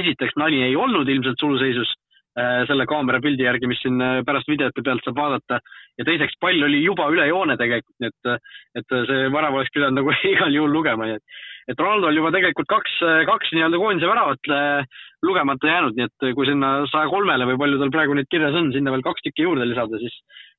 esiteks 0.00 0.38
nali 0.40 0.62
ei 0.66 0.76
olnud 0.76 1.08
ilmselt 1.08 1.40
suluseisus 1.40 1.92
äh, 2.38 2.62
selle 2.68 2.86
kaamera 2.90 3.20
pildi 3.22 3.46
järgi, 3.46 3.70
mis 3.70 3.82
siin 3.84 4.00
äh, 4.02 4.20
pärast 4.26 4.50
videote 4.50 4.84
pealt 4.84 5.04
saab 5.06 5.20
vaadata. 5.20 5.60
ja 5.98 6.08
teiseks, 6.08 6.38
pall 6.40 6.62
oli 6.66 6.82
juba 6.82 7.08
üle 7.12 7.26
joone 7.28 7.56
tegelikult, 7.60 7.96
nii 8.00 8.12
et, 8.12 8.52
et 8.80 8.98
see 9.10 9.32
värav 9.34 9.58
oleks 9.58 9.74
pidanud 9.74 10.00
nagu 10.00 10.14
igal 10.34 10.58
juhul 10.58 10.74
lugema, 10.78 11.08
nii 11.08 11.20
et, 11.20 11.40
et 11.70 11.78
Ronaldol 11.78 12.18
juba 12.18 12.32
tegelikult 12.34 12.68
kaks, 12.70 12.98
kaks 13.28 13.52
nii-öelda 13.54 13.80
koondise 13.80 14.10
väravat 14.10 14.52
lugemata 15.22 15.68
jäänud, 15.68 15.96
nii 15.96 16.08
et 16.08 16.34
kui 16.36 16.46
sinna 16.48 16.72
saja 16.90 17.10
kolmele 17.10 17.46
või 17.52 17.58
palju 17.60 17.78
tal 17.78 17.92
praegu 17.94 18.16
neid 18.18 18.30
kirjas 18.32 18.56
on, 18.58 18.72
sinna 18.74 18.94
veel 18.94 19.04
kaks 19.06 19.22
tükki 19.26 19.46
juurde 19.46 19.68
lisada, 19.68 20.00
siis 20.02 20.16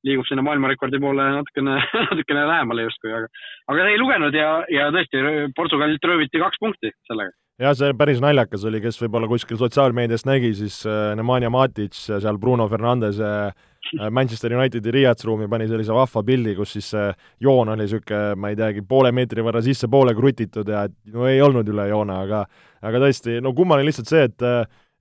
liigub 0.07 0.27
sinna 0.27 0.45
maailmarekordi 0.47 1.01
poole 1.03 1.25
natukene, 1.37 1.77
natukene 2.09 2.45
lähemale 2.47 2.87
justkui, 2.87 3.11
aga, 3.15 3.31
aga 3.73 3.87
ei 3.91 3.99
lugenud 3.99 4.35
ja, 4.37 4.51
ja 4.71 4.89
tõesti, 4.95 5.23
Portugalilt 5.57 6.07
rööviti 6.07 6.41
kaks 6.43 6.61
punkti 6.63 6.93
sellega. 7.09 7.35
Jah, 7.61 7.75
see 7.77 7.93
päris 7.93 8.17
naljakas 8.23 8.63
oli, 8.65 8.79
kes 8.81 8.97
võib-olla 9.03 9.27
kuskil 9.29 9.59
sotsiaalmeedias 9.59 10.23
nägi, 10.25 10.55
siis 10.57 10.79
Nemanja 11.19 11.51
Matic 11.53 11.93
seal 11.99 12.39
Bruno 12.41 12.65
Fernandese 12.71 13.29
äh, 13.29 13.72
Manchester 14.09 14.53
Unitedi 14.57 14.91
riietusruumi 14.91 15.47
pani 15.51 15.67
sellise 15.69 15.93
vahva 15.93 16.23
pildi, 16.25 16.55
kus 16.57 16.75
siis 16.77 16.87
see 16.93 17.09
joon 17.43 17.73
oli 17.73 17.83
niisugune, 17.83 18.37
ma 18.39 18.53
ei 18.53 18.57
teagi, 18.59 18.85
poole 18.87 19.11
meetri 19.15 19.43
võrra 19.45 19.61
sissepoole 19.63 20.15
krutitud 20.17 20.69
ja 20.69 20.85
et 20.87 20.95
no 21.13 21.27
ei 21.29 21.41
olnud 21.43 21.67
üle 21.69 21.89
joone, 21.91 22.15
aga 22.25 22.45
aga 22.83 23.03
tõesti, 23.05 23.37
no 23.43 23.53
kummaline 23.55 23.91
lihtsalt 23.91 24.11
see, 24.11 24.23
et 24.31 24.47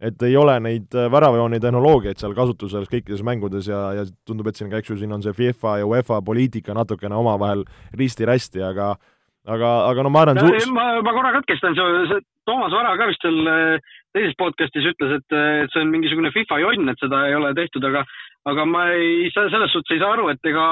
et 0.02 0.22
ei 0.26 0.34
ole 0.34 0.56
neid 0.58 0.90
väravajooni 0.90 1.60
tehnoloogiaid 1.62 2.18
seal 2.18 2.32
kasutusel 2.34 2.88
kõikides 2.90 3.22
mängudes 3.22 3.68
ja, 3.70 3.84
ja 3.94 4.06
tundub, 4.26 4.48
et 4.50 4.58
siin 4.58 4.70
ka, 4.70 4.80
eks 4.82 4.90
ju, 4.90 4.96
siin 4.98 5.14
on 5.14 5.22
see 5.22 5.34
FIFA 5.36 5.76
ja 5.78 5.86
UEFA 5.86 6.18
poliitika 6.26 6.74
natukene 6.74 7.14
omavahel 7.14 7.62
risti-rästi, 7.94 8.64
aga 8.66 8.96
aga, 9.46 9.70
aga 9.90 10.02
no 10.02 10.10
ma 10.10 10.24
arvan 10.26 10.42
suur... 10.42 10.58
ma, 10.74 10.88
ma 11.06 11.14
korra 11.14 11.32
katkestan, 11.38 11.78
Toomas 12.42 12.74
Vara 12.74 12.96
ka 12.98 13.06
vist 13.06 13.22
seal 13.22 13.46
äh, 13.46 13.92
teises 14.16 14.34
podcastis 14.38 14.86
ütles, 14.90 15.14
et, 15.20 15.34
et 15.62 15.70
see 15.70 15.82
on 15.84 15.92
mingisugune 15.92 16.32
FIFA 16.34 16.58
jonn, 16.64 16.90
et 16.90 17.02
seda 17.02 17.22
ei 17.28 17.36
ole 17.38 17.52
tehtud, 17.54 17.84
aga 17.86 18.02
aga 18.50 18.64
ma 18.66 18.86
ei, 18.94 19.30
selles 19.34 19.70
suhtes 19.72 19.94
ei 19.94 20.00
saa 20.02 20.16
aru, 20.16 20.28
et 20.32 20.50
ega 20.50 20.64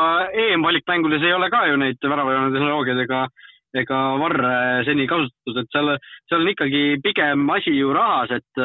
EM-valikmängudes 0.47 1.23
ei 1.27 1.37
ole 1.37 1.51
ka 1.53 1.67
ju 1.69 1.79
neid 1.81 2.03
väravajoone 2.03 2.55
tehnoloogiaid 2.55 3.05
ega 3.05 3.27
ega 3.81 3.99
varre 4.19 4.55
seni 4.87 5.07
kasutatud, 5.07 5.61
et 5.61 5.69
seal, 5.71 5.93
seal 6.27 6.43
on 6.43 6.51
ikkagi 6.51 6.83
pigem 7.05 7.45
asi 7.55 7.77
ju 7.77 7.93
rahas, 7.95 8.33
et 8.35 8.65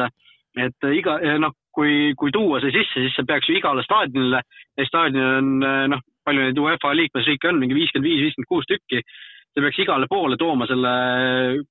et 0.56 0.88
iga, 0.96 1.18
noh, 1.38 1.52
kui, 1.76 2.14
kui 2.16 2.32
tuua 2.32 2.58
see 2.64 2.72
sisse, 2.72 3.04
siis 3.04 3.14
see 3.14 3.28
peaks 3.28 3.46
ju 3.50 3.58
igale 3.58 3.84
staadionile, 3.84 4.40
staadionil 4.88 5.38
on 5.38 5.90
noh, 5.92 6.02
palju 6.26 6.46
neid 6.46 6.58
UEFA 6.58 6.94
liikmesriike 6.96 7.50
on, 7.52 7.60
mingi 7.60 7.76
viiskümmend 7.76 8.08
viis, 8.08 8.22
viiskümmend 8.24 8.50
kuus 8.50 8.68
tükki 8.70 9.02
see 9.56 9.64
peaks 9.64 9.78
igale 9.84 10.08
poole 10.10 10.36
tooma 10.40 10.66
selle 10.68 10.92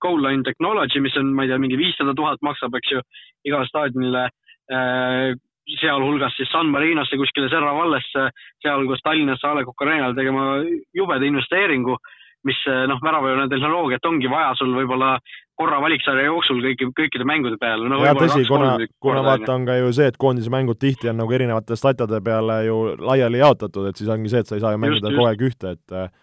goal 0.01 0.23
line 0.23 0.45
technology, 0.45 1.01
mis 1.03 1.17
on, 1.21 1.33
ma 1.37 1.45
ei 1.45 1.51
tea, 1.51 1.59
mingi 1.61 1.77
viissada 1.77 2.15
tuhat 2.17 2.41
maksab, 2.45 2.77
eks 2.79 2.95
ju, 2.95 3.03
igale 3.45 3.69
staadionile 3.69 4.29
äh,. 4.73 5.35
Sealhulgas 5.81 6.35
siis 6.37 6.51
San 6.53 6.69
Marinosse 6.73 7.17
kuskile 7.17 7.49
Serra 7.49 7.73
vallesse, 7.75 8.29
sealhulgas 8.61 9.01
Tallinnasse 9.03 9.47
A 9.47 9.55
Le 9.57 9.65
Coq 9.65 9.85
Arena'le 9.85 10.17
tegema 10.17 10.45
jubeda 10.93 11.25
investeeringu, 11.25 11.97
mis 12.45 12.59
noh, 12.91 12.99
väravajoone 13.01 13.47
tehnoloogiat 13.49 14.05
ongi 14.05 14.29
vaja 14.29 14.51
sul 14.59 14.75
võib-olla 14.77 15.15
korra 15.57 15.79
valiksarja 15.81 16.27
jooksul 16.27 16.59
kõiki, 16.61 16.89
kõikide 16.99 17.25
mängude 17.27 17.57
peale 17.61 17.87
no,. 17.89 18.01
ja 18.05 18.13
tõsi, 18.17 18.43
kuna, 18.47 18.75
kuna 19.01 19.23
vaata 19.25 19.55
on 19.55 19.65
ka 19.65 19.79
ju 19.79 19.93
see, 19.95 20.09
et 20.11 20.19
koondise 20.21 20.51
mängud 20.53 20.77
tihti 20.81 21.09
on 21.09 21.17
nagu 21.21 21.33
erinevate 21.33 21.77
statjade 21.79 22.19
peale 22.25 22.59
ju 22.67 22.77
laiali 22.99 23.41
jaotatud, 23.41 23.89
et 23.89 23.97
siis 23.97 24.11
ongi 24.11 24.29
see, 24.31 24.43
et 24.43 24.51
sa 24.51 24.59
ei 24.59 24.63
saa 24.65 24.75
ju 24.75 24.81
mängida 24.83 25.09
just, 25.09 25.17
kogu 25.17 25.29
aeg 25.31 25.45
ühte, 25.49 25.73
et 25.79 26.13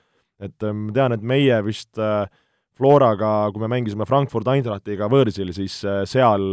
et 0.43 0.67
äh, 0.67 0.75
ma 0.75 0.95
tean, 0.95 1.17
et 1.17 1.23
meie 1.23 1.61
vist 1.67 2.01
äh, 2.01 2.27
Floraga, 2.79 3.51
kui 3.53 3.63
me 3.63 3.71
mängisime 3.71 4.07
Frankfurt 4.09 4.49
Eintrachtiga 4.53 5.09
võõrsil, 5.13 5.53
siis 5.55 5.83
äh, 5.87 6.03
seal 6.09 6.49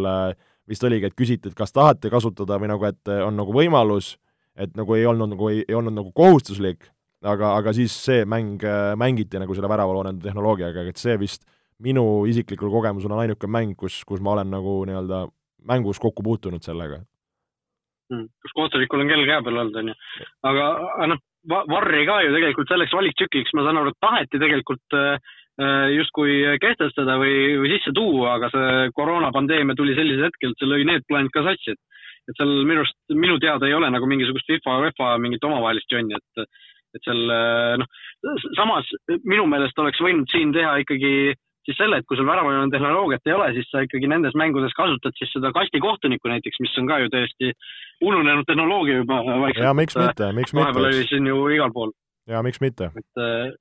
vist 0.69 0.83
oligi, 0.85 1.09
et 1.09 1.17
küsiti, 1.17 1.49
et 1.49 1.57
kas 1.57 1.73
tahate 1.75 2.11
kasutada 2.13 2.59
või 2.61 2.71
nagu, 2.71 2.85
et 2.85 3.11
on 3.25 3.37
nagu 3.39 3.55
võimalus, 3.55 4.13
et 4.59 4.75
nagu 4.77 4.95
ei 4.95 5.05
olnud 5.09 5.33
nagu, 5.33 5.51
ei, 5.51 5.63
olnud 5.75 5.95
nagu 5.95 6.11
kohustuslik, 6.15 6.89
aga, 7.25 7.55
aga 7.57 7.73
siis 7.75 7.95
see 8.05 8.25
mäng 8.29 8.63
mängiti 8.99 9.41
nagu 9.41 9.55
selle 9.57 9.71
väravaloonende 9.71 10.27
tehnoloogiaga, 10.27 10.85
et 10.89 11.01
see 11.01 11.17
vist 11.21 11.47
minu 11.83 12.25
isiklikul 12.29 12.71
kogemusel 12.73 13.11
on 13.15 13.23
ainuke 13.23 13.47
mäng, 13.47 13.75
kus, 13.79 14.01
kus 14.07 14.21
ma 14.23 14.35
olen 14.35 14.51
nagu 14.51 14.81
nii-öelda 14.87 15.23
mängus 15.69 15.99
kokku 15.99 16.23
puutunud 16.23 16.63
sellega 16.63 16.99
hmm.. 18.11 18.27
kus 18.43 18.55
kohtunikul 18.55 19.03
on 19.03 19.11
kell 19.11 19.27
käe 19.27 19.41
peal 19.45 19.61
olnud, 19.63 19.81
on 19.81 19.91
ju. 19.91 19.97
aga, 20.51 20.69
aga 20.95 21.09
noh, 21.13 21.25
Varri 21.49 22.01
ka 22.03 22.17
ju 22.19 22.33
tegelikult 22.35 22.67
selleks 22.67 22.91
valiktsükliks, 22.93 23.53
ma 23.55 23.63
saan 23.63 23.79
aru, 23.79 23.93
et 23.93 24.03
taheti 24.03 24.41
tegelikult 24.41 24.95
äh, 24.97 25.37
justkui 25.91 26.39
kehtestada 26.63 27.17
või, 27.19 27.57
või 27.59 27.71
sisse 27.73 27.91
tuua, 27.95 28.37
aga 28.37 28.47
see 28.53 28.91
koroonapandeemia 28.95 29.75
tuli 29.75 29.95
sellisel 29.97 30.29
hetkel, 30.29 30.53
et 30.53 30.61
see 30.61 30.69
lõi 30.69 30.85
need 30.87 31.03
plaanid 31.09 31.33
ka 31.35 31.43
satsi, 31.49 31.75
et 31.75 31.81
et 32.29 32.37
seal 32.37 32.51
minu 32.61 32.83
arust, 32.83 32.97
minu 33.17 33.39
teada 33.41 33.67
ei 33.67 33.73
ole 33.73 33.89
nagu 33.89 34.07
mingisugust 34.09 34.47
FIFA, 34.51 34.79
UEFA 34.83 35.13
mingit 35.23 35.45
omavahelist 35.49 35.95
jonni, 35.95 36.17
et 36.17 36.45
et 36.97 37.05
seal 37.05 37.29
äh, 37.33 37.75
noh, 37.77 37.89
samas 38.57 38.87
minu 39.29 39.45
meelest 39.49 39.77
oleks 39.81 40.01
võinud 40.01 40.29
siin 40.31 40.53
teha 40.55 40.79
ikkagi 40.83 41.35
siis 41.67 41.77
selle, 41.77 41.99
et 41.99 42.07
kui 42.09 42.17
sul 42.17 42.25
väravajoone 42.25 42.73
tehnoloogiat 42.73 43.29
ei 43.29 43.35
ole, 43.35 43.49
siis 43.53 43.69
sa 43.69 43.83
ikkagi 43.85 44.09
nendes 44.09 44.33
mängudes 44.39 44.73
kasutad 44.77 45.13
siis 45.19 45.29
seda 45.35 45.51
kastikohtunikku 45.53 46.31
näiteks, 46.31 46.57
mis 46.63 46.77
on 46.81 46.89
ka 46.89 46.97
ju 47.03 47.11
täiesti 47.13 47.51
ununenud 48.01 48.47
tehnoloogia 48.49 49.03
juba 49.03 49.21
vaikselt. 49.27 49.65
ja 49.67 49.73
miks 49.77 49.97
mitte, 49.99 50.31
miks 50.33 50.53
mitte. 50.53 50.63
vahepeal 50.63 50.89
oli 50.89 51.07
siin 51.11 51.29
ju 51.29 51.43
igal 51.53 51.73
pool. 51.75 51.93
ja 52.29 52.41
miks 52.45 52.61
mitte. 52.63 52.89
et, 52.97 53.59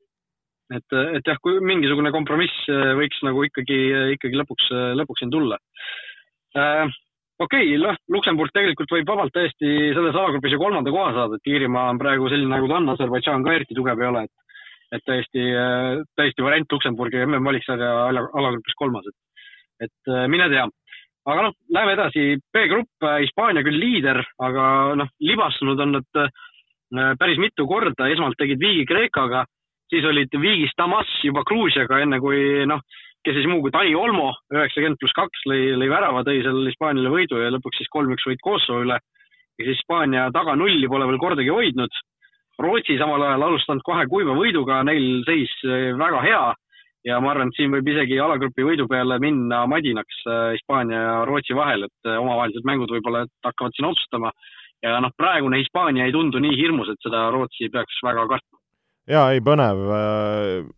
et, 0.75 0.97
et 1.19 1.29
jah, 1.31 1.39
kui 1.43 1.61
mingisugune 1.65 2.13
kompromiss 2.15 2.69
võiks 2.99 3.21
nagu 3.27 3.45
ikkagi, 3.49 3.79
ikkagi 4.17 4.41
lõpuks, 4.41 4.71
lõpuks 5.01 5.25
siin 5.25 5.33
tulla. 5.33 5.59
Äh, 6.57 6.91
okei 7.39 7.71
okay,, 7.71 7.79
noh, 7.83 7.97
Luksemburg 8.13 8.53
tegelikult 8.55 8.93
võib 8.93 9.09
vabalt 9.09 9.35
täiesti 9.37 9.93
selles 9.97 10.17
alagrupis 10.17 10.55
ju 10.55 10.61
kolmanda 10.61 10.93
koha 10.95 11.13
saada, 11.17 11.39
et 11.39 11.51
Iirimaa 11.53 11.93
on 11.93 12.01
praegu 12.01 12.31
selline, 12.33 12.51
nagu 12.55 12.71
ta 12.71 12.79
on, 12.81 12.89
Aserbaidžaan 12.95 13.45
ka 13.47 13.55
eriti 13.55 13.77
tugev 13.79 14.01
ei 14.03 14.11
ole, 14.11 14.27
et 14.29 14.47
et 14.97 15.03
täiesti, 15.05 15.43
täiesti 16.17 16.41
variant 16.41 16.73
Luksemburgi 16.73 17.21
MM-valiksarja 17.27 17.89
alagrupis 18.09 18.77
kolmas, 18.79 19.05
et, 19.11 19.45
et 19.85 20.13
mine 20.33 20.47
tea. 20.49 20.63
aga 21.29 21.43
noh, 21.45 21.57
läheme 21.77 21.93
edasi, 21.93 22.23
B-grupp, 22.57 23.05
Hispaania 23.21 23.61
küll 23.67 23.77
liider, 23.77 24.23
aga 24.41 24.65
noh, 24.97 25.11
libastunud 25.21 25.83
on 25.85 25.99
nad 25.99 26.23
päris 27.21 27.37
mitu 27.37 27.67
korda, 27.69 28.09
esmalt 28.09 28.41
tegid 28.41 28.65
viigi 28.65 28.87
Kreekaga, 28.89 29.45
siis 29.93 30.05
olid 30.05 30.35
viigis 30.41 30.75
Damas 30.79 31.11
juba 31.25 31.45
Gruusiaga, 31.49 32.01
enne 32.05 32.21
kui 32.21 32.67
noh, 32.69 32.83
kes 33.25 33.37
siis 33.39 33.49
muu 33.51 33.63
kui 33.65 33.73
Dani 33.75 33.95
Olmo, 33.99 34.33
üheksakümmend 34.55 35.01
pluss 35.01 35.17
kaks 35.17 35.47
lõi, 35.51 35.73
lõi 35.81 35.89
värava, 35.91 36.25
tõi 36.27 36.43
seal 36.45 36.61
Hispaaniale 36.69 37.13
võidu 37.13 37.41
ja 37.43 37.51
lõpuks 37.55 37.81
siis 37.81 37.91
kolm-üks 37.93 38.29
võit 38.29 38.45
Kosovo 38.45 38.85
üle. 38.87 39.01
ja 39.59 39.65
siis 39.65 39.81
Hispaania 39.81 40.29
taga 40.33 40.55
nulli 40.57 40.89
pole 40.89 41.07
veel 41.09 41.19
kordagi 41.19 41.51
hoidnud 41.51 41.95
Rootsi 42.59 42.97
samal 42.99 43.23
ajal 43.23 43.45
alustanud 43.47 43.85
kahe 43.87 44.07
kuiva 44.11 44.35
võiduga, 44.35 44.81
neil 44.87 45.23
seis 45.27 45.51
eh, 45.63 45.93
väga 45.99 46.23
hea 46.25 46.43
ja 47.07 47.19
ma 47.23 47.31
arvan, 47.31 47.53
et 47.53 47.59
siin 47.59 47.71
võib 47.71 47.87
isegi 47.93 48.19
alagrupi 48.19 48.67
võidu 48.67 48.89
peale 48.91 49.21
minna 49.23 49.63
madinaks 49.71 50.25
eh, 50.27 50.57
Hispaania 50.57 51.03
ja 51.05 51.13
Rootsi 51.29 51.55
vahel, 51.55 51.87
et 51.87 52.11
eh, 52.11 52.19
omavahelised 52.19 52.67
mängud 52.67 52.91
võib-olla 52.97 53.23
hakkavad 53.47 53.77
siin 53.77 53.87
otsustama. 53.93 54.33
ja 54.83 54.99
noh, 55.03 55.15
praegune 55.19 55.63
Hispaania 55.63 56.07
ei 56.07 56.15
tundu 56.15 56.43
nii 56.43 56.59
hirmus, 56.59 56.91
et 56.91 57.07
seda 57.07 57.29
Rootsi 57.35 57.71
peaks 57.71 58.03
väga 58.03 58.27
kartma. 58.35 58.58
Jaa, 59.09 59.25
ei 59.33 59.41
põnev, 59.45 59.83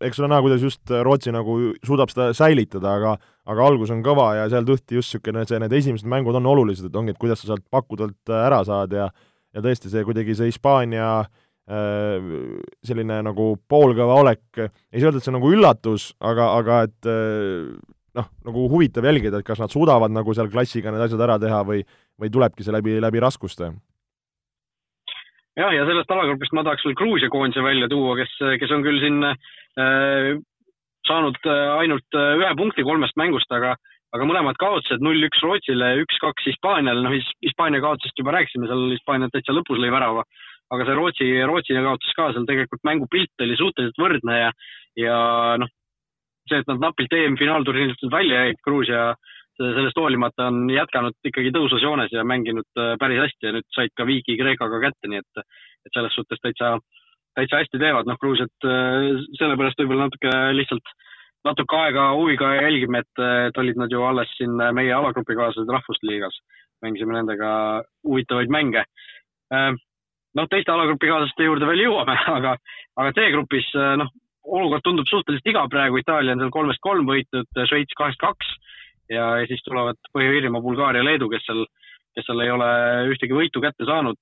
eks 0.06 0.20
ole 0.22 0.30
näha, 0.30 0.44
kuidas 0.46 0.62
just 0.62 0.90
Rootsi 0.90 1.34
nagu 1.34 1.58
suudab 1.86 2.12
seda 2.12 2.30
säilitada, 2.36 2.94
aga 2.96 3.16
aga 3.50 3.66
algus 3.66 3.90
on 3.90 4.04
kõva 4.06 4.28
ja 4.38 4.48
seal 4.52 4.66
tõesti 4.68 4.98
just 4.98 5.10
niisugune 5.16 5.42
see, 5.48 5.58
need 5.58 5.72
esimesed 5.74 6.06
mängud 6.06 6.36
on 6.38 6.46
olulised, 6.46 6.86
et 6.86 6.96
ongi, 6.96 7.16
et 7.16 7.18
kuidas 7.18 7.42
sa 7.42 7.50
sealt 7.50 7.64
pakkudelt 7.72 8.30
ära 8.30 8.62
saad 8.66 8.94
ja 8.94 9.10
ja 9.50 9.62
tõesti, 9.64 9.90
see 9.90 10.04
kuidagi 10.06 10.36
see 10.38 10.52
Hispaania 10.52 11.08
äh, 11.24 11.30
Äh, 11.70 12.18
selline 12.82 13.20
nagu 13.22 13.52
poolkõva 13.70 14.16
olek, 14.24 14.42
ei 14.58 14.98
saa 14.98 15.10
öelda, 15.10 15.20
et 15.20 15.26
see 15.26 15.30
on 15.30 15.36
nagu 15.36 15.50
üllatus, 15.54 16.08
aga, 16.18 16.48
aga 16.58 16.78
et 16.88 17.08
äh, 17.10 17.68
noh, 18.18 18.26
nagu 18.48 18.64
huvitav 18.72 19.06
jälgida, 19.06 19.38
et 19.38 19.46
kas 19.46 19.60
nad 19.62 19.70
suudavad 19.70 20.10
nagu 20.10 20.34
seal 20.34 20.50
klassiga 20.50 20.90
need 20.90 21.04
asjad 21.04 21.22
ära 21.28 21.36
teha 21.38 21.60
või, 21.68 21.84
või 22.18 22.32
tulebki 22.34 22.66
see 22.66 22.74
läbi, 22.74 22.96
läbi 23.04 23.22
raskuste? 23.22 23.70
Jah, 25.58 25.72
ja 25.74 25.86
sellest 25.88 26.10
alagrupist 26.14 26.54
ma 26.54 26.64
tahaks 26.66 26.86
veel 26.86 26.98
Gruusia 26.98 27.30
koondise 27.32 27.64
välja 27.64 27.88
tuua, 27.90 28.16
kes, 28.20 28.36
kes 28.62 28.74
on 28.76 28.84
küll 28.86 29.00
siin 29.02 29.22
äh, 29.26 30.36
saanud 31.08 31.40
äh, 31.46 31.70
ainult 31.80 32.20
ühe 32.20 32.52
punkti 32.58 32.86
kolmest 32.86 33.18
mängust, 33.20 33.50
aga 33.54 33.74
aga 34.10 34.26
mõlemad 34.26 34.58
kaotused 34.58 35.02
null-üks 35.04 35.42
Rootsile, 35.44 35.92
üks-kaks 36.02 36.48
Hispaaniale, 36.48 37.02
noh 37.04 37.14
Hispaania 37.44 37.82
kaotusest 37.82 38.18
juba 38.18 38.34
rääkisime, 38.34 38.66
seal 38.66 38.88
Hispaania 38.90 39.30
täitsa 39.30 39.54
lõpus 39.54 39.78
lõi 39.78 39.92
värava. 39.94 40.24
Aga 40.70 40.86
see 40.86 40.96
Rootsi, 40.98 41.28
Rootsi 41.46 41.74
kaotas 41.74 42.14
ka 42.14 42.28
seal 42.34 42.46
tegelikult 42.46 42.82
mängupilt 42.86 43.44
oli 43.44 43.58
suhteliselt 43.58 43.98
võrdne 43.98 44.36
ja, 44.38 44.50
ja 44.98 45.16
noh, 45.62 45.70
see, 46.50 46.60
et 46.60 46.68
nad 46.70 46.82
napilt 46.82 47.14
EM-finaalturniirilt 47.14 48.06
välja 48.12 48.44
jäid, 48.46 48.60
Gruusia 48.66 49.08
sellest 49.60 49.98
hoolimata 50.00 50.48
on 50.50 50.64
jätkanud 50.72 51.16
ikkagi 51.26 51.52
tõusvas 51.54 51.82
joones 51.84 52.12
ja 52.14 52.24
mänginud 52.26 52.80
äh, 52.80 52.94
päris 53.00 53.20
hästi 53.24 53.48
ja 53.48 53.52
nüüd 53.56 53.66
said 53.74 53.92
ka 53.96 54.06
viigi 54.08 54.36
Kreekaga 54.40 54.80
kätte, 54.82 55.10
nii 55.10 55.20
et, 55.20 55.44
et 55.86 55.92
selles 55.96 56.16
suhtes 56.16 56.40
täitsa, 56.42 56.76
täitsa 57.38 57.60
hästi 57.60 57.80
teevad, 57.82 58.08
noh, 58.08 58.18
Gruusiat 58.20 58.68
äh, 58.68 59.10
sellepärast 59.38 59.82
võib-olla 59.82 60.08
natuke 60.08 60.32
lihtsalt 60.56 60.94
natuke 61.46 61.76
aega 61.76 62.10
huviga 62.18 62.54
jälgime, 62.58 63.00
et, 63.04 63.22
et 63.48 63.60
olid 63.60 63.78
nad 63.80 63.92
ju 63.92 64.02
alles 64.04 64.32
siin 64.36 64.58
meie 64.76 64.92
alagrupikaaslased 64.92 65.70
Rahvuste 65.72 66.08
Liigas, 66.08 66.36
mängisime 66.84 67.16
nendega 67.16 67.52
huvitavaid 68.08 68.52
mänge. 68.52 68.84
Äh, 69.54 69.70
noh, 70.36 70.50
teiste 70.50 70.72
alagrupikaaslaste 70.72 71.46
juurde 71.48 71.68
veel 71.68 71.86
jõuame, 71.86 72.16
aga, 72.38 72.56
aga 72.96 73.14
C-grupis 73.16 73.70
noh, 74.00 74.12
olukord 74.50 74.84
tundub 74.84 75.08
suhteliselt 75.08 75.52
igav 75.52 75.68
praegu, 75.72 76.00
Itaalia 76.00 76.34
on 76.34 76.44
seal 76.44 76.52
kolmest 76.54 76.80
kolm 76.84 77.08
võitnud, 77.08 77.48
Šveits 77.68 77.96
kahest 77.98 78.20
kaks 78.24 78.56
ja, 79.10 79.30
siis 79.50 79.62
tulevad 79.66 79.98
Põhja-Iirimaa, 80.14 80.62
Bulgaaria, 80.64 81.04
Leedu, 81.04 81.28
kes 81.32 81.44
seal, 81.46 81.64
kes 82.16 82.26
seal 82.28 82.44
ei 82.44 82.52
ole 82.54 82.70
ühtegi 83.12 83.36
võitu 83.36 83.62
kätte 83.64 83.86
saanud. 83.88 84.18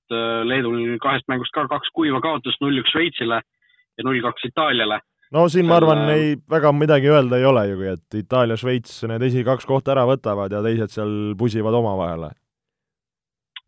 Leedul 0.49 0.97
kahest 1.03 1.29
mängust 1.31 1.53
ka 1.55 1.67
kaks 1.71 1.93
kuiva 1.95 2.21
kaotust, 2.23 2.61
null-üks 2.63 2.93
Šveitsile 2.95 3.41
ja 3.41 4.07
null-kaks 4.07 4.49
Itaaliale. 4.51 5.01
no 5.31 5.47
siin 5.49 5.67
ma 5.69 5.77
arvan, 5.77 6.05
ei, 6.09 6.35
väga 6.49 6.71
midagi 6.73 7.09
öelda 7.09 7.37
ei 7.37 7.45
ole 7.45 7.67
ju, 7.69 7.81
et 7.93 8.21
Itaalia, 8.23 8.57
Šveits 8.57 9.03
need 9.09 9.25
esikaks 9.29 9.65
kohta 9.69 9.93
ära 9.93 10.07
võtavad 10.09 10.51
ja 10.51 10.63
teised 10.65 10.95
seal 10.95 11.35
pusivad 11.37 11.77
omavahele. 11.77 12.33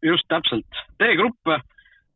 just 0.02 0.26
täpselt, 0.28 0.82
D-grupp 0.98 1.62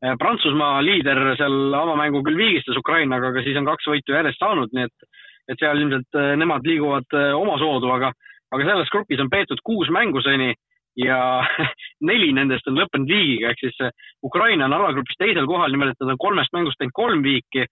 Äh, 0.05 0.13
Prantsusmaa 0.19 0.81
liider 0.83 1.19
seal 1.39 1.73
avamängu 1.73 2.21
küll 2.25 2.37
viigistas 2.37 2.77
Ukrainaga, 2.77 3.31
aga 3.31 3.43
siis 3.45 3.57
on 3.57 3.67
kaks 3.69 3.87
võitu 3.89 4.13
järjest 4.13 4.41
saanud, 4.41 4.73
nii 4.75 4.89
et, 4.89 5.21
et 5.53 5.61
seal 5.61 5.79
ilmselt 5.81 6.19
äh, 6.19 6.33
nemad 6.37 6.67
liiguvad 6.67 7.15
äh, 7.15 7.31
omasoodu, 7.37 7.89
aga, 7.95 8.11
aga 8.53 8.67
selles 8.67 8.91
grupis 8.93 9.21
on 9.23 9.31
peetud 9.31 9.61
kuus 9.65 9.89
mängu 9.93 10.21
seni 10.25 10.53
ja 10.99 11.17
neli 12.09 12.31
nendest 12.35 12.67
on 12.69 12.79
lõppenud 12.79 13.09
viigiga, 13.11 13.51
ehk 13.51 13.65
siis 13.65 13.77
Ukraina 14.23 14.69
on 14.69 14.77
alagrupis 14.77 15.19
teisel 15.19 15.47
kohal, 15.49 15.73
nimelt 15.73 15.99
nad 15.99 16.15
on 16.15 16.21
kolmest 16.21 16.55
mängust 16.55 16.79
teinud 16.79 16.95
kolm 16.95 17.23
viiki. 17.25 17.67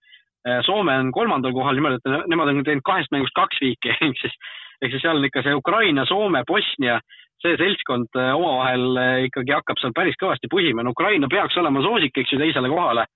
Soome 0.66 0.92
on 1.00 1.08
kolmandal 1.16 1.54
kohal, 1.56 1.78
nimelt 1.78 2.04
nemad 2.28 2.50
on 2.52 2.64
teinud 2.66 2.84
kahest 2.84 3.12
mängust 3.14 3.32
kaks 3.36 3.62
viiki, 3.64 3.94
ehk 4.04 4.18
siis, 4.20 4.34
ehk 4.82 4.92
siis 4.92 5.04
seal 5.04 5.16
on 5.16 5.24
ikka 5.24 5.44
see 5.44 5.56
Ukraina, 5.56 6.04
Soome, 6.08 6.44
Bosnia, 6.48 6.98
see 7.40 7.56
seltskond 7.60 8.12
omavahel 8.20 9.00
ikkagi 9.30 9.56
hakkab 9.56 9.80
seal 9.80 9.96
päris 9.96 10.20
kõvasti 10.20 10.50
pusima. 10.52 10.84
no 10.84 10.92
Ukraina 10.92 11.30
peaks 11.32 11.56
olema 11.60 11.80
soosik, 11.84 12.20
eks 12.20 12.36
ju, 12.36 12.42
teisele 12.42 12.68
kohale 12.72 13.08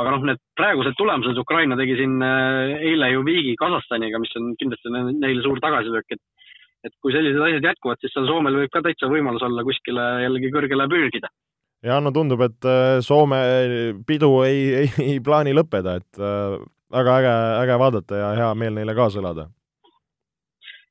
aga 0.00 0.14
noh, 0.14 0.22
need 0.30 0.40
praegused 0.56 0.96
tulemused, 0.96 1.38
Ukraina 1.40 1.76
tegi 1.76 1.96
siin 1.98 2.20
eile 2.22 3.10
ju 3.12 3.24
viigi 3.26 3.56
Kasahstaniga, 3.60 4.20
mis 4.22 4.32
on 4.38 4.52
kindlasti 4.60 4.92
neile 4.94 5.42
suur 5.44 5.60
tagasilöök, 5.60 6.14
et 6.14 6.22
et 6.86 6.94
kui 7.02 7.12
sellised 7.14 7.42
asjad 7.44 7.70
jätkuvad, 7.70 8.00
siis 8.00 8.14
seal 8.14 8.28
Soomel 8.28 8.58
võib 8.62 8.72
ka 8.72 8.82
täitsa 8.84 9.10
võimalus 9.10 9.44
olla 9.46 9.64
kuskile 9.66 10.06
jällegi 10.24 10.52
kõrgele 10.54 10.88
pürgida. 10.90 11.30
ja 11.84 12.00
no 12.00 12.12
tundub, 12.16 12.42
et 12.46 12.68
äh, 12.68 12.98
Soome 13.04 13.40
pidu 14.06 14.32
ei, 14.48 14.60
ei, 14.82 14.92
ei 15.12 15.20
plaani 15.24 15.54
lõppeda, 15.56 15.96
et 16.00 16.20
äh, 16.20 16.58
väga 16.92 17.16
äge, 17.20 17.34
äge 17.64 17.80
vaadata 17.84 18.20
ja 18.22 18.30
hea 18.38 18.52
meel 18.54 18.76
neile 18.78 18.94
kaasa 18.94 19.20
elada. 19.22 19.48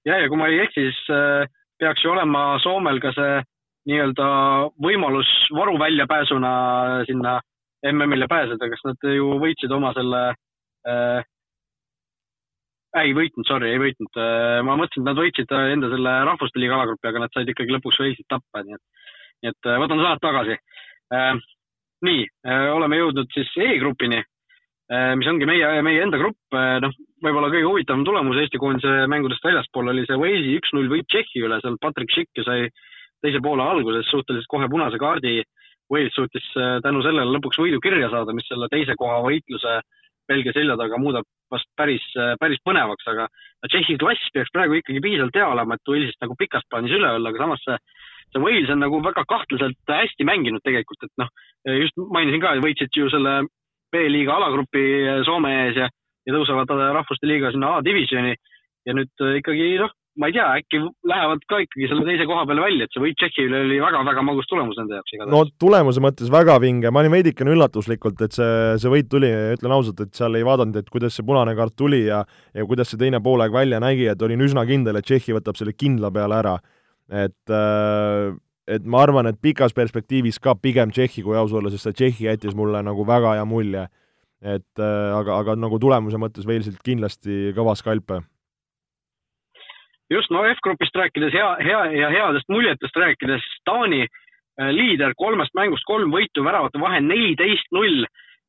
ja, 0.06 0.18
ja 0.18 0.28
kui 0.30 0.38
ma 0.38 0.50
ei 0.50 0.62
eksi, 0.66 0.90
siis 0.90 1.48
peaks 1.80 2.04
ju 2.04 2.12
olema 2.12 2.60
Soomel 2.64 3.02
ka 3.04 3.14
see 3.16 3.40
nii-öelda 3.90 4.28
võimalus 4.84 5.30
varu 5.56 5.78
väljapääsuna 5.80 6.52
sinna 7.08 7.40
MM-ile 7.90 8.28
pääseda, 8.28 8.70
kas 8.70 8.82
nad 8.86 9.10
ju 9.16 9.38
võitsid 9.40 9.72
oma 9.72 9.94
selle 9.96 10.24
äh,, 10.88 11.24
ei 12.98 13.14
võitnud, 13.14 13.46
sorry, 13.48 13.74
ei 13.74 13.82
võitnud 13.82 14.18
äh,. 14.18 14.60
ma 14.66 14.78
mõtlesin, 14.80 15.04
et 15.04 15.10
nad 15.12 15.20
võitsid 15.20 15.54
enda 15.60 15.92
selle 15.92 16.16
Rahvuste 16.30 16.62
Liiga 16.62 16.78
alagrupi, 16.78 17.10
aga 17.10 17.24
nad 17.24 17.36
said 17.36 17.52
ikkagi 17.52 17.76
lõpuks 17.76 18.02
Walesit 18.02 18.28
tappa, 18.32 18.64
nii 18.66 18.78
et, 18.78 18.84
nii 19.44 19.52
et 19.54 19.70
äh, 19.70 19.80
võtan 19.84 20.02
sõnad 20.02 20.24
tagasi 20.24 20.58
äh,. 21.14 21.32
nii 22.08 22.26
äh,, 22.26 22.68
oleme 22.74 23.02
jõudnud 23.02 23.30
siis 23.36 23.54
E-grupini 23.68 24.24
äh,, 24.24 25.14
mis 25.20 25.30
ongi 25.30 25.50
meie, 25.50 25.70
meie 25.86 26.02
enda 26.06 26.22
grupp 26.22 26.58
äh,. 26.58 26.80
noh, 26.86 26.96
võib-olla 27.22 27.52
kõige 27.54 27.70
huvitavam 27.70 28.08
tulemus 28.08 28.42
Eesti 28.42 28.62
koondise 28.62 29.06
mängudest 29.12 29.46
väljaspool 29.46 29.94
oli 29.94 30.08
see 30.10 30.18
Walesi 30.18 30.58
üks-null 30.58 30.90
võit 30.90 31.10
Tšehhi 31.12 31.46
üle, 31.46 31.62
seal 31.62 31.78
Patrick 31.84 32.16
Schick 32.16 32.42
ju 32.42 32.48
sai 32.48 32.72
teise 33.22 33.42
poole 33.44 33.66
alguses 33.66 34.08
suhteliselt 34.10 34.50
kohe 34.50 34.70
punase 34.72 34.98
kaardi 34.98 35.42
äh, 35.44 35.50
Wales 35.90 36.14
suutis 36.14 36.46
äh, 36.58 36.78
tänu 36.86 37.02
sellele 37.02 37.34
lõpuks 37.34 37.58
võidu 37.62 37.82
kirja 37.82 38.12
saada, 38.14 38.34
mis 38.38 38.46
selle 38.50 38.70
teise 38.70 38.94
koha 38.98 39.20
võitluse 39.26 39.80
Belgia 40.30 40.54
selja 40.54 40.78
taga 40.78 41.00
muudab 41.02 41.26
vast 41.54 41.70
päris, 41.78 42.06
äh, 42.18 42.36
päris 42.42 42.62
põnevaks, 42.66 43.08
aga 43.12 43.28
Tšehhi 43.68 43.98
klass 44.00 44.32
peaks 44.34 44.52
praegu 44.56 44.78
ikkagi 44.80 45.02
piisavalt 45.04 45.36
hea 45.36 45.48
olema, 45.52 45.76
et 45.76 45.92
Walesist 45.92 46.22
nagu 46.24 46.38
pikas 46.40 46.66
plaanis 46.70 46.96
üle 46.96 47.10
olla, 47.18 47.32
aga 47.34 47.44
samas 47.44 47.64
see, 47.66 47.78
see 48.32 48.44
Wales 48.44 48.72
on 48.74 48.84
nagu 48.86 49.02
väga 49.04 49.26
kahtlaselt 49.28 49.94
hästi 49.96 50.28
mänginud 50.28 50.64
tegelikult, 50.64 51.04
et 51.04 51.22
noh, 51.22 51.32
just 51.82 52.00
mainisin 52.00 52.44
ka, 52.44 52.56
võitsid 52.64 52.96
ju 52.96 53.10
selle 53.12 53.42
B-liiga 53.92 54.38
alagrupi 54.38 54.86
äh, 55.02 55.22
Soome 55.28 55.52
ees 55.66 55.82
ja, 55.82 55.90
ja 56.28 56.36
tõusevad 56.38 56.72
rahvuste 56.78 57.28
liiga 57.28 57.52
sinna 57.54 57.78
A-divisjoni. 57.78 58.36
Ja 58.88 58.96
nüüd 58.96 59.22
ikkagi 59.42 59.74
noh, 59.78 59.92
ma 60.18 60.28
ei 60.30 60.34
tea, 60.34 60.48
äkki 60.60 60.80
lähevad 61.08 61.44
ka 61.50 61.60
ikkagi 61.64 61.90
selle 61.92 62.06
teise 62.08 62.26
koha 62.28 62.46
peale 62.50 62.64
välja, 62.64 62.88
et 62.88 62.96
see 62.96 63.04
võit 63.04 63.18
Tšehhi 63.20 63.46
üle 63.46 63.62
oli 63.66 63.78
väga-väga 63.84 64.24
magus 64.26 64.50
tulemus 64.50 64.80
nende 64.80 64.98
jaoks 64.98 65.14
igatahes. 65.14 65.32
no 65.36 65.60
tulemuse 65.62 66.04
mõttes 66.04 66.32
väga 66.34 66.58
vinge, 66.64 66.92
ma 66.92 67.04
olin 67.04 67.14
veidikene 67.14 67.54
üllatuslikult, 67.54 68.24
et 68.26 68.36
see, 68.36 68.50
see 68.82 68.92
võit 68.92 69.10
tuli, 69.12 69.30
ütlen 69.56 69.76
ausalt, 69.76 70.02
et 70.04 70.18
seal 70.18 70.36
ei 70.40 70.48
vaadanud, 70.48 70.80
et 70.82 70.90
kuidas 70.92 71.16
see 71.16 71.28
punane 71.28 71.54
kaart 71.58 71.76
tuli 71.78 72.02
ja 72.08 72.24
ja 72.58 72.66
kuidas 72.70 72.92
see 72.92 73.00
teine 73.02 73.22
poolaeg 73.24 73.54
välja 73.54 73.80
nägi, 73.84 74.10
et 74.12 74.26
olin 74.26 74.44
üsna 74.48 74.66
kindel, 74.70 75.00
et 75.00 75.08
Tšehhi 75.08 75.38
võtab 75.38 75.60
selle 75.60 75.76
kindla 75.78 76.12
peale 76.16 76.40
ära. 76.42 76.58
et 77.10 77.54
äh, 77.54 78.34
et 78.70 78.86
ma 78.86 79.04
arvan, 79.06 79.26
et 79.30 79.40
pikas 79.42 79.74
perspektiivis 79.74 80.42
ka 80.42 80.56
pigem 80.56 80.92
Tšehhi, 80.92 81.24
kui 81.26 81.38
aus 81.38 81.54
olla, 81.54 81.72
sest 81.74 81.88
see 81.88 81.96
Tšehhi 82.02 82.28
jättis 82.28 82.58
mulle 82.58 82.84
nagu 82.86 83.06
väga 83.08 83.38
hea 83.38 83.46
mulje. 83.46 83.88
et 84.42 84.80
äh, 84.80 85.14
aga, 85.16 85.40
aga 85.44 85.56
nagu 85.60 85.80
tulemuse 85.80 86.18
mõttes 86.18 86.46
Walesilt 86.48 86.80
kindlasti 86.84 87.54
kõva 87.56 87.76
skalp 87.76 88.20
just, 90.14 90.32
no 90.34 90.44
F-grupist 90.50 90.96
rääkides 90.96 91.34
hea, 91.34 91.50
hea 91.66 91.84
ja 92.00 92.10
headest 92.14 92.50
muljetest 92.50 92.98
rääkides, 92.98 93.46
Taani 93.68 94.04
äh, 94.06 94.72
liider 94.74 95.14
kolmest 95.18 95.54
mängust 95.58 95.86
kolm 95.88 96.14
võitu, 96.14 96.44
väravate 96.46 96.82
vahe 96.82 97.02
neliteist 97.06 97.70
null. 97.76 98.06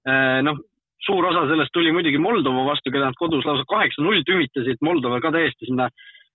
Äh, 0.08 0.40
noh, 0.46 0.60
suur 1.04 1.26
osa 1.30 1.46
sellest 1.48 1.72
tuli 1.72 1.92
muidugi 1.92 2.20
Moldova 2.20 2.66
vastu, 2.68 2.92
keda 2.92 3.10
nad 3.10 3.18
kodus 3.18 3.46
lausa 3.48 3.66
kaheksa-null 3.68 4.24
tümitasid, 4.28 4.80
Moldova 4.84 5.20
ka 5.20 5.32
täiesti 5.34 5.68
sinna 5.68 5.88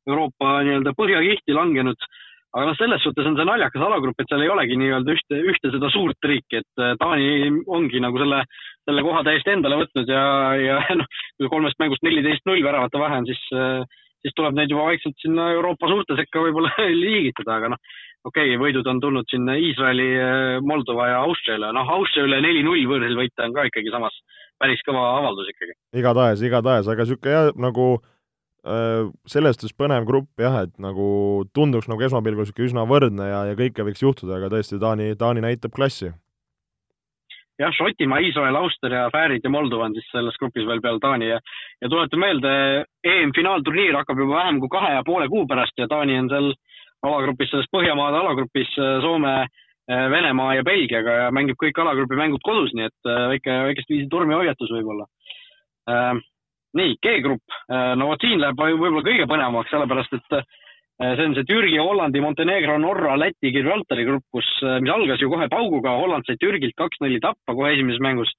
Euroopa 0.09 0.59
nii-öelda 0.65 0.93
põhjakihti 0.97 1.57
langenud. 1.57 2.07
aga 2.55 2.69
noh, 2.69 2.75
selles 2.79 3.01
suhtes 3.03 3.25
on 3.27 3.33
see 3.35 3.43
naljakas 3.43 3.81
alagrupp, 3.83 4.21
et 4.21 4.29
seal 4.31 4.45
ei 4.45 4.47
olegi 4.47 4.77
nii-öelda 4.79 5.11
ühte, 5.11 5.39
ühte 5.51 5.71
seda 5.73 5.89
suurt 5.91 6.23
riiki, 6.23 6.61
et 6.61 6.81
äh, 6.81 6.93
Taani 7.01 7.49
ongi 7.67 7.99
nagu 7.99 8.21
selle, 8.21 8.45
selle 8.87 9.03
koha 9.03 9.25
täiesti 9.27 9.51
endale 9.51 9.81
võtnud 9.81 10.07
ja, 10.07 10.23
ja 10.61 10.77
noh, 11.01 11.09
kui 11.35 11.51
kolmest 11.51 11.81
mängust 11.83 12.05
neliteist 12.07 12.47
null 12.47 12.63
väravate 12.63 13.01
vahe 13.01 13.19
on, 13.19 13.27
siis 13.27 13.41
äh, 13.51 13.83
siis 14.25 14.33
tuleb 14.37 14.57
neid 14.57 14.73
juba 14.73 14.87
vaikselt 14.89 15.17
sinna 15.21 15.51
Euroopa 15.53 15.89
suurte 15.91 16.17
sekka 16.17 16.41
võib-olla 16.41 16.71
liigitada, 17.03 17.59
aga 17.59 17.71
noh, 17.75 17.93
okei 18.25 18.49
okay,, 18.49 18.61
võidud 18.61 18.89
on 18.89 19.01
tulnud 19.03 19.29
siin 19.29 19.45
Iisraeli, 19.53 20.09
Moldova 20.65 21.11
ja 21.11 21.21
Austria 21.27 21.59
üle, 21.59 21.69
noh, 21.77 21.93
Austria 21.99 22.25
üle 22.25 22.41
neli-null 22.41 22.87
võõrsil 22.89 23.15
võita 23.19 23.45
on 23.45 23.55
ka 23.55 23.67
ikkagi 23.69 23.93
samas 23.93 24.17
päris 24.61 24.81
kõva 24.87 25.05
avaldus 25.19 25.53
ikkagi. 25.53 25.77
igatahes, 26.01 26.43
igatahes, 26.45 26.89
aga 26.89 27.05
niisugune 27.05 27.37
jah, 27.37 27.49
nagu 27.67 27.87
äh, 28.65 29.07
selles 29.29 29.59
suhtes 29.59 29.77
põnev 29.77 30.09
grupp 30.09 30.41
jah, 30.41 30.63
et 30.65 30.73
nagu 30.81 31.07
tunduks 31.53 31.89
nagu 31.91 32.07
esmapilgul 32.07 32.47
niisugune 32.47 32.71
üsna 32.71 32.89
võrdne 32.89 33.29
ja, 33.29 33.41
ja 33.51 33.57
kõike 33.59 33.85
võiks 33.87 34.03
juhtuda, 34.03 34.39
aga 34.39 34.53
tõesti, 34.57 34.81
Taani, 34.81 35.13
Taani 35.19 35.45
näitab 35.45 35.75
klassi 35.75 36.15
jah, 37.59 37.73
Šotimaa, 37.75 38.21
Iisrael, 38.23 38.55
Austria, 38.59 39.07
Fäärid 39.13 39.43
ja 39.43 39.51
Moldova 39.51 39.87
on 39.87 39.95
siis 39.95 40.07
selles 40.11 40.37
grupis 40.41 40.67
veel 40.67 40.81
peale 40.83 41.01
Taani 41.03 41.29
ja, 41.29 41.39
ja 41.81 41.91
tuletan 41.91 42.21
meelde, 42.21 42.53
EM-finaalturniir 43.03 43.97
hakkab 43.99 44.19
juba 44.23 44.41
vähem 44.41 44.59
kui 44.63 44.71
kahe 44.71 44.95
ja 44.97 45.05
poole 45.07 45.29
kuu 45.31 45.45
pärast 45.47 45.77
ja 45.79 45.87
Taani 45.91 46.17
on 46.19 46.31
seal 46.31 46.51
alagrupis, 47.05 47.51
selles 47.51 47.71
Põhjamaade 47.71 48.19
alagrupis 48.21 48.75
Soome, 48.75 49.37
Venemaa 49.85 50.55
ja 50.57 50.63
Belgiaga 50.65 51.17
ja 51.25 51.25
mängib 51.35 51.59
kõik 51.61 51.77
alagrupi 51.77 52.17
mängud 52.17 52.41
kodus, 52.41 52.71
nii 52.73 52.87
et 52.89 53.09
äh, 53.11 53.25
väike, 53.35 53.57
väikest 53.67 53.91
viisi 53.91 54.07
tormihoiatus 54.09 54.71
võib-olla 54.73 55.05
äh,. 55.91 56.15
nii, 56.75 56.95
G-grupp, 57.05 57.59
äh, 57.69 57.91
no 57.99 58.09
vot 58.09 58.25
siin 58.25 58.41
läheb 58.41 58.57
võib-olla 58.57 59.03
kõige 59.05 59.27
põnevamaks, 59.29 59.69
sellepärast 59.69 60.17
et 60.17 60.39
Äh, 60.39 60.64
see 60.99 61.25
on 61.25 61.35
see 61.35 61.43
Türgi, 61.43 61.77
Hollandi, 61.77 62.21
Montenegro, 62.21 62.77
Norra, 62.79 63.17
Läti, 63.19 63.51
Gibraltari 63.51 64.05
grupp, 64.07 64.23
kus, 64.31 64.47
äh, 64.63 64.79
mis 64.79 64.91
algas 64.93 65.19
ju 65.19 65.29
kohe 65.29 65.47
pauguga, 65.51 65.97
Holland 65.99 66.23
sai 66.27 66.37
Türgilt 66.39 66.75
kaks-neli 66.79 67.19
tappa 67.19 67.55
kohe 67.55 67.73
esimeses 67.73 67.99
mängus. 67.99 68.31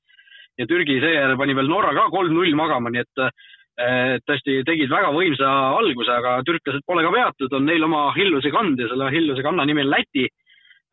Ja 0.56 0.64
Türgi 0.66 0.96
seejärel 1.02 1.36
pani 1.36 1.56
veel 1.56 1.68
Norra 1.68 1.92
ka 1.92 2.08
kolm-null 2.08 2.54
magama, 2.56 2.88
nii 2.92 3.02
et 3.04 3.22
äh, 3.26 4.16
tõesti 4.24 4.62
tegid 4.64 4.88
väga 4.88 5.12
võimsa 5.12 5.52
alguse, 5.76 6.08
aga 6.08 6.38
türklased 6.48 6.86
pole 6.88 7.04
ka 7.04 7.12
veatud, 7.12 7.52
on 7.58 7.68
neil 7.68 7.84
oma 7.84 8.08
Hilluse 8.16 8.52
kand 8.54 8.80
ja 8.80 8.88
selle 8.88 9.10
Hilluse 9.12 9.44
kanna 9.44 9.66
nimi 9.68 9.84
on 9.84 9.92
Läti. 9.92 10.28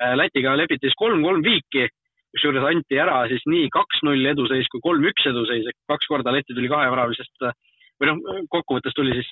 Lätiga 0.04 0.56
lepiti 0.58 0.90
siis 0.90 0.98
kolm-kolm 1.00 1.44
viiki, 1.46 1.86
kusjuures 2.34 2.66
anti 2.68 2.98
ära 3.00 3.22
siis 3.30 3.46
nii 3.48 3.70
kaks-null 3.72 4.26
eduseis 4.34 4.68
kui 4.74 4.82
kolm-üks 4.84 5.30
eduseis, 5.30 5.70
ehk 5.70 5.78
kaks 5.88 6.10
korda 6.12 6.34
Läti 6.34 6.58
tuli 6.58 6.68
kaheväravalisest 6.68 7.46
või 8.02 8.10
noh, 8.10 8.42
kokkuvõttes 8.52 8.98
tuli 8.98 9.14
siis 9.16 9.30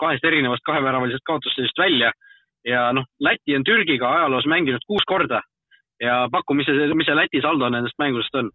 kahest 0.00 0.24
erinevast 0.24 0.64
kaheväravalisest 0.66 1.26
kaotusseisust 1.28 1.78
välja 1.78 2.12
ja 2.66 2.88
noh, 2.92 3.06
Läti 3.20 3.56
on 3.56 3.64
Türgiga 3.64 4.10
ajaloos 4.16 4.46
mänginud 4.46 4.84
kuus 4.86 5.04
korda 5.06 5.42
ja 6.02 6.24
paku, 6.32 6.56
mis 6.58 6.68
see, 6.68 6.88
mis 6.94 7.08
see 7.08 7.18
Läti 7.18 7.42
saldo 7.44 7.70
nendest 7.72 7.98
mängudest 8.02 8.40
on? 8.40 8.50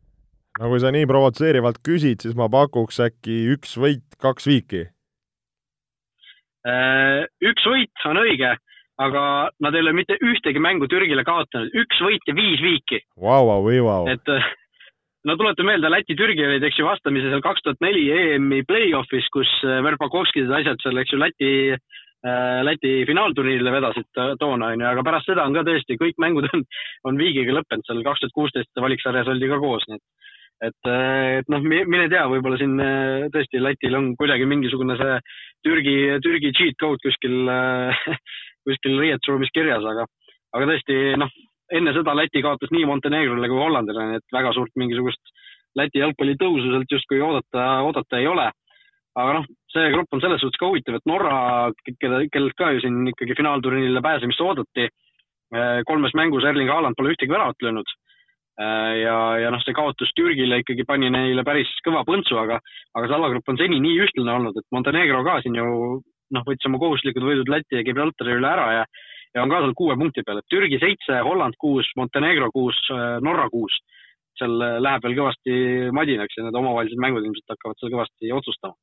no 0.59 0.69
kui 0.71 0.81
sa 0.81 0.91
nii 0.93 1.07
provotseerivalt 1.09 1.81
küsid, 1.85 2.23
siis 2.23 2.35
ma 2.37 2.49
pakuks 2.51 2.99
äkki 3.07 3.39
üks 3.55 3.77
võit, 3.81 4.05
kaks 4.21 4.47
viiki. 4.49 4.83
Äh, 6.63 7.25
üks 7.43 7.65
võit 7.67 8.05
on 8.07 8.21
õige, 8.21 8.53
aga 9.03 9.23
nad 9.63 9.75
ei 9.75 9.83
ole 9.83 9.95
mitte 9.97 10.15
ühtegi 10.21 10.61
mängu 10.63 10.87
Türgile 10.91 11.25
kaotanud, 11.27 11.73
üks 11.73 12.03
võit 12.05 12.29
ja 12.29 12.35
viis 12.37 12.61
viiki. 12.63 13.01
Vau, 13.19 13.47
vau, 13.49 13.65
vau. 13.87 14.05
et 14.13 14.29
no 15.27 15.35
tuletan 15.39 15.67
meelde, 15.67 15.91
Läti-Türgi 15.91 16.45
olid, 16.45 16.65
eks 16.67 16.79
ju, 16.79 16.87
vastamisi 16.87 17.29
seal 17.31 17.43
kaks 17.43 17.63
tuhat 17.65 17.83
neli 17.83 18.05
EM-i 18.11 18.63
play-off'is, 18.67 19.29
kus 19.33 19.51
äh, 19.67 19.81
Verpakovskid 19.85 20.49
ja 20.49 20.59
asjad 20.59 20.83
seal, 20.83 20.99
eks 21.01 21.13
ju, 21.13 21.19
Läti 21.21 21.51
äh,, 21.73 22.59
Läti 22.67 22.93
finaalturniirile 23.09 23.73
vedasid 23.73 24.21
toona, 24.41 24.73
on 24.73 24.83
ju, 24.83 24.89
aga 24.89 25.05
pärast 25.05 25.31
seda 25.31 25.45
on 25.47 25.55
ka 25.55 25.65
tõesti, 25.67 25.99
kõik 26.01 26.19
mängud 26.23 26.49
on, 26.51 26.65
on 27.09 27.19
viigiga 27.19 27.55
lõppenud, 27.59 27.87
seal 27.87 28.03
kaks 28.05 28.25
tuhat 28.25 28.37
kuusteist 28.37 28.83
valiksarjas 28.85 29.31
oldi 29.31 29.51
ka 29.51 29.61
koos, 29.63 29.87
nii 29.89 29.99
et 29.99 30.07
et, 30.63 30.87
äh, 30.87 31.41
et 31.41 31.49
noh, 31.51 31.63
mine 31.65 32.05
tea, 32.07 32.21
võib-olla 32.31 32.55
siin 32.55 32.77
tõesti 33.33 33.59
Lätil 33.59 33.97
on 33.97 34.13
kuidagi 34.15 34.45
mingisugune 34.47 34.95
see 34.95 35.17
Türgi, 35.65 35.95
Türgi 36.23 36.53
cheat 36.55 36.77
code 36.79 37.03
kuskil 37.03 37.49
kuskil 38.67 38.99
riietusruumis 39.01 39.51
kirjas, 39.55 39.83
aga, 39.83 40.05
aga 40.55 40.69
tõesti 40.69 41.17
noh, 41.19 41.33
enne 41.77 41.93
seda 41.95 42.15
Läti 42.17 42.41
kaotas 42.45 42.71
nii 42.73 42.85
Montenegrole 42.89 43.49
kui 43.49 43.61
Hollandile, 43.61 44.09
nii 44.09 44.21
et 44.21 44.35
väga 44.35 44.53
suurt 44.55 44.73
mingisugust 44.79 45.33
Läti 45.77 46.03
jalgpalli 46.03 46.35
tõusu 46.37 46.69
sealt 46.69 46.91
justkui 46.91 47.21
oodata, 47.25 47.63
oodata 47.85 48.19
ei 48.19 48.27
ole. 48.29 48.51
aga 49.13 49.33
noh, 49.37 49.43
see 49.69 49.89
grupp 49.93 50.15
on 50.15 50.21
selles 50.23 50.41
suhtes 50.41 50.57
ka 50.57 50.65
huvitav, 50.69 50.95
et 50.97 51.03
Norra, 51.05 51.69
keda, 51.85 52.23
kellelt 52.33 52.55
ka 52.57 52.71
ju 52.73 52.79
siin 52.81 53.11
ikkagi 53.11 53.35
finaalturniirile 53.37 54.01
pääsemist 54.01 54.41
oodati, 54.41 54.87
kolmes 55.85 56.15
mängus 56.17 56.47
Erling 56.49 56.71
Haaland 56.71 56.97
pole 56.97 57.13
ühtegi 57.13 57.29
väravat 57.29 57.61
löönud. 57.61 57.91
ja, 59.03 59.17
ja 59.41 59.49
noh, 59.49 59.61
see 59.65 59.73
kaotus 59.73 60.11
Türgile 60.13 60.59
ikkagi 60.61 60.85
pani 60.85 61.09
neile 61.09 61.41
päris 61.45 61.69
kõva 61.85 62.03
põntsu, 62.05 62.37
aga, 62.37 62.59
aga 62.93 63.07
see 63.07 63.17
alagrupp 63.17 63.49
on 63.49 63.57
seni 63.57 63.79
nii 63.81 64.01
ühtlane 64.05 64.33
olnud, 64.33 64.57
et 64.57 64.67
Montenegro 64.71 65.23
ka 65.25 65.39
siin 65.41 65.57
ju 65.57 65.65
noh, 66.33 66.45
võttis 66.45 66.69
oma 66.69 66.81
kohustuslikud 66.81 67.25
võidud 67.25 67.49
Läti 67.49 67.79
ja 67.79 67.85
Gibraltari 67.85 68.37
üle 68.37 68.49
ära 68.49 68.67
ja 68.77 68.83
ja 69.33 69.43
on 69.43 69.51
ka 69.51 69.61
seal 69.63 69.75
kuue 69.77 69.97
punkti 69.99 70.23
peal, 70.25 70.39
et 70.39 70.49
Türgi 70.51 70.79
seitse, 70.81 71.19
Holland 71.25 71.57
kuus, 71.61 71.89
Montenegro 71.97 72.51
kuus, 72.53 72.79
Norra 73.25 73.49
kuus. 73.53 73.81
seal 74.33 74.55
läheb 74.57 75.03
veel 75.05 75.13
kõvasti 75.19 75.55
madinaks 75.93 76.37
ja 76.37 76.43
need 76.47 76.55
omavahelised 76.57 76.97
mängud 76.97 77.21
ilmselt 77.21 77.53
hakkavad 77.53 77.77
seal 77.77 77.91
kõvasti 77.93 78.31
otsustama 78.33 78.73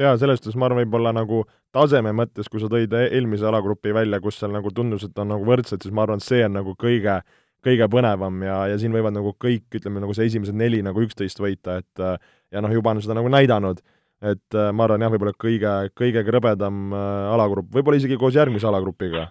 jaa, 0.00 0.16
selles 0.18 0.40
suhtes 0.40 0.56
ma 0.58 0.68
arvan, 0.68 0.82
võib-olla 0.82 1.12
nagu 1.14 1.44
taseme 1.74 2.12
mõttes, 2.16 2.48
kui 2.50 2.62
sa 2.62 2.70
tõid 2.72 2.92
e-, 2.96 3.08
eelmise 3.14 3.46
alagrupi 3.48 3.94
välja, 3.94 4.20
kus 4.22 4.40
seal 4.40 4.54
nagu 4.54 4.72
tundus, 4.74 5.06
et 5.06 5.18
on 5.22 5.30
nagu 5.34 5.46
võrdsed, 5.48 5.84
siis 5.84 5.94
ma 5.94 6.06
arvan, 6.06 6.22
et 6.22 6.26
see 6.26 6.42
on 6.46 6.56
nagu 6.58 6.74
kõige, 6.80 7.18
kõige 7.64 7.88
põnevam 7.92 8.42
ja, 8.46 8.58
ja 8.72 8.78
siin 8.80 8.94
võivad 8.94 9.14
nagu 9.16 9.34
kõik, 9.40 9.68
ütleme 9.78 10.02
nagu 10.02 10.16
see 10.16 10.28
esimesed 10.30 10.56
neli 10.58 10.82
nagu 10.84 11.04
üksteist 11.04 11.40
võita, 11.40 11.78
et 11.84 12.06
ja 12.54 12.64
noh, 12.64 12.74
juba 12.74 12.94
on 12.94 13.02
seda 13.04 13.16
nagu 13.18 13.30
näidanud, 13.32 13.80
et 14.24 14.58
ma 14.72 14.86
arvan 14.86 15.04
jah, 15.04 15.12
võib-olla 15.14 15.34
kõige, 15.38 15.72
kõige 15.98 16.24
krõbedam 16.26 16.92
äh, 16.94 17.32
alagrupp, 17.34 17.70
võib-olla 17.74 18.00
isegi 18.00 18.18
koos 18.20 18.36
järgmise 18.38 18.68
alagrupiga. 18.70 19.28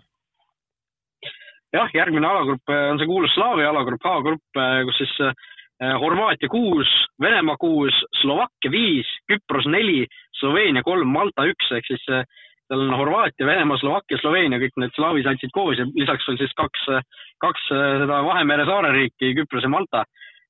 Jah, 1.74 1.90
järgmine 1.94 2.28
alagrupp 2.28 2.70
äh, 2.70 2.86
on 2.92 3.02
see 3.02 3.10
kuulus 3.10 3.34
Slaavi 3.36 3.66
alagrupp, 3.68 4.06
A-grupp, 4.06 4.60
äh, 4.60 4.80
kus 4.88 5.04
siis 5.04 5.18
Horvaatia 5.84 6.48
kuus, 6.48 6.88
Venemaa 7.20 7.58
kuus, 7.60 7.96
Slovakkia 8.22 8.70
viis, 8.72 9.10
Küpros 9.28 9.66
neli, 9.68 10.06
Sloveenia 10.38 10.84
kolm, 10.86 11.10
Malta 11.12 11.44
üks, 11.50 11.72
ehk 11.76 11.90
siis 11.90 12.04
seal 12.06 12.84
on 12.86 12.94
Horvaatia, 12.96 13.44
Venemaa, 13.50 13.82
Slovakkia, 13.82 14.20
Sloveenia, 14.22 14.62
kõik 14.62 14.78
need 14.80 14.94
slaavi 14.96 15.26
satsid 15.26 15.52
koos 15.52 15.82
ja 15.82 15.88
lisaks 15.98 16.30
veel 16.30 16.38
siis 16.40 16.54
kaks, 16.56 16.86
kaks 17.44 17.66
seda 17.74 18.22
Vahemere 18.24 18.64
saareriiki, 18.70 19.34
Küpros 19.42 19.66
ja 19.66 19.74
Malta. 19.74 20.06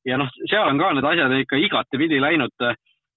ja 0.06 0.20
noh, 0.22 0.30
seal 0.52 0.70
on 0.70 0.78
ka 0.78 0.92
need 0.94 1.10
asjad 1.16 1.34
ikka 1.40 1.62
igatepidi 1.66 2.22
läinud. 2.22 2.70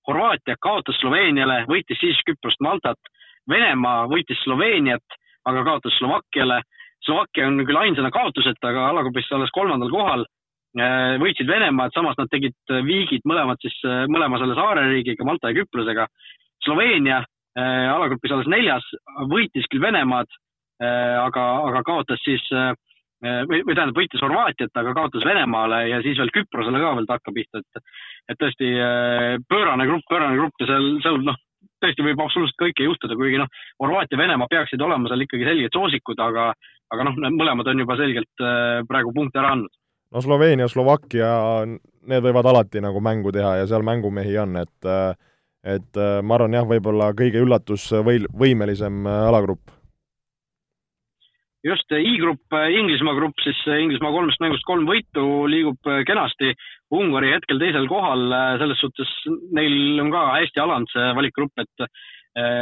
Horvaatia 0.07 0.55
kaotas 0.63 0.99
Sloveeniale, 1.01 1.65
võitis 1.67 1.99
siis 1.99 2.19
Küprost, 2.27 2.63
Maltat. 2.63 3.11
Venemaa 3.51 4.07
võitis 4.11 4.39
Sloveeniat, 4.45 5.19
aga 5.47 5.65
kaotas 5.67 5.99
Slovakkiale. 5.99 6.61
Slovakkia 7.07 7.47
on 7.47 7.63
küll 7.67 7.79
ainsana 7.79 8.11
kaotuseta, 8.15 8.73
aga 8.73 8.89
alagrupis 8.91 9.29
alles 9.33 9.53
kolmandal 9.55 9.93
kohal 9.93 10.25
äh, 10.27 11.15
võitsid 11.23 11.49
Venemaad, 11.51 11.95
samas 11.95 12.19
nad 12.19 12.31
tegid 12.33 12.57
viigid 12.87 13.27
mõlemad 13.29 13.63
siis, 13.63 13.77
mõlema 14.13 14.41
selle 14.43 14.59
saareriigiga, 14.59 15.27
Malta 15.27 15.53
ja 15.53 15.61
Küprosega. 15.61 16.09
Sloveenia 16.67 17.21
äh, 17.23 17.87
alagrupis 17.93 18.35
alles 18.35 18.51
neljas, 18.51 18.89
võitis 19.31 19.69
küll 19.71 19.85
Venemaad 19.85 20.29
äh,, 20.83 21.17
aga, 21.23 21.47
aga 21.71 21.85
kaotas 21.87 22.23
siis 22.27 22.43
äh, 22.53 22.75
või, 23.23 23.63
või 23.65 23.75
tähendab, 23.75 23.97
võitis 23.97 24.23
Horvaatiat, 24.23 24.73
aga 24.77 24.95
kaotas 24.97 25.25
Venemaale 25.25 25.87
ja 25.89 26.01
siis 26.05 26.19
veel 26.21 26.33
Küprosele 26.35 26.81
ka 26.83 26.93
veel 26.99 27.09
takka 27.09 27.35
pihta, 27.35 27.63
et, 27.63 27.83
et 28.33 28.41
tõesti 28.41 28.73
äh, 28.75 29.37
pöörane 29.49 29.87
grupp, 29.89 30.05
pöörane 30.11 30.37
grupp 30.39 30.61
ja 30.61 30.69
seal, 30.73 30.89
seal 31.05 31.21
noh, 31.25 31.39
tõesti 31.87 32.05
võib 32.11 32.21
absoluutselt 32.27 32.61
kõike 32.61 32.87
juhtuda, 32.91 33.17
kuigi 33.17 33.41
noh, 33.41 33.51
Horvaatia 33.83 34.19
Venemaa 34.19 34.51
peaksid 34.51 34.83
olema 34.83 35.09
seal 35.11 35.25
ikkagi 35.25 35.47
selged 35.47 35.79
soosikud, 35.79 36.21
aga, 36.23 36.51
aga 36.93 37.09
noh, 37.09 37.19
need 37.23 37.39
mõlemad 37.39 37.71
on 37.71 37.85
juba 37.87 37.99
selgelt 38.01 38.45
äh, 38.45 38.83
praegu 38.91 39.15
punkte 39.15 39.41
ära 39.43 39.55
andnud. 39.57 39.73
no 40.13 40.23
Sloveenia, 40.23 40.69
Slovakkia, 40.71 41.31
need 42.11 42.27
võivad 42.27 42.51
alati 42.51 42.83
nagu 42.83 43.01
mängu 43.03 43.33
teha 43.35 43.57
ja 43.61 43.71
seal 43.71 43.87
mängumehi 43.87 44.37
on, 44.43 44.59
et 44.63 44.91
äh, 44.91 45.15
et 45.67 45.99
äh, 45.99 46.21
ma 46.23 46.37
arvan 46.39 46.55
jah, 46.55 46.67
võib-olla 46.69 47.11
kõige 47.19 47.43
üllatusvõimelisem 47.43 49.07
äh, 49.07 49.23
alagrupp. 49.31 49.73
just, 51.67 51.91
I-grupp, 51.91 52.55
Inglismaa 52.55 53.17
grupp, 53.19 53.41
siis 53.43 53.59
Inglismaa 53.67 54.13
kolmest 54.15 54.43
mängust 54.43 54.67
kolm 54.69 54.87
võitu, 54.87 55.47
liigub 55.51 55.91
kenasti. 56.07 56.53
Ungari 56.95 57.33
hetkel 57.35 57.59
teisel 57.59 57.89
kohal, 57.91 58.29
selles 58.61 58.79
suhtes 58.79 59.11
neil 59.57 59.99
on 60.05 60.13
ka 60.15 60.27
hästi 60.37 60.63
alanud 60.63 60.93
see 60.93 61.09
valikgrupp, 61.19 61.65
et 61.65 61.89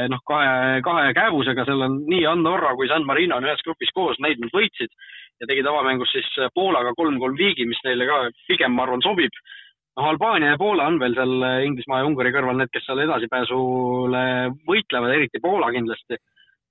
noh, 0.08 0.22
kahe, 0.24 0.80
kahe 0.86 1.10
kääbusega, 1.18 1.66
seal 1.68 1.82
on 1.84 1.98
nii 2.08 2.22
Andorra 2.30 2.72
kui 2.78 2.88
San 2.88 3.04
Marino 3.04 3.36
on 3.36 3.44
ühes 3.44 3.60
grupis 3.66 3.92
koos, 3.92 4.20
neid 4.22 4.40
nad 4.40 4.54
võitsid 4.54 4.92
ja 5.42 5.48
tegid 5.50 5.66
avamängus 5.68 6.14
siis 6.14 6.30
Poolaga 6.54 6.94
kolm-kolm 6.96 7.36
viigi, 7.36 7.66
mis 7.68 7.80
neile 7.84 8.06
ka 8.08 8.20
pigem, 8.48 8.72
ma 8.72 8.86
arvan, 8.86 9.04
sobib 9.04 9.34
noh, 9.96 10.08
Albaania 10.10 10.54
ja 10.54 10.60
Poola 10.60 10.86
on 10.90 10.98
veel 11.02 11.16
seal 11.16 11.48
Inglismaa 11.66 12.02
ja 12.02 12.08
Ungari 12.08 12.32
kõrval 12.34 12.58
need, 12.58 12.70
kes 12.74 12.86
seal 12.88 13.02
edasipääsule 13.04 14.22
võitlevad, 14.68 15.16
eriti 15.16 15.42
Poola 15.42 15.70
kindlasti. 15.74 16.20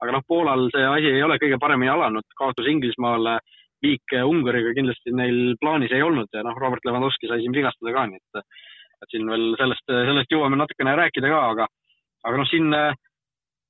aga 0.03 0.11
noh, 0.17 0.23
Poolal 0.27 0.67
see 0.73 0.83
asi 0.83 1.11
ei 1.15 1.23
ole 1.23 1.37
kõige 1.39 1.59
paremini 1.59 1.91
alanud, 1.91 2.25
kaotus 2.35 2.67
Inglismaale, 2.67 3.37
viik 3.83 4.15
Ungariga 4.23 4.73
kindlasti 4.77 5.13
neil 5.15 5.55
plaanis 5.61 5.91
ei 5.93 6.03
olnud 6.05 6.31
ja 6.33 6.43
noh, 6.45 6.57
Robert 6.59 6.85
Lewandowski 6.87 7.29
sai 7.29 7.41
siin 7.43 7.55
vigastada 7.55 7.95
ka, 7.95 8.05
nii 8.09 8.21
et, 8.21 8.61
et 9.03 9.15
siin 9.15 9.27
veel 9.29 9.49
sellest, 9.59 9.85
sellest 9.87 10.35
jõuame 10.35 10.59
natukene 10.59 10.95
rääkida 10.99 11.31
ka, 11.31 11.41
aga, 11.55 11.67
aga 12.23 12.39
noh, 12.39 12.49
siin 12.51 12.69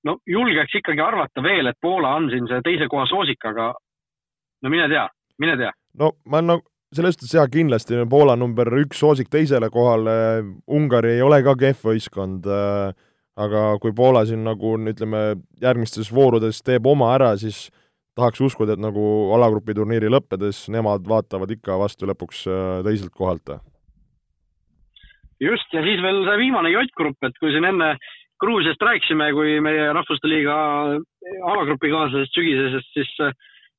no 0.07 0.17
julgeks 0.29 0.75
ikkagi 0.79 1.01
arvata 1.03 1.43
veel, 1.43 1.69
et 1.69 1.79
Poola 1.81 2.15
on 2.19 2.29
siin 2.31 2.47
see 2.49 2.61
teise 2.65 2.89
koha 2.91 3.07
soosik, 3.09 3.41
aga 3.49 3.71
no 4.63 4.71
mine 4.71 4.87
tea, 4.91 5.07
mine 5.41 5.57
tea. 5.59 5.71
no 5.99 6.13
ma 6.29 6.41
no 6.43 6.59
selles 6.93 7.17
suhtes 7.17 7.33
jaa, 7.37 7.47
kindlasti 7.51 8.03
Poola 8.09 8.35
number 8.39 8.69
üks 8.83 8.99
soosik 9.01 9.31
teisele 9.33 9.69
kohale, 9.73 10.15
Ungari 10.67 11.15
ei 11.17 11.23
ole 11.25 11.41
ka 11.45 11.55
kehv 11.59 11.87
võistkond, 11.89 12.45
äh, 12.45 12.93
aga 13.39 13.63
kui 13.81 13.95
Poola 13.97 14.25
siin 14.29 14.43
nagu 14.45 14.75
ütleme, 14.77 15.23
järgmistes 15.63 16.11
voorudes 16.13 16.61
teeb 16.61 16.85
oma 16.89 17.13
ära, 17.15 17.33
siis 17.37 17.67
tahaks 18.17 18.41
uskuda, 18.45 18.75
et 18.75 18.81
nagu 18.81 19.03
alagrupi 19.35 19.75
turniiri 19.77 20.11
lõppedes 20.11 20.67
nemad 20.73 21.05
vaatavad 21.09 21.51
ikka 21.55 21.77
vastu 21.81 22.09
lõpuks 22.09 22.43
äh, 22.47 22.81
teiselt 22.87 23.13
kohalt. 23.13 23.55
just, 25.39 25.69
ja 25.73 25.81
siis 25.83 26.01
veel 26.01 26.23
see 26.27 26.37
viimane 26.45 26.73
J-grupp, 26.73 27.17
et 27.23 27.39
kui 27.39 27.53
siin 27.55 27.65
enne 27.69 27.95
Gruusiast 28.43 28.81
rääkisime, 28.81 29.29
kui 29.31 29.59
meie 29.63 29.91
Rahvuste 29.95 30.27
Liiga 30.27 30.55
alagrupi 31.47 31.91
kaaslasest 31.93 32.35
sügisesest, 32.35 32.89
siis 32.97 33.11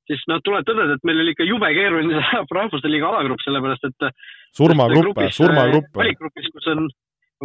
siis 0.08 0.24
noh, 0.28 0.40
tuleb 0.44 0.66
tõdeda, 0.68 0.96
et 0.96 1.06
meil 1.08 1.20
oli 1.22 1.32
ikka 1.34 1.46
jube 1.48 1.70
keeruline 1.76 2.20
saada 2.20 2.44
Rahvuste 2.60 2.90
Liiga 2.92 3.10
alagrupp, 3.10 3.42
sellepärast 3.44 3.88
et 3.88 4.08
surmagruppe, 4.56 5.28
surmagruppe. 5.36 5.98
valikgrupis, 6.00 6.50
kus 6.54 6.70
on, 6.72 6.88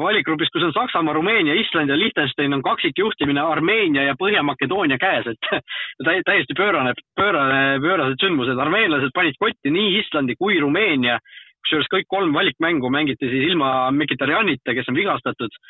valikgrupis, 0.03 0.49
kus 0.53 0.63
on 0.67 0.73
Saksamaa, 0.73 1.13
Rumeenia, 1.13 1.55
Island 1.59 1.89
ja 1.89 1.97
Liechtenstein 1.97 2.53
on 2.53 2.63
kaksikjuhtimine 2.63 3.41
Armeenia 3.41 4.03
ja 4.03 4.15
Põhja-Makedoonia 4.19 4.97
käes, 5.01 5.27
et 5.27 5.49
täiesti 6.29 6.55
pöörane, 6.57 6.93
pöörane, 7.15 7.79
pöörased 7.83 8.23
sündmused. 8.23 8.59
armeenlased 8.59 9.13
panid 9.13 9.37
kotti 9.39 9.73
nii 9.73 9.99
Islandi 9.99 10.35
kui 10.39 10.59
Rumeenia, 10.59 11.19
kusjuures 11.63 11.91
kõik 11.93 12.07
kolm 12.07 12.33
valikmängu 12.33 12.89
mängiti 12.89 13.29
siis 13.29 13.51
ilma 13.51 13.91
Mkhitarjanita, 13.91 14.73
kes 14.73 14.89
on 14.89 14.97
vigastatud. 14.97 15.61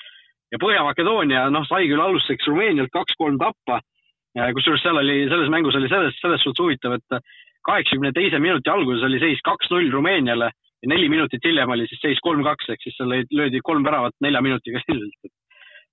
Ja 0.51 0.57
Põhja-Makedoonia, 0.61 1.49
noh, 1.53 1.65
sai 1.69 1.89
küll 1.89 2.01
alustuseks 2.01 2.47
Rumeenialt 2.49 2.93
kaks-kolm 2.93 3.37
tappa. 3.41 3.81
Kusjuures 4.55 4.81
seal 4.85 4.97
oli, 4.97 5.25
selles 5.29 5.49
mängus 5.49 5.75
oli 5.75 5.89
selles, 5.89 6.15
selles 6.21 6.41
suhtes 6.45 6.61
huvitav, 6.63 6.95
et 6.97 7.21
kaheksakümne 7.65 8.11
teise 8.15 8.39
minuti 8.39 8.69
alguses 8.71 9.03
oli 9.05 9.19
seis 9.21 9.41
kaks-null 9.45 9.91
Rumeeniale 9.91 10.51
ja 10.83 10.89
neli 10.93 11.09
minutit 11.11 11.43
hiljem 11.43 11.69
oli 11.75 11.87
siis 11.87 12.01
seis 12.01 12.19
kolm-kaks, 12.23 12.69
ehk 12.71 12.83
siis 12.83 12.97
seal 12.97 13.11
löödi 13.11 13.61
kolm 13.63 13.83
väravat 13.83 14.15
nelja 14.23 14.41
minutiga 14.41 14.81
sisuliselt. 14.85 15.33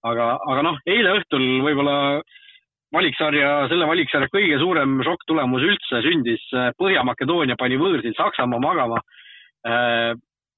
aga, 0.06 0.26
aga 0.46 0.62
noh, 0.62 0.78
eile 0.86 1.16
õhtul 1.18 1.46
võib-olla 1.64 1.96
valiksarja, 2.94 3.66
selle 3.70 3.88
valiksarja 3.88 4.30
kõige 4.32 4.58
suurem 4.62 5.00
šokk-tulemus 5.04 5.64
üldse 5.66 6.02
sündis. 6.04 6.44
Põhja-Makedoonia 6.78 7.56
pani 7.58 7.78
võõrsil 7.80 8.14
Saksamaa 8.16 8.62
magama. 8.62 9.00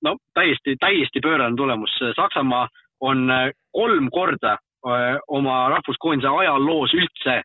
no 0.04 0.16
täiesti, 0.34 0.76
täiesti 0.80 1.20
pöörane 1.24 1.56
tulemus. 1.56 1.94
Saksamaa 2.16 2.68
on 3.00 3.30
kolm 3.72 4.10
korda 4.10 4.58
oma 5.28 5.56
rahvuskoondise 5.72 6.28
ajaloos 6.28 6.94
üldse 6.94 7.42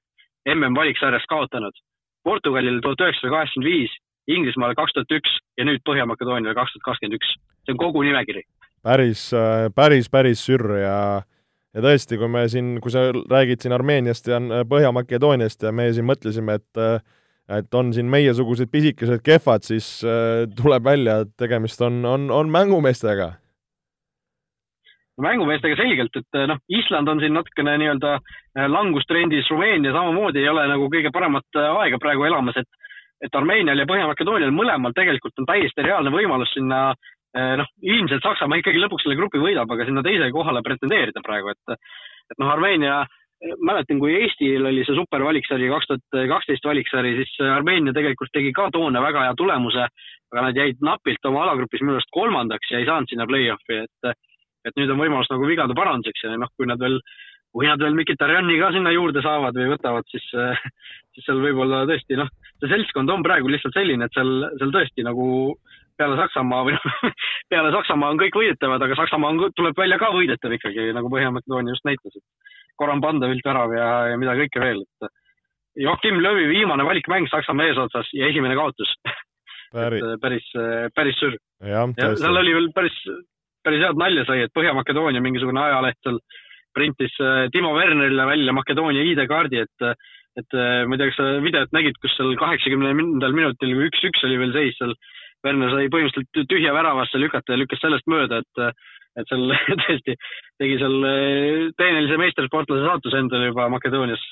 MM-valiksarjas 0.54 1.26
kaotanud. 1.30 1.74
Portugalile 2.24 2.82
tuhat 2.82 3.02
üheksasada 3.02 3.32
kaheksakümmend 3.34 3.70
viis, 3.72 3.96
Inglismaale 4.32 4.76
kaks 4.80 4.96
tuhat 4.96 5.12
üks 5.18 5.36
ja 5.60 5.66
nüüd 5.68 5.84
Põhja-Makedooniale 5.88 6.56
kaks 6.56 6.76
tuhat 6.76 6.88
kakskümmend 6.88 7.20
üks. 7.20 7.34
see 7.66 7.76
on 7.76 7.80
kogu 7.82 8.04
nimekiri. 8.04 8.44
päris, 8.84 9.34
äh, 9.34 9.70
päris, 9.76 10.10
päris 10.10 10.46
sürr 10.46 10.78
ja 10.80 11.22
ja 11.74 11.82
tõesti, 11.82 12.18
kui 12.18 12.28
me 12.30 12.48
siin, 12.48 12.80
kui 12.82 12.92
sa 12.92 13.10
räägid 13.12 13.62
siin 13.62 13.74
Armeeniast 13.74 14.28
ja 14.28 14.38
äh, 14.38 14.64
Põhja-Makedooniast 14.70 15.64
ja 15.64 15.72
me 15.72 15.92
siin 15.94 16.08
mõtlesime, 16.08 16.60
et 16.62 16.78
äh, 16.78 17.00
et 17.52 17.74
on 17.76 17.92
siin 17.94 18.08
meiesugused 18.08 18.70
pisikesed 18.72 19.20
kehvad, 19.20 19.66
siis 19.68 20.00
tuleb 20.56 20.84
välja, 20.84 21.18
et 21.26 21.34
tegemist 21.38 21.82
on, 21.84 21.98
on, 22.08 22.30
on 22.32 22.50
mängumeestega 22.50 23.34
mängumeestega 25.22 25.76
selgelt, 25.76 26.16
et 26.16 26.40
noh, 26.48 26.62
Island 26.72 27.12
on 27.12 27.20
siin 27.20 27.36
natukene 27.36 27.76
nii-öelda 27.82 28.16
langustrendis, 28.72 29.52
Rumeenia 29.52 29.92
samamoodi 29.92 30.40
ei 30.40 30.50
ole 30.50 30.64
nagu 30.72 30.88
kõige 30.90 31.12
paremat 31.14 31.60
aega 31.60 32.00
praegu 32.02 32.24
elamas, 32.26 32.58
et 32.64 32.83
et 33.24 33.36
Armeenial 33.40 33.80
ja 33.80 33.88
Põhja-Makedoonial 33.90 34.54
mõlemal 34.56 34.96
tegelikult 34.96 35.38
on 35.40 35.48
täiesti 35.50 35.86
reaalne 35.86 36.12
võimalus 36.14 36.52
sinna 36.56 36.86
äh, 36.92 37.56
noh, 37.60 37.70
ilmselt 37.82 38.26
Saksamaa 38.26 38.62
ikkagi 38.62 38.82
lõpuks 38.84 39.08
selle 39.08 39.20
grupi 39.20 39.42
võidab, 39.42 39.72
aga 39.72 39.88
sinna 39.88 40.04
teisele 40.06 40.32
kohale 40.36 40.64
pretendeerida 40.66 41.24
praegu, 41.26 41.54
et 41.54 41.78
et 42.32 42.40
noh, 42.40 42.50
Armeenia 42.54 43.04
mäletan, 43.60 44.00
kui 44.00 44.14
Eestil 44.16 44.66
oli 44.66 44.84
see 44.88 44.96
supervaliksari 44.98 45.68
kaks 45.72 45.90
tuhat 45.90 46.20
kaksteist 46.32 46.68
valiksari, 46.68 47.16
siis 47.20 47.34
Armeenia 47.44 47.94
tegelikult 47.96 48.32
tegi 48.34 48.54
ka 48.56 48.70
toona 48.72 49.02
väga 49.04 49.26
hea 49.28 49.34
tulemuse, 49.40 49.88
aga 50.32 50.46
nad 50.48 50.60
jäid 50.60 50.80
napilt 50.86 51.28
oma 51.30 51.44
alagrupis 51.44 51.84
minu 51.84 51.98
arust 51.98 52.12
kolmandaks 52.16 52.72
ja 52.72 52.80
ei 52.80 52.88
saanud 52.88 53.12
sinna 53.12 53.28
play-off'i, 53.30 53.84
et 53.84 54.16
et 54.64 54.78
nüüd 54.80 54.94
on 54.94 55.02
võimalus 55.02 55.28
nagu 55.28 55.48
vigade 55.48 55.76
paranduseks 55.76 56.24
ja 56.24 56.38
noh, 56.40 56.52
kui 56.56 56.68
nad 56.70 56.80
veel, 56.80 57.02
kui 57.52 57.68
nad 57.68 57.82
veel 57.84 57.98
Mkhitarjani 57.98 58.56
ka 58.62 58.72
sinna 58.72 58.94
juurde 58.96 59.24
saavad 59.26 59.58
või 59.60 59.74
võtavad, 59.74 60.08
siis, 60.12 60.24
siis 61.12 61.28
seal 61.28 61.42
võib-olla 61.44 61.84
tõesti 61.90 62.16
noh, 62.20 62.32
see 62.62 62.72
seltskond 62.72 63.12
on 63.12 63.24
praegu 63.26 63.50
lihtsalt 63.52 63.76
selline, 63.78 64.06
et 64.08 64.16
seal, 64.16 64.48
seal 64.60 64.74
tõesti 64.76 65.06
nagu 65.06 65.26
peale 65.98 66.18
Saksamaa 66.18 66.66
või 66.68 66.76
noh, 66.76 66.86
peale 67.52 67.74
Saksamaa 67.76 68.14
on 68.14 68.22
kõik 68.22 68.38
võidetavad, 68.38 68.86
aga 68.86 68.98
Saksamaa 69.00 69.34
on, 69.34 69.42
tuleb 69.58 69.78
välja 69.78 70.00
ka 70.02 70.12
võidetav 70.14 70.56
ikkagi, 70.58 70.88
nagu 70.96 71.12
Põhja-Makedoonia 71.14 71.76
just 71.76 71.86
näitas, 71.88 72.18
et 72.18 72.64
Goran 72.82 73.04
Pandevilt 73.04 73.46
värav 73.46 73.76
ja, 73.78 73.90
ja 74.14 74.22
mida 74.22 74.38
kõike 74.40 74.64
veel, 74.64 74.82
et 74.84 75.14
Joachim 75.84 76.20
Löövi 76.22 76.48
viimane 76.52 76.86
valikmäng 76.86 77.30
Saksamaa 77.32 77.70
eesotsas 77.72 78.10
ja 78.14 78.30
esimene 78.30 78.58
kaotus 78.58 78.96
päris, 79.74 80.08
päris, 80.22 80.50
päris 80.96 81.22
sür. 81.22 81.38
ja, 81.66 81.86
ja 81.98 82.10
seal 82.20 82.42
oli 82.42 82.56
veel 82.58 82.72
päris, 82.76 82.98
päris 83.66 83.86
head 83.86 84.02
nalja 84.02 84.26
sai, 84.30 84.44
et 84.46 84.56
Põhja-Makedoonia 84.58 85.22
mingisugune 85.24 85.62
ajaleht 85.62 86.02
seal 86.06 86.20
printis 86.74 87.14
Timo 87.54 87.76
Wernerile 87.78 88.26
välja 88.26 88.54
Makedoonia 88.54 89.06
ID-kaardi, 89.06 89.62
et 89.62 89.90
et 90.40 90.56
ma 90.58 90.96
ei 90.96 91.00
tea, 91.00 91.12
kas 91.12 91.20
sa 91.20 91.28
videot 91.44 91.76
nägid, 91.76 92.00
kus 92.02 92.16
seal 92.18 92.34
kaheksakümnendal 92.42 93.36
minutil, 93.36 93.76
kui 93.78 93.90
üks-üks 93.92 94.26
oli 94.28 94.40
veel 94.42 94.56
seis 94.56 94.80
seal, 94.80 94.96
Werner 95.44 95.74
sai 95.74 95.92
põhimõtteliselt 95.92 96.50
tühja 96.50 96.74
väravasse 96.74 97.20
lükata 97.20 97.54
ja 97.54 97.60
lükkas 97.62 97.82
sellest 97.84 98.10
mööda, 98.10 98.42
et 98.42 98.66
et 99.22 99.30
seal 99.30 99.44
tõesti 99.84 100.16
tegi 100.62 100.78
seal 100.82 100.96
eh, 101.06 101.70
tehnilise 101.78 102.18
meistersportlase 102.18 102.88
saatuse 102.88 103.20
endale 103.22 103.52
juba 103.52 103.68
Makedoonias 103.70 104.24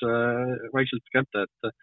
vaikselt 0.74 1.04
kätte, 1.14 1.46
et 1.46 1.74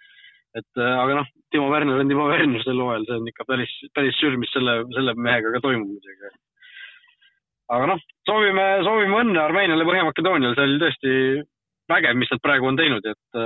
et 0.60 0.82
aga 0.82 1.20
noh, 1.20 1.28
Timo 1.54 1.70
Werner 1.70 2.02
on 2.02 2.10
Timo 2.10 2.26
Werner 2.30 2.64
sel 2.66 2.82
hooajal, 2.82 3.06
see 3.06 3.18
on 3.20 3.28
ikka 3.30 3.46
päris, 3.50 3.74
päris 3.96 4.18
sür, 4.18 4.36
mis 4.42 4.52
selle, 4.54 4.80
selle 4.96 5.14
mehega 5.18 5.54
ka 5.54 5.62
toimub 5.66 5.92
muidugi. 5.94 6.32
aga 7.76 7.90
noh, 7.92 8.02
soovime, 8.26 8.66
soovime 8.88 9.22
õnne 9.22 9.42
Armeeniale, 9.44 9.86
Põhja-Makedooniale, 9.88 10.58
see 10.58 10.68
oli 10.68 10.82
tõesti 10.84 11.14
vägev, 11.90 12.18
mis 12.18 12.32
nad 12.32 12.42
praegu 12.46 12.70
on 12.70 12.80
teinud, 12.80 13.06
et 13.06 13.42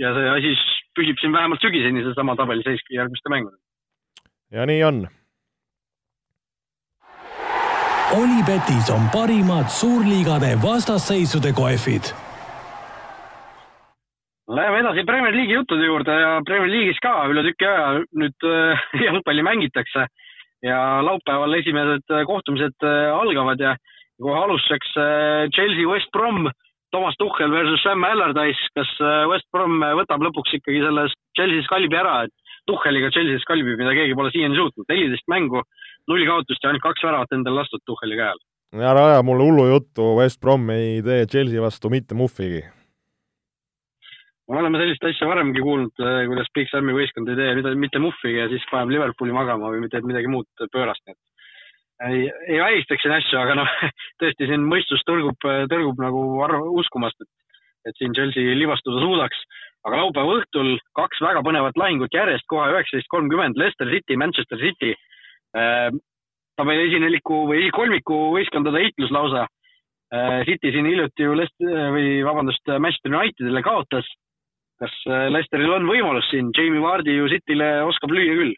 ja 0.00 0.12
see 0.16 0.34
asi 0.34 0.52
püsib 0.96 1.20
siin 1.20 1.32
vähemalt 1.36 1.62
sügiseni, 1.62 2.04
seesama 2.06 2.36
tabeliseis 2.36 2.82
järgmiste 2.90 3.32
mängudega. 3.32 3.62
ja 4.50 4.66
nii 4.66 4.84
on 4.84 5.06
Olipetis 8.10 8.90
on 8.90 9.04
parimad 9.12 9.68
suurliigade 9.70 10.50
vastasseisude 10.62 11.52
kohvid. 11.54 12.04
Läheme 14.48 14.78
edasi 14.82 15.04
Premier 15.06 15.34
League'i 15.34 15.54
juttude 15.54 15.86
juurde 15.86 16.16
ja 16.24 16.32
Premier 16.46 16.70
League'is 16.72 16.98
ka 17.04 17.12
üle 17.30 17.44
tüki 17.46 17.68
aja 17.70 18.00
nüüd 18.22 18.46
äh, 18.50 18.82
jalgpalli 19.06 19.44
mängitakse 19.46 20.08
ja 20.66 20.80
laupäeval 21.06 21.54
esimesed 21.60 22.10
äh, 22.10 22.24
kohtumised 22.26 22.82
äh, 22.82 23.14
algavad 23.14 23.62
ja 23.62 23.76
kohe 24.18 24.42
alustuseks 24.42 24.90
Chelsea 25.54 25.86
West 25.86 26.10
Brom, 26.10 26.50
Toomas 26.90 27.14
Tuhhel 27.18 27.52
versus 27.54 27.82
Sam 27.84 28.02
Allardyce, 28.04 28.70
kas 28.74 28.90
West 29.30 29.46
Brom 29.54 29.78
võtab 30.00 30.24
lõpuks 30.26 30.56
ikkagi 30.58 30.80
selle 30.82 31.06
Chelsea 31.38 31.62
skalbi 31.66 31.98
ära, 31.98 32.24
et 32.26 32.34
Tuhheliga 32.66 33.10
Chelsea 33.14 33.40
skalbib, 33.42 33.78
mida 33.78 33.94
keegi 33.96 34.16
pole 34.18 34.32
siiani 34.34 34.58
suutnud, 34.58 34.88
neliteist 34.90 35.28
mängu 35.30 35.62
null 36.10 36.26
kaotust 36.28 36.62
ja 36.62 36.72
ainult 36.72 36.84
kaks 36.84 37.06
väravat 37.06 37.32
endale 37.36 37.62
lastud 37.62 37.82
Tuhheli 37.86 38.18
käe 38.18 38.32
all. 38.32 38.42
ära 38.90 39.06
aja 39.12 39.22
mulle 39.26 39.46
hullu 39.46 39.66
juttu, 39.70 40.12
West 40.18 40.40
Brom 40.42 40.68
ei 40.74 41.00
tee 41.06 41.26
Chelsea 41.30 41.62
vastu 41.62 41.90
mitte 41.90 42.18
muhvigi. 42.18 42.62
me 44.50 44.58
oleme 44.58 44.78
sellist 44.82 45.04
asja 45.06 45.28
varemgi 45.30 45.62
kuulnud, 45.62 45.92
eh, 46.02 46.24
kuidas 46.26 46.48
Big 46.54 46.70
Sami 46.70 46.94
võistkond 46.94 47.30
ei 47.30 47.38
tee 47.38 47.54
mida, 47.54 47.74
mitte 47.74 48.02
muhvigi 48.02 48.38
ja 48.38 48.48
siis 48.50 48.64
paneb 48.70 48.90
Liverpooli 48.90 49.34
magama 49.34 49.70
või 49.70 49.90
teeb 49.90 50.06
midagi 50.10 50.30
muud 50.30 50.48
pöörast, 50.74 51.04
nii 51.06 51.14
et 51.14 51.20
ei, 52.08 52.28
ei 52.48 52.60
välistaks 52.60 53.04
siin 53.04 53.16
asju, 53.16 53.38
aga 53.40 53.58
noh, 53.60 53.74
tõesti 54.22 54.48
siin 54.48 54.64
mõistus 54.68 55.04
tõrgub, 55.08 55.36
tõrgub 55.72 56.00
nagu 56.02 56.24
arv, 56.46 56.70
uskumast, 56.82 57.20
et, 57.20 57.30
et 57.90 58.00
siin 58.00 58.16
Chelsea 58.16 58.56
libastuda 58.56 59.02
suudaks. 59.04 59.44
aga 59.88 59.96
laupäeva 59.96 60.40
õhtul 60.40 60.74
kaks 60.96 61.22
väga 61.24 61.40
põnevat 61.44 61.78
lahingut 61.80 62.12
järjest, 62.12 62.44
kohe 62.52 62.66
üheksateist 62.74 63.08
kolmkümmend, 63.08 63.56
Leicester 63.56 63.88
City, 63.88 64.16
Manchester 64.16 64.58
City 64.60 64.94
Äh, 65.50 65.90
tabeli 66.58 66.86
esineliku 66.86 67.44
või 67.48 67.64
esikolmiku 67.64 68.18
võistkondade 68.36 68.84
heitlus 68.84 69.10
lausa. 69.14 69.46
Äh, 70.14 70.42
City 70.46 70.70
siin 70.74 70.86
hiljuti 70.86 71.26
ju 71.26 71.34
Lest- 71.38 71.70
või 71.94 72.20
vabandust, 72.26 72.62
Manchester 72.78 73.14
Unitedile 73.14 73.62
kaotas. 73.66 74.06
kas 74.80 74.92
äh, 75.10 75.26
Leicesteril 75.28 75.74
on 75.74 75.84
võimalus 75.84 76.30
siin, 76.30 76.54
Jamie 76.56 76.80
Vardi 76.80 77.12
ju 77.12 77.26
Cityle 77.28 77.82
oskab 77.84 78.14
lüüa 78.16 78.36
küll 78.38 78.54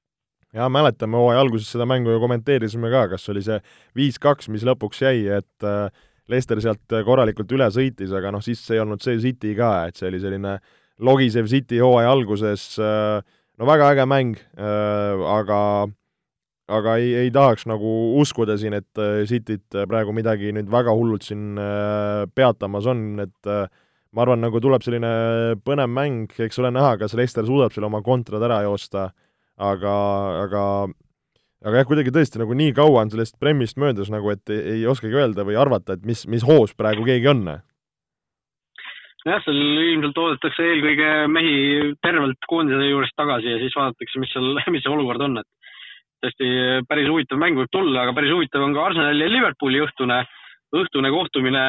ja 0.52 0.68
mäletame, 0.72 1.16
hooaja 1.18 1.40
alguses 1.42 1.70
seda 1.72 1.86
mängu 1.88 2.12
ju 2.12 2.20
kommenteerisime 2.22 2.90
ka, 2.92 3.06
kas 3.14 3.28
oli 3.32 3.44
see 3.44 3.58
viis-kaks, 3.98 4.50
mis 4.52 4.66
lõpuks 4.68 5.00
jäi, 5.04 5.24
et 5.38 5.66
Leicester 6.30 6.60
sealt 6.62 6.98
korralikult 7.06 7.50
üle 7.56 7.66
sõitis, 7.72 8.12
aga 8.14 8.34
noh, 8.34 8.44
siis 8.44 8.60
ei 8.70 8.82
olnud 8.82 9.02
see 9.02 9.18
City 9.22 9.56
ka, 9.58 9.72
et 9.88 9.98
see 9.98 10.10
oli 10.10 10.20
selline 10.22 10.58
logisev 11.02 11.48
City 11.50 11.80
hooaja 11.82 12.12
alguses, 12.12 12.68
no 12.78 13.68
väga 13.68 13.90
äge 13.94 14.06
mäng, 14.08 14.38
aga 14.58 15.62
aga 16.72 16.96
ei, 17.00 17.12
ei 17.24 17.30
tahaks 17.34 17.66
nagu 17.70 17.92
uskuda 18.20 18.56
siin, 18.60 18.76
et 18.78 19.00
äh, 19.00 19.22
Cityt 19.28 19.76
äh, 19.76 19.86
praegu 19.90 20.14
midagi 20.16 20.52
nüüd 20.54 20.70
väga 20.72 20.94
hullult 20.96 21.26
siin 21.26 21.58
äh, 21.60 22.24
peatamas 22.34 22.88
on, 22.90 23.04
et 23.24 23.52
ma 24.12 24.24
arvan, 24.24 24.42
nagu 24.44 24.60
tuleb 24.62 24.84
selline 24.84 25.12
põnev 25.64 25.90
mäng, 25.90 26.32
eks 26.46 26.60
ole 26.62 26.72
näha, 26.74 26.96
kas 27.00 27.16
Leicester 27.18 27.46
suudab 27.48 27.74
selle 27.74 27.88
oma 27.88 28.02
kontrad 28.04 28.44
ära 28.44 28.60
joosta, 28.66 29.10
aga, 29.62 29.94
aga 30.42 30.62
aga 31.62 31.78
jah, 31.78 31.88
kuidagi 31.88 32.12
tõesti 32.14 32.40
nagu 32.42 32.56
nii 32.58 32.74
kaua 32.76 33.04
on 33.04 33.12
sellest 33.12 33.38
Premist 33.40 33.78
möödas 33.80 34.10
nagu, 34.12 34.32
et 34.34 34.50
ei, 34.50 34.78
ei 34.78 34.86
oskagi 34.90 35.18
öelda 35.18 35.46
või 35.46 35.58
arvata, 35.58 35.96
et 35.96 36.06
mis, 36.08 36.24
mis 36.30 36.44
hoos 36.46 36.74
praegu 36.78 37.06
keegi 37.06 37.30
on. 37.30 37.44
jah, 39.22 39.42
seal 39.44 39.60
ilmselt 39.86 40.18
oodatakse 40.18 40.66
eelkõige 40.66 41.10
mehi 41.30 41.56
tervelt 42.02 42.50
koondise 42.50 42.90
juurest 42.90 43.14
tagasi 43.16 43.54
ja 43.54 43.60
siis 43.62 43.76
vaadatakse, 43.78 44.22
mis 44.22 44.34
seal, 44.34 44.54
mis 44.74 44.82
see 44.82 44.92
olukord 44.92 45.22
on, 45.28 45.38
et 45.42 45.48
tõesti 46.22 46.50
päris 46.90 47.10
huvitav 47.10 47.40
mäng 47.42 47.58
võib 47.58 47.70
tulla, 47.74 48.04
aga 48.04 48.14
päris 48.18 48.34
huvitav 48.34 48.66
on 48.66 48.74
ka 48.76 48.86
Arsenali 48.90 49.26
ja 49.26 49.30
Liverpooli 49.30 49.82
õhtune, 49.82 50.22
õhtune 50.78 51.10
kohtumine. 51.14 51.64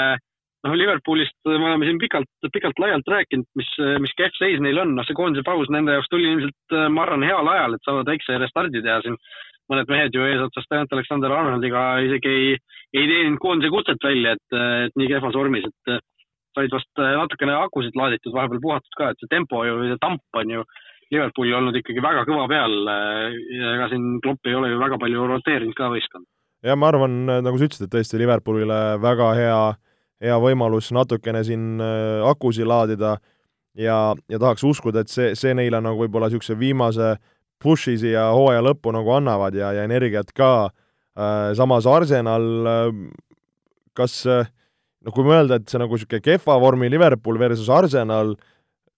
Noh, 0.64 0.76
Liverpoolist 0.80 1.38
me 1.48 1.60
oleme 1.60 1.88
siin 1.88 2.00
pikalt, 2.02 2.30
pikalt-laialt 2.56 3.10
rääkinud, 3.16 3.48
mis, 3.60 3.72
mis 4.04 4.14
kehv 4.20 4.36
seis 4.40 4.62
neil 4.64 4.80
on, 4.84 4.94
noh, 4.98 5.08
see 5.08 5.18
koondise 5.18 5.46
paus 5.48 5.72
nende 5.74 5.96
jaoks 5.96 6.12
tuli 6.12 6.30
ilmselt, 6.30 6.78
ma 6.94 7.04
arvan, 7.06 7.26
heal 7.28 7.50
ajal, 7.56 7.76
et 7.76 7.88
saavad 7.88 8.14
väikse 8.14 8.40
restardi 8.42 8.84
teha 8.86 9.02
siin. 9.06 9.20
mõned 9.72 9.88
mehed 9.88 10.12
ju 10.12 10.26
eesotsas 10.28 10.66
Trent 10.68 10.92
Alexander-Arnoldiga 10.92 11.82
isegi 12.04 12.28
ei, 12.30 12.48
ei 13.00 13.06
teeninud 13.08 13.40
koondise 13.40 13.72
kutset 13.72 14.02
välja, 14.04 14.34
et, 14.36 14.58
et 14.88 14.98
nii 15.00 15.08
kehvas 15.08 15.38
vormis, 15.40 15.64
et 15.70 15.94
said 16.58 16.74
vast 16.74 17.00
natukene 17.00 17.56
akusid 17.58 17.96
laaditud, 17.96 18.34
vahepeal 18.36 18.60
puhatud 18.66 18.98
ka, 19.00 19.14
et 19.14 19.24
see 19.24 19.32
tempo 19.32 19.64
ju, 19.64 19.78
see 19.88 20.02
tamp 20.04 20.42
on 20.42 20.52
ju 20.58 20.66
Liverpooli 21.14 21.54
olnud 21.54 21.78
ikkagi 21.78 22.02
väga 22.04 22.26
kõva 22.28 22.48
peal 22.50 22.76
ja 22.90 23.74
ega 23.76 23.90
siin 23.92 24.20
Klopp 24.24 24.50
ei 24.50 24.56
ole 24.58 24.72
ju 24.72 24.80
väga 24.82 25.00
palju 25.02 25.28
roteerinud 25.30 25.78
ka 25.78 25.90
võistkond. 25.94 26.28
jah, 26.64 26.78
ma 26.80 26.90
arvan, 26.90 27.18
nagu 27.46 27.60
sa 27.60 27.68
ütlesid, 27.68 27.88
et 27.88 27.96
tõesti 27.96 28.22
Liverpoolile 28.22 28.80
väga 29.04 29.32
hea, 29.38 29.60
hea 30.24 30.40
võimalus 30.40 30.92
natukene 30.96 31.44
siin 31.46 31.82
äh, 31.84 32.24
akusid 32.30 32.68
laadida 32.70 33.18
ja, 33.76 33.98
ja 34.30 34.40
tahaks 34.40 34.64
uskuda, 34.68 35.04
et 35.04 35.12
see, 35.12 35.34
see 35.40 35.54
neile 35.58 35.82
nagu 35.84 36.00
võib-olla 36.04 36.30
niisuguse 36.32 36.58
viimase 36.60 37.16
push'i 37.64 37.98
siia 38.00 38.30
hooaja 38.36 38.64
lõppu 38.64 38.94
nagu 38.96 39.14
annavad 39.16 39.56
ja, 39.58 39.74
ja 39.76 39.86
energiat 39.88 40.32
ka, 40.36 40.70
äh, 41.18 41.52
samas 41.60 41.88
Arsenal, 41.90 42.48
äh, 42.70 42.88
kas 43.98 44.22
noh, 44.28 45.14
kui 45.14 45.28
mõelda, 45.28 45.60
et 45.60 45.70
see 45.70 45.82
nagu 45.82 46.00
niisugune 46.00 46.24
kehva 46.24 46.58
vormi 46.62 46.90
Liverpool 46.92 47.40
versus 47.42 47.70
Arsenal, 47.72 48.36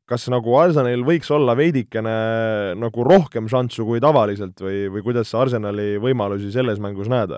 kas 0.05 0.27
nagu 0.29 0.53
Arsenalil 0.59 1.01
võiks 1.07 1.31
olla 1.33 1.55
veidikene 1.57 2.15
nagu 2.77 3.05
rohkem 3.07 3.49
šanssu 3.49 3.87
kui 3.87 4.01
tavaliselt 4.03 4.61
või, 4.61 4.85
või 4.93 5.01
kuidas 5.07 5.33
sa 5.33 5.41
Arsenali 5.41 5.95
võimalusi 6.01 6.53
selles 6.53 6.81
mängus 6.83 7.09
näed? 7.09 7.33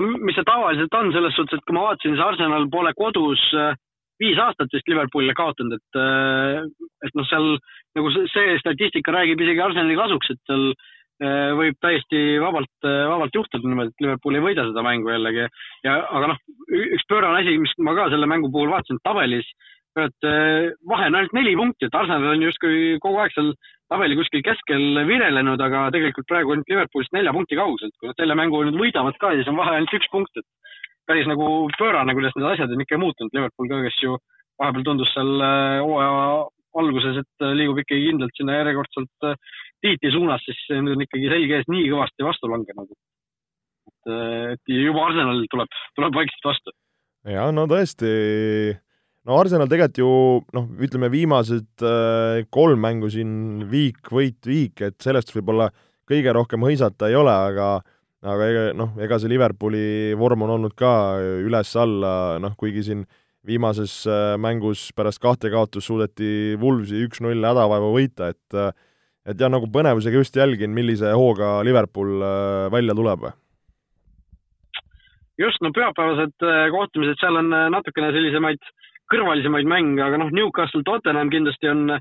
No 0.00 0.18
mis 0.24 0.36
see 0.36 0.46
tavaliselt 0.48 0.94
on, 0.98 1.12
selles 1.14 1.36
suhtes, 1.36 1.58
et 1.58 1.66
kui 1.66 1.76
ma 1.76 1.88
vaatasin, 1.88 2.14
siis 2.14 2.24
Arsenal 2.24 2.66
pole 2.72 2.92
kodus 2.98 3.42
äh, 3.56 3.74
viis 4.20 4.38
aastat 4.40 4.72
vist 4.74 4.88
Liverpoolile 4.90 5.34
kaotanud, 5.36 5.76
et, 5.76 6.00
äh, 6.00 6.88
et 7.06 7.18
noh, 7.18 7.28
seal 7.28 7.52
nagu 7.98 8.12
see 8.16 8.56
statistika 8.60 9.14
räägib 9.16 9.42
isegi 9.44 9.64
Arsenali 9.64 9.98
kasuks, 9.98 10.32
et 10.34 10.42
seal 10.50 10.68
äh, 10.70 11.50
võib 11.58 11.80
täiesti 11.84 12.38
vabalt, 12.42 12.72
vabalt 12.84 13.36
juhtuda 13.36 13.66
niimoodi, 13.66 13.94
et 13.94 14.06
Liverpool 14.06 14.38
ei 14.38 14.46
võida 14.50 14.68
seda 14.68 14.86
mängu 14.86 15.12
jällegi. 15.12 15.48
ja, 15.86 15.98
aga 16.08 16.32
noh, 16.34 16.40
üks 16.70 17.08
pöörane 17.10 17.42
asi, 17.42 17.58
mis 17.60 17.76
ma 17.84 17.96
ka 17.98 18.08
selle 18.12 18.30
mängu 18.30 18.52
puhul 18.52 18.72
vaatasin 18.72 19.02
tabelis 19.04 19.48
et 19.98 20.26
vahe 20.86 21.08
on 21.10 21.16
ainult 21.18 21.32
neli 21.34 21.56
punkti, 21.58 21.88
et 21.88 21.96
Arsenal 21.98 22.36
on 22.36 22.44
justkui 22.44 23.00
kogu 23.02 23.18
aeg 23.18 23.32
seal 23.34 23.48
tabeli 23.90 24.16
kuskil 24.18 24.42
keskel 24.46 25.02
virelenud, 25.08 25.60
aga 25.60 25.88
tegelikult 25.94 26.28
praegu 26.30 26.54
on 26.54 26.62
Liverpoolist 26.68 27.14
nelja 27.16 27.34
punkti 27.34 27.58
kaugusel. 27.58 27.90
kui 27.98 28.10
nad 28.10 28.20
selle 28.20 28.36
mängu 28.38 28.62
nüüd 28.66 28.78
võidavad 28.78 29.18
ka, 29.18 29.34
siis 29.34 29.50
on 29.50 29.58
vahe 29.58 29.76
ainult 29.76 29.96
üks 29.98 30.10
punkt, 30.12 30.36
et 30.38 30.46
päris 31.10 31.26
nagu 31.26 31.46
pöörane, 31.78 32.14
kuidas 32.14 32.36
need 32.36 32.46
asjad 32.52 32.70
on 32.74 32.84
ikka 32.84 33.00
muutunud. 33.02 33.34
Liverpool 33.34 33.70
ka, 33.72 33.82
kes 33.88 33.98
ju 34.04 34.16
vahepeal 34.60 34.86
tundus 34.86 35.10
seal 35.16 35.32
hooaja 35.82 36.12
alguses, 36.80 37.18
et 37.24 37.46
liigub 37.58 37.80
ikkagi 37.82 38.10
kindlalt 38.12 38.36
sinna 38.38 38.60
järjekordselt 38.60 39.30
tiitli 39.82 40.12
suunas, 40.14 40.44
siis 40.46 40.60
nüüd 40.76 40.94
on 40.94 41.06
ikkagi 41.06 41.32
selge 41.32 41.58
ees 41.58 41.72
nii 41.72 41.88
kõvasti 41.90 42.26
vastu 42.26 42.50
langenud. 42.52 42.92
et 44.06 44.70
juba 44.72 45.02
Arsenal 45.08 45.42
tuleb, 45.50 45.74
tuleb 45.98 46.14
vaikselt 46.20 46.46
vastu. 46.46 46.76
ja 47.26 47.50
no 47.52 47.66
tõesti, 47.70 48.12
no 49.28 49.38
Arsenal 49.40 49.68
tegelikult 49.70 50.00
ju 50.00 50.10
noh, 50.56 50.66
ütleme 50.80 51.10
viimased 51.12 51.84
äh, 51.84 52.42
kolm 52.52 52.80
mängu 52.82 53.10
siin 53.12 53.64
viik, 53.70 54.02
võit, 54.08 54.40
viik, 54.46 54.80
et 54.86 54.98
sellest 55.02 55.32
võib-olla 55.34 55.70
kõige 56.10 56.34
rohkem 56.34 56.64
hõisata 56.66 57.10
ei 57.10 57.18
ole, 57.18 57.32
aga 57.32 57.72
aga 58.20 58.46
ega 58.52 58.62
noh, 58.76 58.92
ega 59.00 59.16
see 59.20 59.30
Liverpooli 59.32 60.12
vorm 60.20 60.44
on 60.44 60.54
olnud 60.58 60.74
ka 60.76 60.92
üles-alla, 61.40 62.36
noh 62.42 62.52
kuigi 62.60 62.84
siin 62.90 63.06
viimases 63.46 64.02
äh, 64.08 64.36
mängus 64.40 64.90
pärast 64.96 65.20
kahte 65.22 65.50
kaotust 65.52 65.88
suudeti 65.88 66.56
Wolvesi 66.60 67.04
üks-null 67.06 67.40
hädavaeva 67.40 67.92
võita, 67.94 68.32
et 68.34 68.58
et 69.28 69.36
jah, 69.36 69.50
nagu 69.52 69.68
põnevusega 69.70 70.16
just 70.16 70.36
jälgin, 70.36 70.72
millise 70.74 71.12
hooga 71.16 71.60
Liverpool 71.64 72.20
äh, 72.24 72.66
välja 72.72 72.96
tuleb. 72.96 73.30
just, 75.40 75.60
no 75.64 75.72
pühapäevased 75.72 76.44
äh, 76.44 76.68
kohtumised, 76.72 77.16
seal 77.20 77.40
on 77.40 77.48
natukene 77.72 78.12
sellisemaid 78.12 78.60
kõrvalisemaid 79.10 79.68
mänge, 79.68 80.02
aga 80.04 80.20
noh, 80.22 80.32
Newcastle 80.34 80.84
Tottenham 80.86 81.32
kindlasti 81.32 81.70
on, 81.70 81.96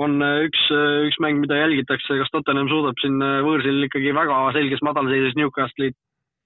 on 0.00 0.18
üks, 0.46 0.66
üks 1.08 1.18
mäng, 1.22 1.40
mida 1.42 1.60
jälgitakse, 1.60 2.18
kas 2.20 2.34
Tottenham 2.34 2.70
suudab 2.70 2.98
siin 3.02 3.18
võõrsil 3.46 3.86
ikkagi 3.86 4.14
väga 4.16 4.42
selges 4.56 4.84
madalseisus 4.86 5.38
Newcastle'i 5.38 5.94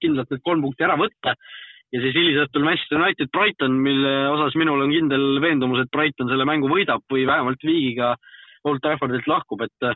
kindlalt 0.03 0.33
need 0.33 0.43
kolm 0.45 0.65
punkti 0.65 0.85
ära 0.85 0.97
võtta 0.99 1.35
ja 1.93 2.01
siis 2.01 2.15
hilisõhtul 2.17 2.65
Manchester 2.65 2.99
United 2.99 3.29
Brighton, 3.35 3.77
mille 3.85 4.13
osas 4.33 4.57
minul 4.59 4.81
on 4.83 4.93
kindel 4.93 5.37
veendumus, 5.43 5.83
et 5.83 5.91
Brighton 5.93 6.31
selle 6.31 6.47
mängu 6.49 6.71
võidab 6.71 7.05
või 7.11 7.27
vähemalt 7.29 7.61
viigiga 7.65 8.15
Old 8.67 8.81
Traffordilt 8.83 9.27
lahkub, 9.29 9.61
et 9.65 9.87
äh, 9.87 9.95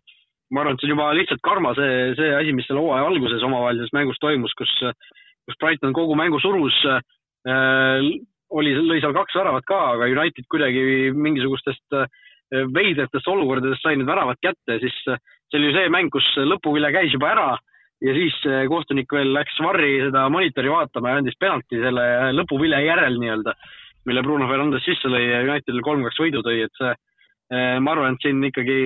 ma 0.51 0.61
arvan, 0.61 0.75
et 0.75 0.83
see 0.83 0.89
on 0.89 0.95
juba 0.95 1.09
lihtsalt 1.17 1.43
karma 1.45 1.73
see, 1.77 2.13
see 2.19 2.31
asi, 2.37 2.53
mis 2.55 2.67
selle 2.69 2.83
hooaja 2.83 3.07
alguses 3.09 3.45
omavahelises 3.47 3.93
mängus 3.95 4.19
toimus, 4.23 4.53
kus, 4.59 4.73
kus 5.47 5.59
Brighton 5.63 5.95
kogu 5.97 6.17
mängu 6.19 6.41
surus 6.43 6.77
äh,. 6.87 8.01
Oli, 8.55 8.73
lõi 8.79 8.99
seal 9.03 9.15
kaks 9.15 9.35
väravat 9.37 9.65
ka, 9.67 9.79
aga 9.95 10.09
United 10.11 10.47
kuidagi 10.51 10.83
mingisugustest 11.15 11.97
äh, 11.97 12.07
veidratest 12.73 13.27
olukordadest 13.27 13.83
sai 13.83 13.97
need 13.97 14.09
väravad 14.09 14.39
kätte, 14.43 14.79
siis 14.83 14.95
äh, 15.11 15.19
see 15.49 15.59
oli 15.59 15.71
ju 15.71 15.77
see 15.77 15.91
mäng, 15.93 16.11
kus 16.13 16.27
lõpuvile 16.37 16.91
käis 16.95 17.15
juba 17.15 17.31
ära 17.33 17.49
ja 18.03 18.13
siis 18.13 18.35
kohtunik 18.69 19.09
veel 19.11 19.31
läks 19.33 19.55
varri 19.63 19.97
seda 20.03 20.27
monitori 20.29 20.69
vaatama 20.69 21.11
ja 21.15 21.21
andis 21.21 21.37
penalti 21.39 21.79
selle 21.81 22.03
lõpuvilja 22.37 22.83
järel 22.85 23.17
nii-öelda, 23.17 23.55
mille 24.05 24.23
Bruno 24.25 24.45
Fernandes 24.51 24.85
sisse 24.85 25.09
lõi 25.09 25.23
ja 25.25 25.41
Unitedil 25.47 25.81
kolm-kaks 25.81 26.21
võidu 26.21 26.43
tõi, 26.45 26.59
et 26.67 26.77
see, 26.77 26.93
ma 27.81 27.95
arvan, 27.95 28.13
et 28.13 28.27
siin 28.27 28.43
ikkagi 28.45 28.77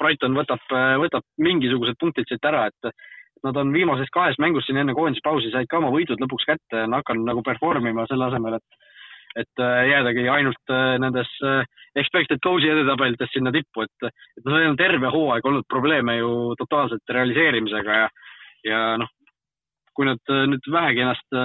Brighton 0.00 0.32
võtab, 0.32 0.64
võtab 1.02 1.26
mingisugused 1.44 2.00
punktid 2.00 2.30
siit 2.30 2.48
ära, 2.48 2.70
et 2.72 2.94
nad 3.46 3.56
on 3.56 3.72
viimases 3.72 4.10
kahes 4.14 4.38
mängus 4.42 4.66
siin 4.68 4.80
enne 4.82 4.94
koondispausi 4.96 5.52
said 5.52 5.68
ka 5.70 5.80
oma 5.80 5.92
võidud 5.94 6.20
lõpuks 6.22 6.46
kätte, 6.48 6.84
on 6.84 6.96
hakanud 6.98 7.28
nagu 7.28 7.44
perform 7.46 7.90
ima 7.90 8.06
selle 8.10 8.30
asemel, 8.30 8.58
et 8.60 8.88
et 9.38 9.62
jäädagi 9.62 10.24
ainult 10.26 10.72
nendes 10.98 11.28
expected 11.94 12.40
goals'i 12.42 12.66
edetabelites 12.72 13.30
sinna 13.30 13.52
tippu, 13.54 13.84
et, 13.84 14.08
et 14.38 14.42
noh, 14.42 14.56
neil 14.56 14.72
on 14.72 14.78
terve 14.80 15.12
hooaeg 15.14 15.46
olnud 15.46 15.68
probleeme 15.70 16.16
ju 16.16 16.30
totaalselt 16.58 17.12
realiseerimisega 17.14 17.98
ja, 18.00 18.08
ja 18.66 18.80
noh, 18.98 19.12
kui 19.94 20.08
nad 20.08 20.34
nüüd 20.50 20.66
vähegi 20.74 21.04
ennast, 21.04 21.38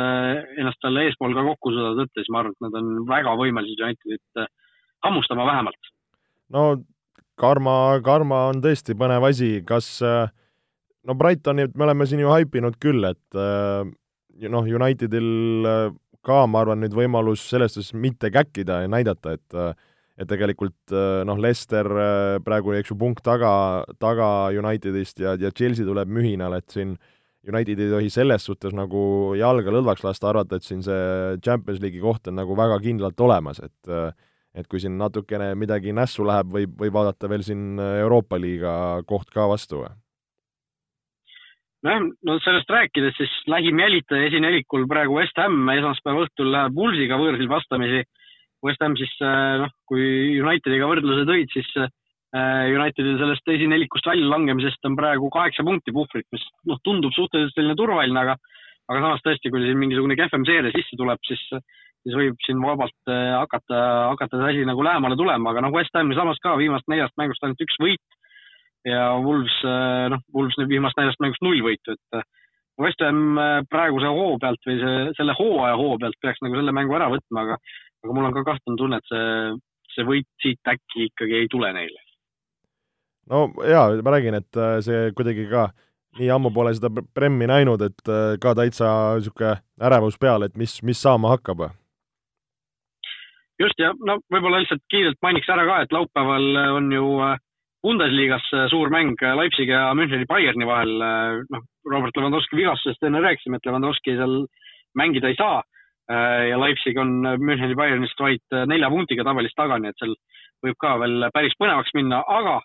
ennast 0.58 0.82
seal 0.82 0.98
eespool 1.04 1.38
ka 1.38 1.46
kokku 1.46 1.76
suudavad 1.76 2.02
võtta, 2.02 2.22
siis 2.24 2.34
ma 2.34 2.42
arvan, 2.42 2.58
et 2.58 2.66
nad 2.66 2.80
on 2.82 2.90
väga 3.10 3.36
võimelised 3.44 3.86
Unitedit 3.86 4.46
hammustama 5.06 5.46
vähemalt. 5.46 5.94
no 6.58 6.66
karma, 7.38 8.00
karma 8.06 8.48
on 8.50 8.62
tõesti 8.66 8.98
põnev 8.98 9.30
asi, 9.30 9.52
kas 9.68 9.90
no 11.06 11.16
Brightonit 11.18 11.76
me 11.78 11.86
oleme 11.88 12.08
siin 12.10 12.24
ju 12.24 12.32
haipinud 12.34 12.80
küll, 12.82 13.06
et 13.08 13.40
noh, 14.52 14.66
Unitedil 14.66 15.68
ka, 16.26 16.40
ma 16.50 16.64
arvan, 16.64 16.82
nüüd 16.82 16.96
võimalus 16.98 17.44
selles 17.52 17.76
suhtes 17.76 17.94
mitte 17.94 18.32
käkkida 18.34 18.82
ja 18.84 18.90
näidata, 18.92 19.36
et 19.38 19.76
et 20.16 20.30
tegelikult 20.30 20.94
äh, 20.96 21.24
noh, 21.28 21.40
Leicester 21.42 21.90
äh, 21.92 22.38
praegu, 22.44 22.72
eks 22.78 22.94
ju, 22.94 22.98
punkt 23.00 23.24
taga, 23.26 23.84
taga 24.00 24.48
Unitedist 24.56 25.20
ja, 25.20 25.36
ja 25.40 25.52
Chelsea 25.52 25.88
tuleb 25.88 26.12
mühinal, 26.12 26.56
et 26.56 26.72
siin 26.72 26.96
United 27.46 27.82
ei 27.84 27.92
tohi 27.92 28.08
selles 28.10 28.48
suhtes 28.48 28.74
nagu 28.74 29.36
jalga 29.38 29.74
lõdvaks 29.76 30.06
lasta, 30.06 30.32
arvata, 30.32 30.58
et 30.58 30.66
siin 30.66 30.82
see 30.86 31.36
Champions 31.46 31.84
League'i 31.84 32.02
koht 32.02 32.32
on 32.32 32.40
nagu 32.40 32.56
väga 32.58 32.80
kindlalt 32.86 33.20
olemas, 33.28 33.62
et 33.64 33.92
äh, 33.92 34.10
et 34.56 34.70
kui 34.72 34.80
siin 34.80 34.94
natukene 34.96 35.50
midagi 35.60 35.92
nässu 35.92 36.24
läheb, 36.24 36.48
võib, 36.48 36.78
võib 36.80 36.96
vaadata 36.96 37.28
veel 37.28 37.42
siin 37.44 37.76
Euroopa 37.76 38.40
liiga 38.40 38.72
koht 39.04 39.28
ka 39.36 39.50
vastu 39.52 39.82
või? 39.82 39.92
Nojah, 41.86 42.08
no 42.28 42.38
sellest 42.44 42.72
rääkides, 42.72 43.16
siis 43.20 43.34
lähim 43.52 43.80
jälitaja 43.80 44.30
esinelikul 44.30 44.88
praegu 44.90 45.20
West 45.20 45.38
Ham 45.42 45.70
esmaspäeva 45.76 46.26
õhtul 46.26 46.50
läheb 46.54 46.80
Woolsiga 46.80 47.20
võõrsil 47.22 47.50
vastamisi. 47.52 48.02
West 48.66 48.82
Ham 48.82 48.98
siis 48.98 49.14
äh, 49.22 49.60
noh, 49.62 49.72
kui 49.90 50.40
Unitediga 50.42 50.90
võrdluse 50.90 51.28
tõid, 51.30 51.52
siis 51.54 51.70
äh, 51.82 52.74
Unitedil 52.74 53.20
sellest 53.22 53.54
esinelikust 53.56 54.10
väljalangemisest 54.10 54.90
on 54.90 54.98
praegu 54.98 55.30
kaheksa 55.34 55.66
punkti 55.68 55.94
puhvrit, 55.96 56.28
mis 56.34 56.46
noh, 56.70 56.82
tundub 56.84 57.14
suhteliselt 57.16 57.58
selline 57.58 57.78
turvaline, 57.78 58.26
aga 58.26 58.38
aga 58.86 59.02
samas 59.02 59.24
tõesti, 59.26 59.50
kui 59.50 59.64
siin 59.64 59.80
mingisugune 59.82 60.18
kehvem 60.18 60.44
seeria 60.46 60.74
sisse 60.74 60.98
tuleb, 61.00 61.22
siis, 61.26 61.42
siis 62.06 62.18
võib 62.18 62.38
siin 62.46 62.60
vabalt 62.62 63.10
äh, 63.10 63.32
hakata, 63.40 63.80
hakata 64.12 64.42
see 64.42 64.52
asi 64.52 64.68
nagu 64.70 64.86
lähemale 64.86 65.18
tulema, 65.18 65.54
aga 65.54 65.66
noh, 65.66 65.74
West 65.74 65.94
Ham 65.98 66.14
samas 66.18 66.42
ka 66.44 66.54
viimast 66.62 66.90
neljast 66.92 67.18
mängust 67.22 67.46
ainult 67.46 67.66
üks 67.66 67.82
võit 67.82 68.04
ja 68.86 69.04
Wolves, 69.22 69.60
noh, 70.14 70.24
Wolves 70.36 70.58
nüüd 70.60 70.72
viimast 70.72 70.98
neljast 71.00 71.22
mängust 71.24 71.44
null 71.46 71.64
võitu, 71.66 71.96
et 71.96 72.26
West 72.82 73.00
Ham 73.02 73.40
praeguse 73.72 74.10
hoo 74.12 74.36
pealt 74.42 74.68
või 74.68 74.76
see, 74.82 74.96
selle 75.18 75.36
hooaja 75.38 75.78
hoo 75.80 75.96
pealt 76.02 76.18
peaks 76.22 76.42
nagu 76.44 76.58
selle 76.60 76.74
mängu 76.76 76.98
ära 76.98 77.08
võtma, 77.14 77.46
aga 77.46 77.60
aga 78.06 78.14
mul 78.14 78.28
on 78.28 78.36
ka 78.36 78.44
kahtlane 78.46 78.80
tunne, 78.80 79.00
et 79.00 79.10
see, 79.10 79.30
see 79.96 80.08
võit 80.08 80.28
siit 80.44 80.74
äkki 80.76 81.10
ikkagi 81.10 81.40
ei 81.42 81.50
tule 81.52 81.72
neile. 81.76 82.04
no 83.32 83.48
jaa, 83.66 83.96
ma 84.06 84.14
räägin, 84.14 84.38
et 84.42 84.62
see 84.86 85.10
kuidagi 85.18 85.48
ka 85.50 85.70
nii 86.20 86.30
ammu 86.32 86.52
pole 86.56 86.74
seda 86.76 86.92
Premmi 86.92 87.48
näinud, 87.50 87.82
et 87.84 88.14
ka 88.42 88.54
täitsa 88.58 88.92
niisugune 89.18 89.56
ärevus 89.82 90.20
peal, 90.22 90.46
et 90.46 90.56
mis, 90.60 90.78
mis 90.84 91.02
saama 91.02 91.34
hakkab. 91.34 91.66
just, 93.60 93.80
ja 93.80 93.92
no 93.98 94.20
võib-olla 94.32 94.62
lihtsalt 94.62 94.84
kiirelt 94.92 95.20
mainiks 95.24 95.50
ära 95.50 95.66
ka, 95.68 95.82
et 95.84 95.96
laupäeval 95.96 96.62
on 96.78 96.92
ju 96.92 97.10
äh, 97.26 97.42
Bundesliga's 97.86 98.48
suur 98.72 98.90
mäng 98.90 99.14
Leipzigi 99.22 99.70
ja 99.70 99.92
Müncheni 99.94 100.26
Bayerni 100.26 100.66
vahel, 100.66 100.94
noh, 101.54 101.66
Robert 101.86 102.18
Lewandowski 102.18 102.58
vigastusest 102.58 103.06
enne 103.06 103.22
rääkisime, 103.22 103.60
et 103.60 103.70
Lewandowski 103.70 104.16
seal 104.18 104.40
mängida 104.98 105.30
ei 105.30 105.38
saa 105.38 105.60
Äh, 106.12 106.50
ja 106.50 106.60
Leipzig 106.60 106.98
on 106.98 107.10
Müncheni 107.40 107.76
Bayernist 107.76 108.20
vaid 108.20 108.44
äh, 108.54 108.66
nelja 108.70 108.90
punktiga 108.94 109.24
tabelis 109.26 109.56
taga, 109.58 109.80
nii 109.82 109.90
et 109.90 110.02
seal 110.02 110.14
võib 110.62 110.78
ka 110.78 110.94
veel 111.02 111.26
päris 111.34 111.58
põnevaks 111.58 111.96
minna, 111.98 112.22
aga 112.30 112.60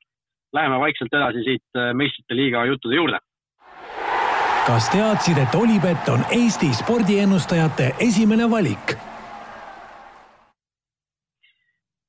läheme 0.52 0.80
vaikselt 0.82 1.16
edasi 1.16 1.46
siit 1.46 1.80
äh, 1.80 1.94
meistrite 1.96 2.36
liiga 2.36 2.66
juttude 2.68 3.00
juurde. 3.00 3.22
kas 4.66 4.90
teadsid, 4.92 5.40
et 5.40 5.54
Olipet 5.56 6.12
on 6.12 6.26
Eesti 6.36 6.68
spordiennustajate 6.82 7.94
esimene 8.10 8.50
valik? 8.50 9.09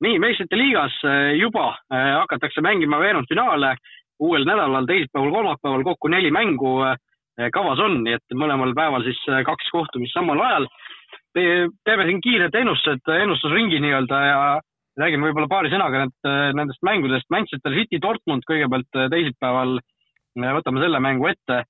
Nii, 0.02 0.18
meistrite 0.22 0.58
liigas 0.58 0.94
juba 1.38 1.72
hakatakse 1.90 2.64
mängima 2.64 2.98
veerandfinaale 3.02 3.76
uuel 4.22 4.44
nädalal, 4.46 4.86
teisipäeval, 4.86 5.30
kolmapäeval 5.34 5.84
kokku 5.86 6.10
neli 6.12 6.30
mängu 6.30 6.76
kavas 7.52 7.80
on, 7.80 8.02
nii 8.04 8.18
et 8.18 8.34
mõlemal 8.38 8.74
päeval 8.76 9.04
siis 9.06 9.18
kaks 9.46 9.70
kohtumist 9.72 10.14
samal 10.14 10.40
ajal 10.42 10.68
teeme 11.32 12.06
siin 12.06 12.20
kiired 12.20 12.54
ennustused, 12.54 13.08
ennustusringi 13.08 13.80
nii-öelda 13.80 14.20
ja 14.26 14.40
räägime 15.00 15.28
võib-olla 15.28 15.48
paari 15.48 15.70
sõnaga 15.72 16.04
need, 16.04 16.30
nendest 16.58 16.82
mängudest. 16.84 17.28
Manchester 17.32 17.74
City, 17.76 18.00
Dortmund 18.02 18.44
kõigepealt 18.48 19.00
teisipäeval, 19.14 19.78
võtame 20.58 20.82
selle 20.84 21.00
mängu 21.00 21.30
ette. 21.32 21.62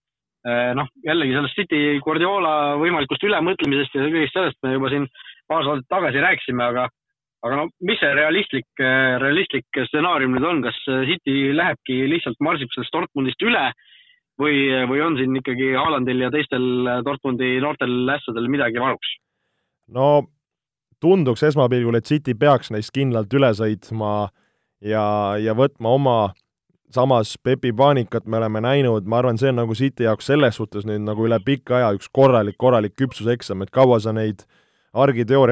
noh, 0.74 0.88
jällegi 1.06 1.36
sellest 1.36 1.54
City 1.54 2.00
Guardiola 2.02 2.74
võimalikust 2.80 3.22
ülemõtlemisest 3.22 3.94
ja 3.94 4.08
kõigest 4.08 4.34
sellest 4.34 4.58
me 4.66 4.72
juba 4.72 4.88
siin 4.90 5.04
paar 5.46 5.62
saadet 5.62 5.86
tagasi 5.88 6.18
rääkisime, 6.18 6.64
aga 6.64 6.88
aga 7.43 7.59
no 7.59 7.68
mis 7.82 7.99
see 8.01 8.12
realistlik, 8.14 8.68
realistlik 9.22 9.80
stsenaarium 9.88 10.36
nüüd 10.36 10.47
on, 10.47 10.61
kas 10.66 10.78
City 11.09 11.51
lähebki 11.57 12.03
lihtsalt 12.11 12.38
marsib 12.45 12.70
sellest 12.74 12.95
Dortmundist 12.95 13.43
üle 13.43 13.64
või, 14.40 14.68
või 14.90 15.03
on 15.05 15.18
siin 15.18 15.34
ikkagi 15.40 15.72
Haalandil 15.74 16.22
ja 16.26 16.30
teistel 16.34 16.68
Dortmundi 17.07 17.57
noortel 17.64 18.14
ässadel 18.14 18.47
midagi 18.53 18.82
varuks? 18.82 19.16
no 19.93 20.28
tunduks 21.03 21.43
esmapilgul, 21.43 21.99
et 21.99 22.07
City 22.07 22.36
peaks 22.38 22.70
neist 22.70 22.95
kindlalt 22.95 23.32
üle 23.34 23.51
sõitma 23.59 24.30
ja, 24.86 25.05
ja 25.43 25.55
võtma 25.59 25.97
oma, 25.97 26.16
samas 26.95 27.34
Pepi 27.43 27.72
paanikat 27.74 28.28
me 28.30 28.38
oleme 28.38 28.62
näinud, 28.62 29.09
ma 29.11 29.18
arvan, 29.18 29.40
see 29.40 29.51
on 29.51 29.62
nagu 29.64 29.74
City 29.78 30.07
jaoks 30.07 30.30
selles 30.30 30.59
suhtes 30.61 30.86
nüüd 30.88 31.03
nagu 31.07 31.26
üle 31.26 31.38
pika 31.45 31.80
aja 31.80 31.93
üks 31.97 32.11
korralik, 32.12 32.59
korralik 32.61 32.95
küpsuseksam, 32.99 33.64
et 33.64 33.74
kaua 33.74 33.99
sa 34.03 34.14
neid 34.14 34.47
argiteooria 34.47 34.61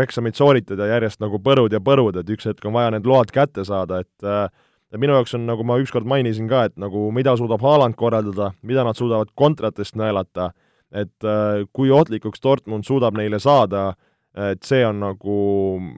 eksamit 0.03 0.37
sooritada 0.37 0.87
järjest 0.91 1.21
nagu 1.21 1.39
põrud 1.41 1.73
ja 1.73 1.81
põrud, 1.81 2.17
et 2.21 2.29
üks 2.29 2.47
hetk 2.47 2.67
on 2.69 2.75
vaja 2.77 2.91
need 2.93 3.07
load 3.09 3.33
kätte 3.33 3.65
saada, 3.65 4.01
et 4.05 4.25
äh, 4.27 4.49
ja 4.93 4.99
minu 5.01 5.15
jaoks 5.17 5.35
on, 5.39 5.47
nagu 5.49 5.65
ma 5.65 5.79
ükskord 5.81 6.09
mainisin 6.09 6.49
ka, 6.49 6.67
et 6.69 6.77
nagu 6.77 7.09
mida 7.15 7.37
suudab 7.39 7.63
Haaland 7.65 7.97
korraldada, 7.97 8.53
mida 8.63 8.85
nad 8.85 8.99
suudavad 8.99 9.33
kontratest 9.35 9.97
nõelata, 9.97 10.51
et 10.93 11.25
äh, 11.25 11.65
kui 11.73 11.91
ohtlikuks 11.91 12.43
Dortmund 12.43 12.85
suudab 12.85 13.17
neile 13.17 13.41
saada, 13.41 13.95
et 14.37 14.63
see 14.63 14.85
on 14.87 15.01
nagu 15.03 15.37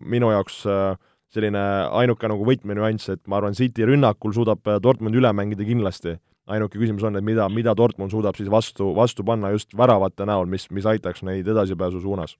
minu 0.08 0.30
jaoks 0.32 0.62
äh, 0.70 0.94
selline 1.32 1.64
ainuke 1.98 2.28
nagu 2.28 2.46
võtmenüanss, 2.46 3.10
et 3.12 3.22
ma 3.26 3.40
arvan, 3.40 3.56
City 3.56 3.88
rünnakul 3.88 4.36
suudab 4.36 4.68
Dortmund 4.84 5.16
üle 5.16 5.32
mängida 5.32 5.64
kindlasti. 5.66 6.18
ainuke 6.46 6.78
küsimus 6.78 7.04
on, 7.06 7.16
et 7.16 7.24
mida, 7.24 7.48
mida 7.48 7.72
Dortmund 7.74 8.10
suudab 8.10 8.36
siis 8.36 8.50
vastu, 8.50 8.92
vastu 8.94 9.24
panna 9.24 9.50
just 9.50 9.76
väravate 9.78 10.26
näol, 10.26 10.46
mis, 10.46 10.66
mis 10.70 10.86
aitaks 10.86 11.22
neid 11.22 11.48
edasipääsu 11.48 12.00
suunas. 12.02 12.36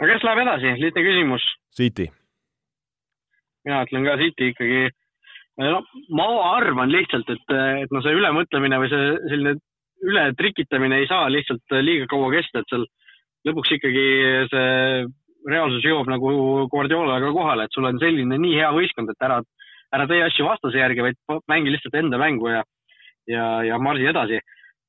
No 0.00 0.10
kes 0.10 0.26
läheb 0.26 0.44
edasi, 0.44 0.76
lihtne 0.82 1.06
küsimus. 1.06 1.46
City 1.74 2.10
mina 3.64 3.82
ütlen 3.84 4.04
ka 4.06 4.18
City 4.20 4.50
ikkagi. 4.52 4.90
no 5.58 5.80
ma 6.10 6.26
arvan 6.56 6.92
lihtsalt, 6.92 7.28
et, 7.30 7.54
et 7.84 7.92
no 7.94 8.02
see 8.02 8.16
ülemõtlemine 8.18 8.80
või 8.82 8.90
see 8.92 9.10
selline 9.30 9.54
ületrikitamine 10.04 11.00
ei 11.00 11.08
saa 11.08 11.28
lihtsalt 11.32 11.76
liiga 11.80 12.08
kaua 12.10 12.32
kesta, 12.34 12.60
et 12.60 12.72
seal 12.72 12.86
lõpuks 13.48 13.76
ikkagi 13.76 14.06
see 14.50 15.04
reaalsus 15.48 15.84
jõuab 15.84 16.10
nagu 16.10 16.32
Guardiolaga 16.72 17.30
kohale, 17.36 17.66
et 17.66 17.76
sul 17.76 17.86
on 17.88 18.00
selline 18.02 18.38
nii 18.40 18.58
hea 18.58 18.70
võistkond, 18.74 19.12
et 19.12 19.26
ära, 19.28 19.38
ära 19.94 20.08
tee 20.10 20.24
asju 20.26 20.48
vastase 20.48 20.80
järgi, 20.80 21.04
vaid 21.04 21.40
mängi 21.52 21.72
lihtsalt 21.72 21.96
enda 22.00 22.20
mängu 22.20 22.50
ja, 22.50 22.62
ja, 23.30 23.46
ja 23.68 23.78
marsi 23.78 24.08
edasi. 24.10 24.40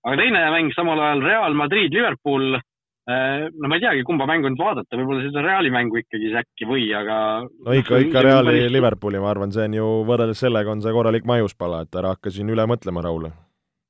aga 0.05 0.17
teine 0.21 0.45
mäng 0.55 0.73
samal 0.75 0.99
ajal 0.99 1.23
Real 1.23 1.53
Madrid, 1.53 1.93
Liverpool 1.93 2.57
no 3.05 3.69
ma 3.69 3.77
ei 3.77 3.83
teagi, 3.83 4.03
kumba 4.07 4.25
mängu 4.25 4.49
nüüd 4.49 4.61
vaadata, 4.61 4.97
võib-olla 4.97 5.27
seda 5.27 5.43
Reali 5.45 5.69
mängu 5.73 5.99
ikkagi 5.99 6.25
siis 6.25 6.37
äkki 6.41 6.65
või, 6.65 6.87
aga 6.97 7.17
no 7.45 7.75
ikka, 7.77 7.99
ikka 8.01 8.23
Reali 8.25 8.55
päris... 8.55 8.71
Liverpooli, 8.73 9.21
ma 9.21 9.29
arvan, 9.29 9.53
see 9.53 9.67
on 9.69 9.75
ju, 9.77 9.89
võrreldes 10.09 10.41
sellega 10.41 10.73
on 10.73 10.81
see 10.81 10.93
korralik 10.95 11.27
maiuspala, 11.29 11.83
et 11.85 11.99
ära 12.01 12.15
hakka 12.15 12.33
siin 12.33 12.49
üle 12.49 12.65
mõtlema, 12.69 13.05
Raul. 13.05 13.29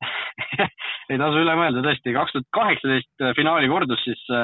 Ei 1.11 1.22
tasu 1.22 1.39
üle 1.39 1.55
mõelda 1.55 1.86
tõesti, 1.86 2.11
kaks 2.16 2.36
tuhat 2.36 2.49
kaheksateist 2.59 3.24
äh, 3.24 3.36
finaali 3.38 3.72
kordus 3.72 4.03
siis 4.03 4.26
äh, 4.36 4.43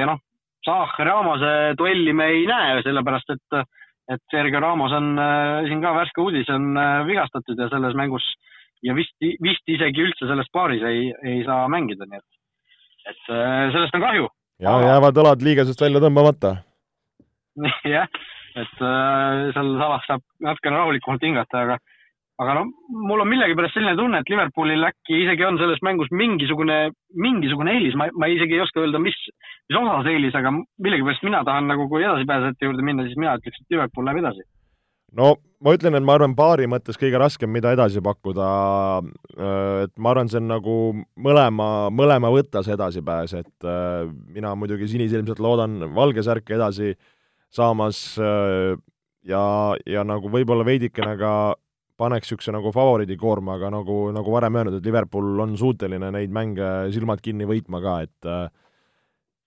ja 0.00 0.08
noh, 0.08 0.22
Saah 0.66 0.96
Ramose 0.98 1.74
duelli 1.78 2.12
me 2.16 2.26
ei 2.34 2.46
näe, 2.48 2.80
sellepärast 2.82 3.30
et, 3.36 3.58
et 4.10 4.22
Sergei 4.32 4.60
Ramos 4.60 4.94
on 4.96 5.12
äh, 5.20 5.66
siin 5.68 5.82
ka 5.84 5.92
värske 5.94 6.24
uudis, 6.24 6.48
on 6.50 6.72
äh, 6.74 7.04
vigastatud 7.06 7.60
ja 7.60 7.68
selles 7.70 7.94
mängus 7.98 8.26
ja 8.82 8.96
vist, 8.96 9.14
vist 9.20 9.70
isegi 9.70 10.02
üldse 10.02 10.26
selles 10.26 10.50
paaris 10.52 10.82
ei, 10.88 11.12
ei 11.22 11.44
saa 11.46 11.68
mängida, 11.70 12.08
nii 12.08 12.18
et 12.18 12.35
et 13.10 13.32
äh, 13.32 13.66
sellest 13.74 13.96
on 13.96 14.04
kahju. 14.04 14.30
ja 14.62 14.78
jäävad 14.90 15.20
õlad 15.22 15.44
liigesest 15.46 15.82
välja 15.82 16.02
tõmbamata. 16.04 16.56
jah, 17.96 18.08
et 18.56 18.80
äh, 18.80 19.44
seal 19.56 19.76
Salah 19.80 20.08
saab 20.08 20.24
natukene 20.44 20.80
rahulikumalt 20.80 21.28
hingata, 21.28 21.66
aga 21.66 21.78
aga 22.36 22.58
no 22.58 22.66
mul 23.08 23.22
on 23.24 23.30
millegipärast 23.30 23.78
selline 23.78 23.96
tunne, 23.96 24.18
et 24.20 24.28
Liverpoolil 24.28 24.84
äkki 24.90 25.22
isegi 25.22 25.46
on 25.48 25.56
selles 25.60 25.80
mängus 25.86 26.10
mingisugune, 26.12 26.90
mingisugune 27.16 27.72
eelis, 27.78 27.96
ma, 27.96 28.10
ma 28.12 28.28
isegi 28.28 28.58
ei 28.58 28.64
oska 28.64 28.82
öelda, 28.82 29.00
mis, 29.00 29.16
mis 29.70 29.78
osas 29.80 30.10
eelis, 30.12 30.36
aga 30.36 30.52
millegipärast 30.52 31.24
mina 31.24 31.40
tahan 31.48 31.70
nagu, 31.70 31.88
kui 31.88 32.04
edasipääsejate 32.04 32.68
juurde 32.68 32.84
minna, 32.84 33.06
siis 33.08 33.16
mina 33.16 33.38
ütleks, 33.40 33.62
et 33.62 33.72
Liverpool 33.76 34.08
läheb 34.08 34.20
edasi 34.20 34.44
no 35.16 35.34
ma 35.64 35.72
ütlen, 35.74 35.96
et 35.96 36.04
ma 36.04 36.16
arvan, 36.16 36.34
paari 36.36 36.68
mõttes 36.70 36.98
kõige 37.00 37.18
raskem, 37.20 37.50
mida 37.52 37.72
edasi 37.74 38.02
pakkuda, 38.04 38.48
äh, 39.00 39.84
et 39.86 39.92
ma 39.98 40.12
arvan, 40.12 40.30
see 40.30 40.40
on 40.42 40.50
nagu 40.50 40.76
mõlema, 41.26 41.68
mõlema 41.94 42.30
võtta 42.34 42.62
see 42.64 42.76
edasipääs, 42.76 43.36
et 43.40 43.68
äh, 43.68 44.04
mina 44.36 44.54
muidugi 44.58 44.88
sinisilmselt 44.92 45.40
loodan 45.42 45.78
valge 45.96 46.24
särki 46.26 46.58
edasi 46.58 46.92
saamas 47.52 48.02
äh, 48.20 48.76
ja, 49.26 49.44
ja 49.88 50.04
nagu 50.06 50.30
võib-olla 50.32 50.66
veidikene 50.66 51.16
ka 51.20 51.32
paneks 51.96 52.28
niisuguse 52.28 52.52
nagu 52.52 52.70
favoriidikoorma, 52.74 53.56
aga 53.56 53.72
nagu, 53.72 54.10
nagu 54.12 54.32
varem 54.34 54.60
öelnud, 54.60 54.76
et 54.76 54.84
Liverpool 54.84 55.40
on 55.40 55.56
suuteline 55.56 56.12
neid 56.12 56.34
mänge 56.34 56.92
silmad 56.92 57.22
kinni 57.24 57.48
võitma 57.48 57.80
ka, 57.80 58.00
et 58.04 58.32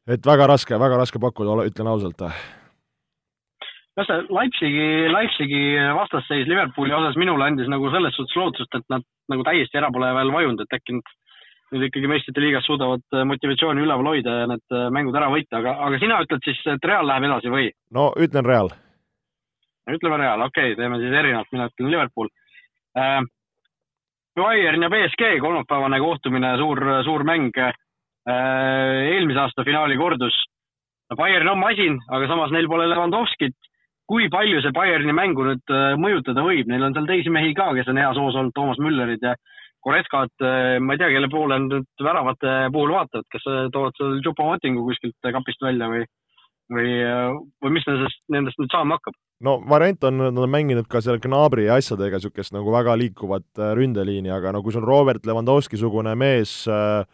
et 0.10 0.26
väga 0.26 0.48
raske, 0.50 0.74
väga 0.82 0.98
raske 0.98 1.22
pakkuda, 1.22 1.68
ütlen 1.70 1.92
ausalt 1.92 2.26
no 4.00 4.06
see 4.08 4.26
Leipzigi, 4.32 4.90
Leipzigi 5.12 5.64
vastasseis 5.98 6.48
Liverpooli 6.48 6.94
osas 6.96 7.18
minule 7.20 7.48
andis 7.48 7.70
nagu 7.72 7.90
selles 7.94 8.16
suhtes 8.16 8.38
lootust, 8.40 8.76
et 8.78 8.86
nad 8.94 9.06
nagu 9.32 9.46
täiesti 9.48 9.80
ära 9.80 9.92
pole 9.94 10.12
veel 10.16 10.32
vajunud, 10.36 10.64
et 10.64 10.78
äkki 10.80 10.96
nad 10.98 11.16
nüüd 11.70 11.86
ikkagi 11.86 12.10
meistrite 12.10 12.42
liigas 12.42 12.66
suudavad 12.66 13.04
äh, 13.14 13.26
motivatsiooni 13.30 13.84
üleval 13.84 14.08
hoida 14.10 14.38
ja 14.42 14.46
need 14.50 14.76
äh, 14.76 14.88
mängud 14.94 15.18
ära 15.20 15.28
võita, 15.34 15.60
aga, 15.60 15.76
aga 15.86 16.00
sina 16.02 16.22
ütled 16.26 16.46
siis, 16.48 16.62
et 16.72 16.88
Real 16.88 17.06
läheb 17.06 17.28
edasi 17.28 17.52
või? 17.54 17.68
no 17.94 18.10
ütlen 18.18 18.48
Real. 18.48 18.72
ütleme 19.90 20.22
Real, 20.22 20.46
okei 20.48 20.72
okay,, 20.74 20.80
teeme 20.80 21.02
siis 21.02 21.20
erinevalt, 21.22 21.52
mina 21.54 21.70
ütlen 21.72 21.94
Liverpool 21.94 22.32
äh,. 22.98 23.20
Bayern 24.40 24.86
ja 24.86 24.88
BSG 24.88 25.34
kolmapäevane 25.44 25.98
kohtumine, 26.00 26.54
suur, 26.62 26.80
suur 27.04 27.26
mäng 27.28 27.58
äh,. 27.60 27.74
eelmise 28.30 29.42
aasta 29.42 29.66
finaali 29.68 29.98
kordus. 30.00 30.38
Bayern 31.18 31.50
on 31.50 31.58
masin, 31.60 31.98
aga 32.08 32.28
samas 32.30 32.54
neil 32.54 32.70
pole 32.70 32.86
Levandovskit 32.88 33.58
kui 34.10 34.30
palju 34.34 34.64
see 34.64 34.74
Bayerni 34.74 35.14
mängu 35.14 35.46
nüüd 35.46 35.74
äh, 35.74 35.94
mõjutada 36.02 36.42
võib, 36.46 36.70
neil 36.70 36.88
on 36.88 36.96
seal 36.96 37.08
teisi 37.10 37.34
mehi 37.34 37.54
ka, 37.58 37.70
kes 37.78 37.92
on 37.92 38.00
heas 38.02 38.18
hoos 38.18 38.38
olnud, 38.40 38.56
Toomas 38.58 38.82
Müllerid 38.82 39.22
ja 39.26 39.36
Koreskad, 39.86 40.34
äh, 40.44 40.78
ma 40.82 40.96
ei 40.96 41.02
tea, 41.02 41.12
kelle 41.14 41.30
poole 41.32 41.60
nüüd 41.68 42.04
väravate 42.04 42.56
puhul 42.74 42.96
vaatavad, 42.98 43.28
kas 43.36 43.46
äh, 43.48 43.68
toovad 43.76 44.00
seal 44.00 44.18
Chupomotingu 44.26 44.88
kuskilt 44.88 45.30
kapist 45.38 45.62
välja 45.64 45.92
või, 45.92 46.02
või, 46.74 46.90
või 47.62 47.76
mis 47.78 47.86
nendest, 47.90 48.24
nendest 48.34 48.62
nüüd 48.62 48.74
saama 48.74 48.98
hakkab? 48.98 49.18
no 49.46 49.60
variant 49.70 50.10
on, 50.10 50.18
nad 50.26 50.42
on 50.42 50.52
mänginud 50.52 50.90
ka 50.92 51.04
seal 51.06 51.22
Gnabri 51.24 51.70
asjadega 51.72 52.18
niisugust 52.20 52.52
nagu 52.58 52.74
väga 52.74 52.98
liikuvat 53.00 53.62
ründeliini, 53.78 54.34
aga 54.36 54.52
no 54.52 54.66
kui 54.66 54.74
sul 54.76 54.84
Robert 54.90 55.30
Lewandowski-sugune 55.30 56.18
mees 56.20 56.64
äh, 56.68 57.06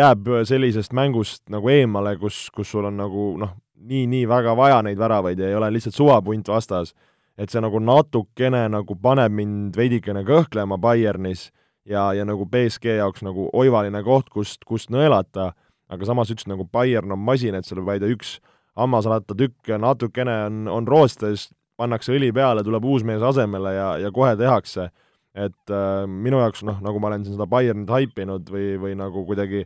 jääb 0.00 0.28
sellisest 0.50 0.92
mängust 0.98 1.44
nagu 1.54 1.70
eemale, 1.70 2.16
kus, 2.18 2.48
kus 2.50 2.74
sul 2.74 2.90
on 2.90 2.98
nagu 2.98 3.32
noh, 3.38 3.54
nii, 3.80 4.06
nii 4.10 4.26
väga 4.28 4.54
vaja 4.56 4.82
neid 4.84 4.98
väravaid 4.98 5.38
ja 5.38 5.48
ei 5.48 5.56
ole 5.56 5.70
lihtsalt 5.72 5.96
suvapunt 5.96 6.48
vastas, 6.48 6.94
et 7.38 7.50
see 7.50 7.62
nagu 7.62 7.80
natukene 7.80 8.66
nagu 8.72 8.96
paneb 9.00 9.32
mind 9.32 9.76
veidikene 9.76 10.24
kõhklema 10.28 10.78
Bayernis 10.80 11.48
ja, 11.88 12.10
ja 12.16 12.26
nagu 12.28 12.46
BSG 12.46 12.98
jaoks 13.00 13.24
nagu 13.26 13.48
oivaline 13.56 14.02
koht, 14.06 14.28
kust, 14.32 14.64
kust 14.68 14.92
nõelata, 14.92 15.52
aga 15.90 16.08
samas 16.08 16.32
üks 16.32 16.46
nagu 16.50 16.66
Bayern 16.72 17.12
on 17.14 17.22
masin, 17.24 17.56
et 17.56 17.68
seal 17.68 17.82
vaid 17.86 18.04
üks 18.06 18.38
hammasrattatükk 18.78 19.72
natukene 19.80 20.36
on, 20.46 20.64
on 20.70 20.88
roostes, 20.88 21.48
pannakse 21.80 22.12
õli 22.14 22.30
peale, 22.36 22.64
tuleb 22.64 22.84
uus 22.84 23.04
mees 23.06 23.22
asemele 23.24 23.72
ja, 23.74 23.88
ja 24.04 24.10
kohe 24.14 24.36
tehakse. 24.36 24.90
et 25.30 25.70
äh, 25.70 26.06
minu 26.10 26.40
jaoks 26.40 26.64
noh, 26.66 26.80
nagu 26.82 26.98
ma 26.98 27.06
olen 27.06 27.22
siin 27.24 27.36
seda 27.36 27.46
Bayernit 27.46 27.90
haipinud 27.90 28.48
või, 28.50 28.74
või 28.82 28.96
nagu 28.98 29.22
kuidagi 29.28 29.62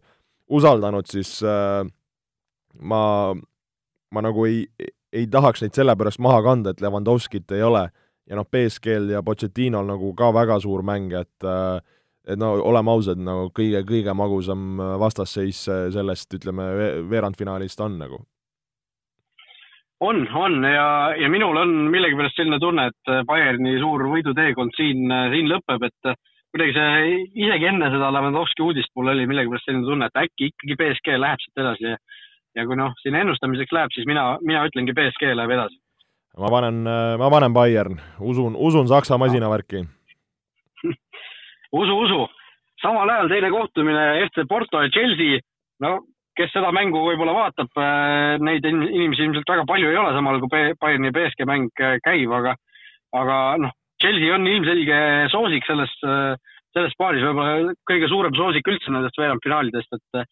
usaldanud, 0.53 1.09
siis 1.09 1.39
äh, 1.43 1.87
ma 2.85 3.01
ma 4.15 4.23
nagu 4.25 4.47
ei, 4.47 4.65
ei 5.13 5.27
tahaks 5.31 5.65
neid 5.65 5.75
sellepärast 5.77 6.23
maha 6.23 6.41
kanda, 6.47 6.73
et 6.73 6.83
Levandovskit 6.85 7.51
ei 7.57 7.65
ole 7.67 7.89
ja 8.31 8.39
noh, 8.39 8.47
BSG-l 8.49 9.11
ja 9.13 9.23
Pochettinol 9.27 9.87
nagu 9.89 10.15
ka 10.17 10.31
väga 10.35 10.61
suur 10.63 10.85
mäng, 10.87 11.13
et 11.19 11.49
äh, 11.49 11.83
et 12.25 12.41
no 12.41 12.55
oleme 12.65 12.93
ausad, 12.93 13.21
nagu 13.21 13.51
kõige, 13.57 13.83
kõige 13.85 14.15
magusam 14.17 14.79
vastasseis 15.01 15.65
sellest, 15.93 16.31
ütleme, 16.39 16.71
veerandfinaalist 17.11 17.83
on 17.85 17.99
nagu. 18.01 18.23
on, 20.01 20.25
on 20.37 20.65
ja, 20.69 20.87
ja 21.21 21.29
minul 21.33 21.57
on 21.57 21.75
millegipärast 21.93 22.37
selline 22.37 22.59
tunne, 22.61 22.89
et 22.91 23.13
Bayerni 23.29 23.77
suur 23.81 24.07
võiduteekond 24.11 24.73
siin, 24.77 25.05
siin 25.33 25.49
lõpeb, 25.53 25.85
et 25.85 26.17
kuidagi 26.55 26.75
see, 26.77 27.13
isegi 27.45 27.69
enne 27.71 27.89
seda 27.93 28.11
Lewandowski 28.13 28.65
uudist 28.65 28.93
mul 28.97 29.13
oli 29.15 29.29
millegipärast 29.31 29.69
selline 29.69 29.89
tunne, 29.89 30.09
et 30.09 30.21
äkki 30.25 30.51
ikkagi 30.53 30.79
BSG 30.81 31.17
läheb 31.21 31.45
siit 31.45 31.65
edasi 31.65 31.89
ja 31.89 31.97
ja 32.55 32.67
kui 32.69 32.79
noh, 32.79 32.95
siin 33.03 33.17
ennustamiseks 33.19 33.75
läheb, 33.75 33.93
siis 33.95 34.07
mina, 34.07 34.35
mina 34.43 34.65
ütlengi 34.69 34.95
BSG 34.97 35.35
läheb 35.35 35.57
edasi. 35.57 35.79
ma 36.39 36.51
panen, 36.51 36.81
ma 37.19 37.31
panen 37.31 37.55
Bayern, 37.55 38.01
usun, 38.21 38.57
usun 38.57 38.89
Saksa 38.91 39.19
masinavärki 39.19 39.85
usu, 41.83 41.99
usu. 42.07 42.25
samal 42.83 43.11
ajal 43.11 43.31
teine 43.33 43.51
kohtumine 43.51 44.05
FC 44.29 44.49
Porto 44.49 44.83
ja 44.83 44.91
Chelsea, 44.93 45.41
no 45.81 46.01
kes 46.39 46.51
seda 46.55 46.73
mängu 46.75 47.03
võib-olla 47.05 47.35
vaatab, 47.37 47.71
äh, 47.79 48.35
neid 48.43 48.67
inimesi 48.67 49.23
ilmselt 49.27 49.51
väga 49.51 49.67
palju 49.69 49.91
ei 49.91 49.99
ole, 50.01 50.15
samal 50.17 50.41
kui 50.43 50.51
Bayerni 50.81 51.11
ja 51.11 51.15
BSG 51.15 51.47
mäng 51.49 51.83
äh, 51.83 51.99
käib, 52.05 52.33
aga, 52.35 52.57
aga 53.15 53.39
noh, 53.63 53.75
Chelsea 54.03 54.33
on 54.35 54.47
ilmselge 54.51 54.99
soosik 55.33 55.67
selles, 55.69 55.93
äh, 56.03 56.57
selles 56.75 56.97
paaris, 56.99 57.23
võib-olla 57.23 57.75
kõige 57.87 58.11
suurem 58.11 58.35
soosik 58.39 58.71
üldse 58.73 58.91
nendest 58.91 59.21
veerandfinaalidest, 59.21 59.95
et 59.95 60.25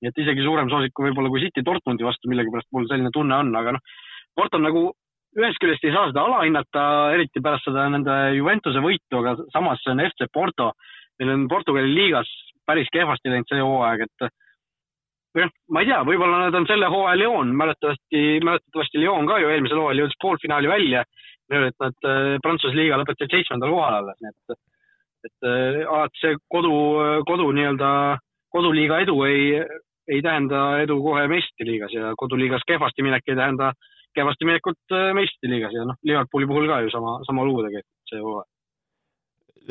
nii 0.00 0.10
et 0.10 0.22
isegi 0.24 0.44
suurem 0.44 0.70
soosik 0.72 0.94
kui 0.96 1.08
võib-olla 1.08 1.30
kui 1.32 1.42
City 1.44 1.64
Dortmundi 1.66 2.06
vastu 2.06 2.30
millegipärast 2.30 2.70
mul 2.72 2.88
selline 2.88 3.12
tunne 3.14 3.36
on, 3.36 3.54
aga 3.60 3.76
noh, 3.76 3.96
Porto 4.36 4.60
nagu 4.62 4.90
ühest 5.38 5.60
küljest 5.62 5.84
ei 5.86 5.94
saa 5.94 6.08
seda 6.10 6.24
alahinnata, 6.26 6.84
eriti 7.14 7.42
pärast 7.44 7.68
seda 7.68 7.86
nende 7.92 8.14
Juventuse 8.36 8.82
võitu, 8.82 9.20
aga 9.20 9.36
samas 9.54 9.82
see 9.84 9.92
on 9.94 10.02
FC 10.08 10.26
Porto. 10.32 10.72
Neil 11.20 11.34
on 11.34 11.48
Portugali 11.50 11.92
liigas 11.92 12.30
päris 12.66 12.88
kehvasti 12.94 13.30
läinud 13.30 13.50
see 13.50 13.60
hooaeg, 13.62 14.06
et 14.06 14.30
jah, 15.42 15.52
ma 15.70 15.82
ei 15.82 15.90
tea, 15.90 16.00
võib-olla 16.06 16.46
nad 16.46 16.56
on 16.58 16.66
selle 16.70 16.88
hooaja 16.90 17.18
Lyon, 17.20 17.52
mäletatavasti, 17.58 18.22
mäletatavasti 18.46 19.02
Lyon 19.02 19.28
ka 19.30 19.38
ju 19.42 19.52
eelmisel 19.52 19.82
hooajal 19.82 20.04
jõudis 20.04 20.18
poolfinaali 20.22 20.70
välja. 20.70 21.04
et 21.50 21.80
nad 21.82 22.06
äh, 22.06 22.38
Prantsuse 22.42 22.76
liiga 22.78 22.98
lõpetasid 23.00 23.32
seitsmendal 23.34 23.72
kohal 23.74 23.96
alles, 23.98 24.18
nii 24.22 24.30
et, 24.30 24.58
et 25.26 25.46
äh, 25.50 25.78
alati 25.82 26.20
see 26.22 26.36
kodu, 26.54 26.74
kodu 27.26 27.48
nii-öelda, 27.56 27.88
koduliiga 28.54 29.00
edu 29.02 29.16
ei, 29.26 29.64
ei 30.10 30.22
tähenda 30.26 30.80
edu 30.84 31.00
kohe 31.02 31.26
meistriliigas 31.30 31.92
ja 31.94 32.14
koduliigas 32.18 32.66
kehvasti 32.68 33.06
minek 33.06 33.28
ei 33.28 33.38
tähenda 33.38 33.72
kehvasti 34.14 34.48
minekut 34.48 34.96
äh, 34.96 35.12
meistriliigas 35.14 35.76
ja 35.76 35.84
noh, 35.88 36.00
Liverpooli 36.02 36.48
puhul 36.50 36.66
ka 36.70 36.80
ju 36.84 36.90
sama, 36.94 37.20
sama 37.28 37.46
lugu 37.46 37.66
tegelikult 37.66 38.12
see 38.12 38.24
hooaeg 38.24 38.48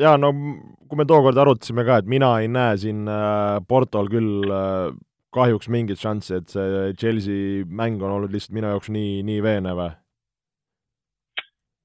jaa, 0.00 0.16
no 0.16 0.32
kui 0.88 0.98
me 0.98 1.06
tookord 1.08 1.38
arutasime 1.38 1.84
ka, 1.84 2.00
et 2.00 2.08
mina 2.08 2.32
ei 2.40 2.48
näe 2.48 2.76
siin 2.80 3.08
Portol 3.68 4.08
küll 4.12 4.52
kahjuks 5.34 5.70
mingit 5.70 6.00
šanssi, 6.00 6.40
et 6.40 6.52
see 6.52 6.92
Chelsea 6.98 7.64
mäng 7.66 8.02
on 8.02 8.16
olnud 8.16 8.32
lihtsalt 8.34 8.56
minu 8.56 8.70
jaoks 8.72 8.90
nii, 8.94 9.20
nii 9.26 9.42
veenev? 9.44 9.82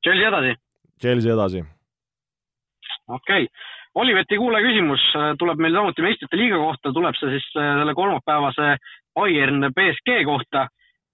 Chelsea 0.05 0.29
edasi. 0.29 0.55
Chelsea 1.01 1.33
edasi. 1.33 1.63
okei 3.07 3.45
okay., 3.45 3.74
Oliveti 3.95 4.35
kuulaja 4.37 4.65
küsimus 4.65 5.03
äh, 5.15 5.33
tuleb 5.39 5.61
meil 5.63 5.75
samuti 5.75 6.03
meistrite 6.03 6.35
liiga 6.35 6.57
kohta, 6.59 6.91
tuleb 6.91 7.15
see 7.15 7.31
siis 7.31 7.45
äh, 7.55 7.77
selle 7.79 7.93
kolmapäevase 7.95 8.73
Bayern 9.15 9.69
BSG 9.71 10.17
kohta. 10.27 10.65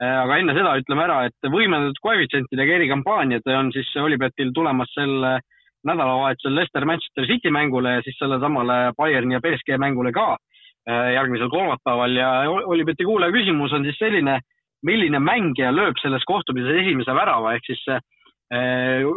Äh, 0.02 0.16
aga 0.24 0.38
enne 0.42 0.56
seda 0.58 0.74
ütleme 0.82 1.04
ära, 1.06 1.20
et 1.30 1.50
võimendatud 1.54 2.00
koefitsientidega 2.02 2.80
erikampaaniad 2.80 3.46
on 3.54 3.70
siis 3.76 3.92
Olivetil 4.02 4.50
tulemas 4.56 4.90
sel 4.98 5.14
nädalavahetusel 5.86 6.58
Leicester 6.58 6.86
Manchester 6.90 7.28
City 7.30 7.52
mängule 7.54 8.00
ja 8.00 8.06
siis 8.06 8.18
sellele 8.18 8.42
samale 8.42 8.80
Bayerni 8.98 9.38
ja 9.38 9.42
BSG 9.42 9.78
mängule 9.82 10.14
ka 10.14 10.36
järgmisel 10.90 11.50
kolmapäeval 11.54 12.16
ja 12.18 12.30
Olibeti 12.50 13.06
kuulaja 13.06 13.34
küsimus 13.34 13.74
on 13.78 13.86
siis 13.86 13.98
selline, 14.02 14.40
milline 14.86 15.20
mängija 15.22 15.70
lööb 15.74 15.98
selles 16.02 16.26
kohtumises 16.30 16.82
esimese 16.82 17.14
värava, 17.14 17.54
ehk 17.58 17.70
siis 17.70 17.84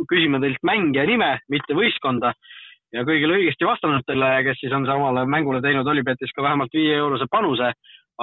küsime 0.08 0.40
teilt 0.44 0.60
mängija 0.64 1.06
nime, 1.08 1.30
mitte 1.52 1.76
võistkonda. 1.76 2.34
Ja 2.94 3.04
kõigile 3.06 3.38
õigesti 3.38 3.66
vastanutele, 3.66 4.30
kes 4.46 4.60
siis 4.62 4.72
on 4.76 4.86
samale 4.86 5.24
mängule 5.26 5.60
teinud 5.64 5.88
Olipetis 5.90 6.32
ka 6.34 6.44
vähemalt 6.46 6.74
viie 6.74 6.96
eurose 6.96 7.26
panuse, 7.30 7.72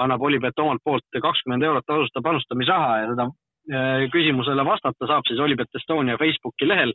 annab 0.00 0.22
Olipet 0.24 0.58
omalt 0.58 0.80
poolt 0.84 1.20
kakskümmend 1.22 1.64
eurot 1.68 1.86
tasuta 1.86 2.22
panustamisraha 2.24 2.92
ja 3.02 3.10
seda 3.10 3.26
äh, 3.28 4.06
küsimusele 4.14 4.64
vastata 4.64 5.08
saab 5.10 5.28
siis 5.28 5.40
Olipet 5.44 5.80
Estonia 5.80 6.16
Facebooki 6.20 6.68
lehel 6.68 6.94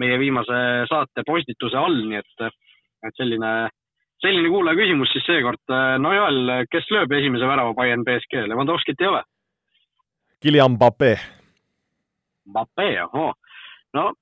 meie 0.00 0.18
viimase 0.20 0.58
saate 0.90 1.24
postituse 1.26 1.78
all, 1.78 2.02
nii 2.10 2.20
et, 2.20 2.50
et 3.08 3.16
selline 3.16 3.54
selline 4.24 4.48
kuulaja 4.48 4.78
küsimus 4.78 5.12
siis 5.12 5.24
seekord. 5.26 5.60
No 6.00 6.12
Joel, 6.14 6.66
kes 6.72 6.86
lööb 6.92 7.12
esimese 7.12 7.48
värava 7.48 7.74
Bayern 7.76 8.04
BSG, 8.06 8.46
Levandovskit 8.48 9.00
ei 9.02 9.10
ole? 9.10 9.20
Guillaume 10.42 10.76
Mbappe. 10.78 11.10
Mbappe, 12.48 12.88
ahoo. 13.00 13.32
no 13.94 14.12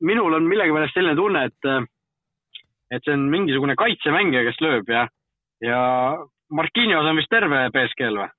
minul 0.00 0.32
on 0.32 0.46
millegipärast 0.48 0.96
selline 0.96 1.16
tunne, 1.16 1.44
et, 1.50 1.70
et 2.90 3.06
see 3.06 3.14
on 3.14 3.28
mingisugune 3.32 3.76
kaitsemängija, 3.78 4.44
kes 4.48 4.60
lööb 4.64 4.90
ja, 4.90 5.06
ja 5.64 5.80
Marquinhos 6.50 7.06
on 7.06 7.18
vist 7.20 7.30
terve 7.30 7.64
BSG-l 7.74 8.20
või? 8.20 8.30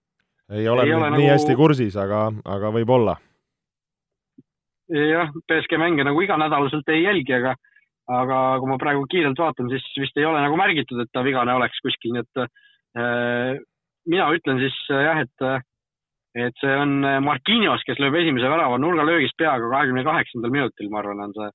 ei 0.51 0.67
ole, 0.67 0.85
ei 0.87 0.93
ole 0.93 1.09
nii 1.13 1.25
nagu... 1.25 1.33
hästi 1.33 1.57
kursis, 1.59 1.97
aga, 1.99 2.27
aga 2.43 2.71
võib-olla. 2.75 3.15
jah, 4.91 5.31
BSG 5.47 5.79
mänge 5.79 6.03
nagu 6.07 6.21
iganädalaselt 6.23 6.89
ei 6.91 7.05
jälgi, 7.05 7.37
aga 7.39 7.55
aga 8.11 8.37
kui 8.59 8.67
ma 8.67 8.77
praegu 8.81 9.05
kiirelt 9.07 9.39
vaatan, 9.39 9.69
siis 9.71 9.83
vist 10.01 10.17
ei 10.19 10.25
ole 10.27 10.41
nagu 10.43 10.57
märgitud, 10.59 10.99
et 10.99 11.11
ta 11.13 11.23
vigane 11.23 11.53
oleks 11.55 11.79
kuskil, 11.85 12.15
nii 12.15 12.23
et 12.25 12.41
äh, 12.99 13.59
mina 14.09 14.29
ütlen 14.35 14.59
siis 14.59 14.77
äh, 14.91 15.03
jah, 15.05 15.21
et, 15.23 15.67
et 16.47 16.63
see 16.63 16.73
on 16.75 16.97
Marquinhos, 17.23 17.85
kes 17.87 18.01
lööb 18.03 18.17
esimese 18.19 18.51
värava 18.51 18.79
nurgalöögist 18.81 19.37
peaga 19.39 19.69
kahekümne 19.71 20.03
kaheksandal 20.07 20.51
minutil, 20.51 20.89
ma 20.91 20.99
arvan, 21.03 21.23
on 21.27 21.35
see, 21.37 21.51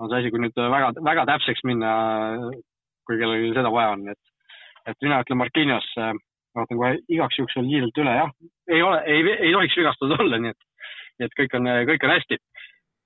on 0.00 0.10
see 0.10 0.20
asi, 0.20 0.32
kui 0.32 0.42
nüüd 0.42 0.56
väga, 0.56 0.92
väga 1.04 1.26
täpseks 1.30 1.64
minna, 1.68 1.92
kui 3.06 3.18
kellelgi 3.20 3.54
seda 3.56 3.72
vaja 3.74 3.96
on, 3.96 4.06
et, 4.12 4.22
et 4.90 4.98
mina 5.04 5.20
ütlen 5.24 5.40
Marquinhos, 5.40 5.88
äh, 6.00 6.14
vaatan 6.56 6.80
kohe 6.80 6.94
igaks 7.08 7.38
juhuks 7.38 7.56
veel 7.58 7.70
kiirelt 7.70 8.02
üle, 8.04 8.16
jah, 8.20 8.32
ei 8.70 8.82
ole, 8.84 9.02
ei, 9.08 9.24
ei 9.48 9.52
tohiks 9.54 9.78
vigastatud 9.80 10.18
olla, 10.20 10.40
nii 10.42 10.52
et, 10.52 10.88
et 11.26 11.38
kõik 11.38 11.58
on, 11.58 11.70
kõik 11.88 12.08
on 12.08 12.16
hästi 12.16 12.40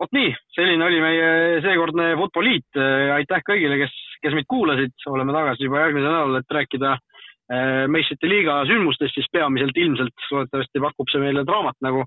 vot 0.01 0.13
nii, 0.13 0.33
selline 0.57 0.85
oli 0.85 1.01
meie 1.01 1.29
seekordne 1.65 2.11
Futboliit. 2.21 2.79
aitäh 3.17 3.45
kõigile, 3.49 3.79
kes, 3.81 3.95
kes 4.25 4.37
meid 4.37 4.49
kuulasid, 4.51 4.95
oleme 5.09 5.35
tagasi 5.37 5.67
juba 5.67 5.85
järgmisel 5.85 6.11
nädalal, 6.11 6.41
et 6.41 6.57
rääkida 6.59 6.93
äh, 6.97 7.85
meistrite 7.93 8.31
liiga 8.31 8.61
sündmustest, 8.69 9.17
siis 9.17 9.29
peamiselt 9.33 9.77
ilmselt 9.81 10.29
loodetavasti 10.31 10.85
pakub 10.85 11.13
see 11.13 11.23
meile 11.25 11.47
draamat, 11.49 11.79
nagu 11.85 12.05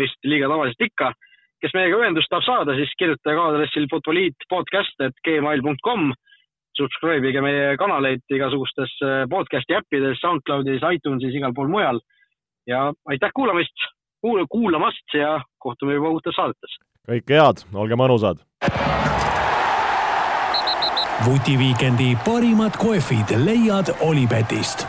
meistrite 0.00 0.32
liiga 0.32 0.50
tavaliselt 0.52 0.88
ikka. 0.88 1.12
Kes 1.62 1.72
meiega 1.76 1.96
ühendust 2.00 2.30
tahab 2.32 2.44
saada, 2.46 2.70
siis 2.78 2.90
kirjutage 3.00 3.38
aadressil 3.42 3.84
futboliitpodcast.gmail.com. 3.92 6.02
Subscribe 6.76 7.24
ige 7.30 7.40
meie 7.40 7.66
kanaleid 7.80 8.22
igasugustes 8.36 8.92
äh, 9.00 9.24
podcast'i 9.32 9.72
äppides, 9.78 10.20
SoundCloudis, 10.20 10.82
iTunesis, 10.98 11.34
igal 11.38 11.52
pool 11.56 11.70
mujal. 11.72 11.98
ja 12.66 12.92
aitäh 13.06 13.30
kuulamist, 13.34 13.76
kuulamast 14.50 15.14
ja 15.14 15.40
kohtume 15.62 15.94
juba 15.94 16.08
uutes 16.10 16.34
saadetes 16.34 16.72
kõike 17.06 17.38
head, 17.38 17.64
olge 17.74 17.98
mõnusad! 17.98 18.42
vutiviikendi 21.26 22.12
parimad 22.26 22.76
kohvid 22.78 23.32
leiad 23.46 23.94
Olipetist 24.04 24.84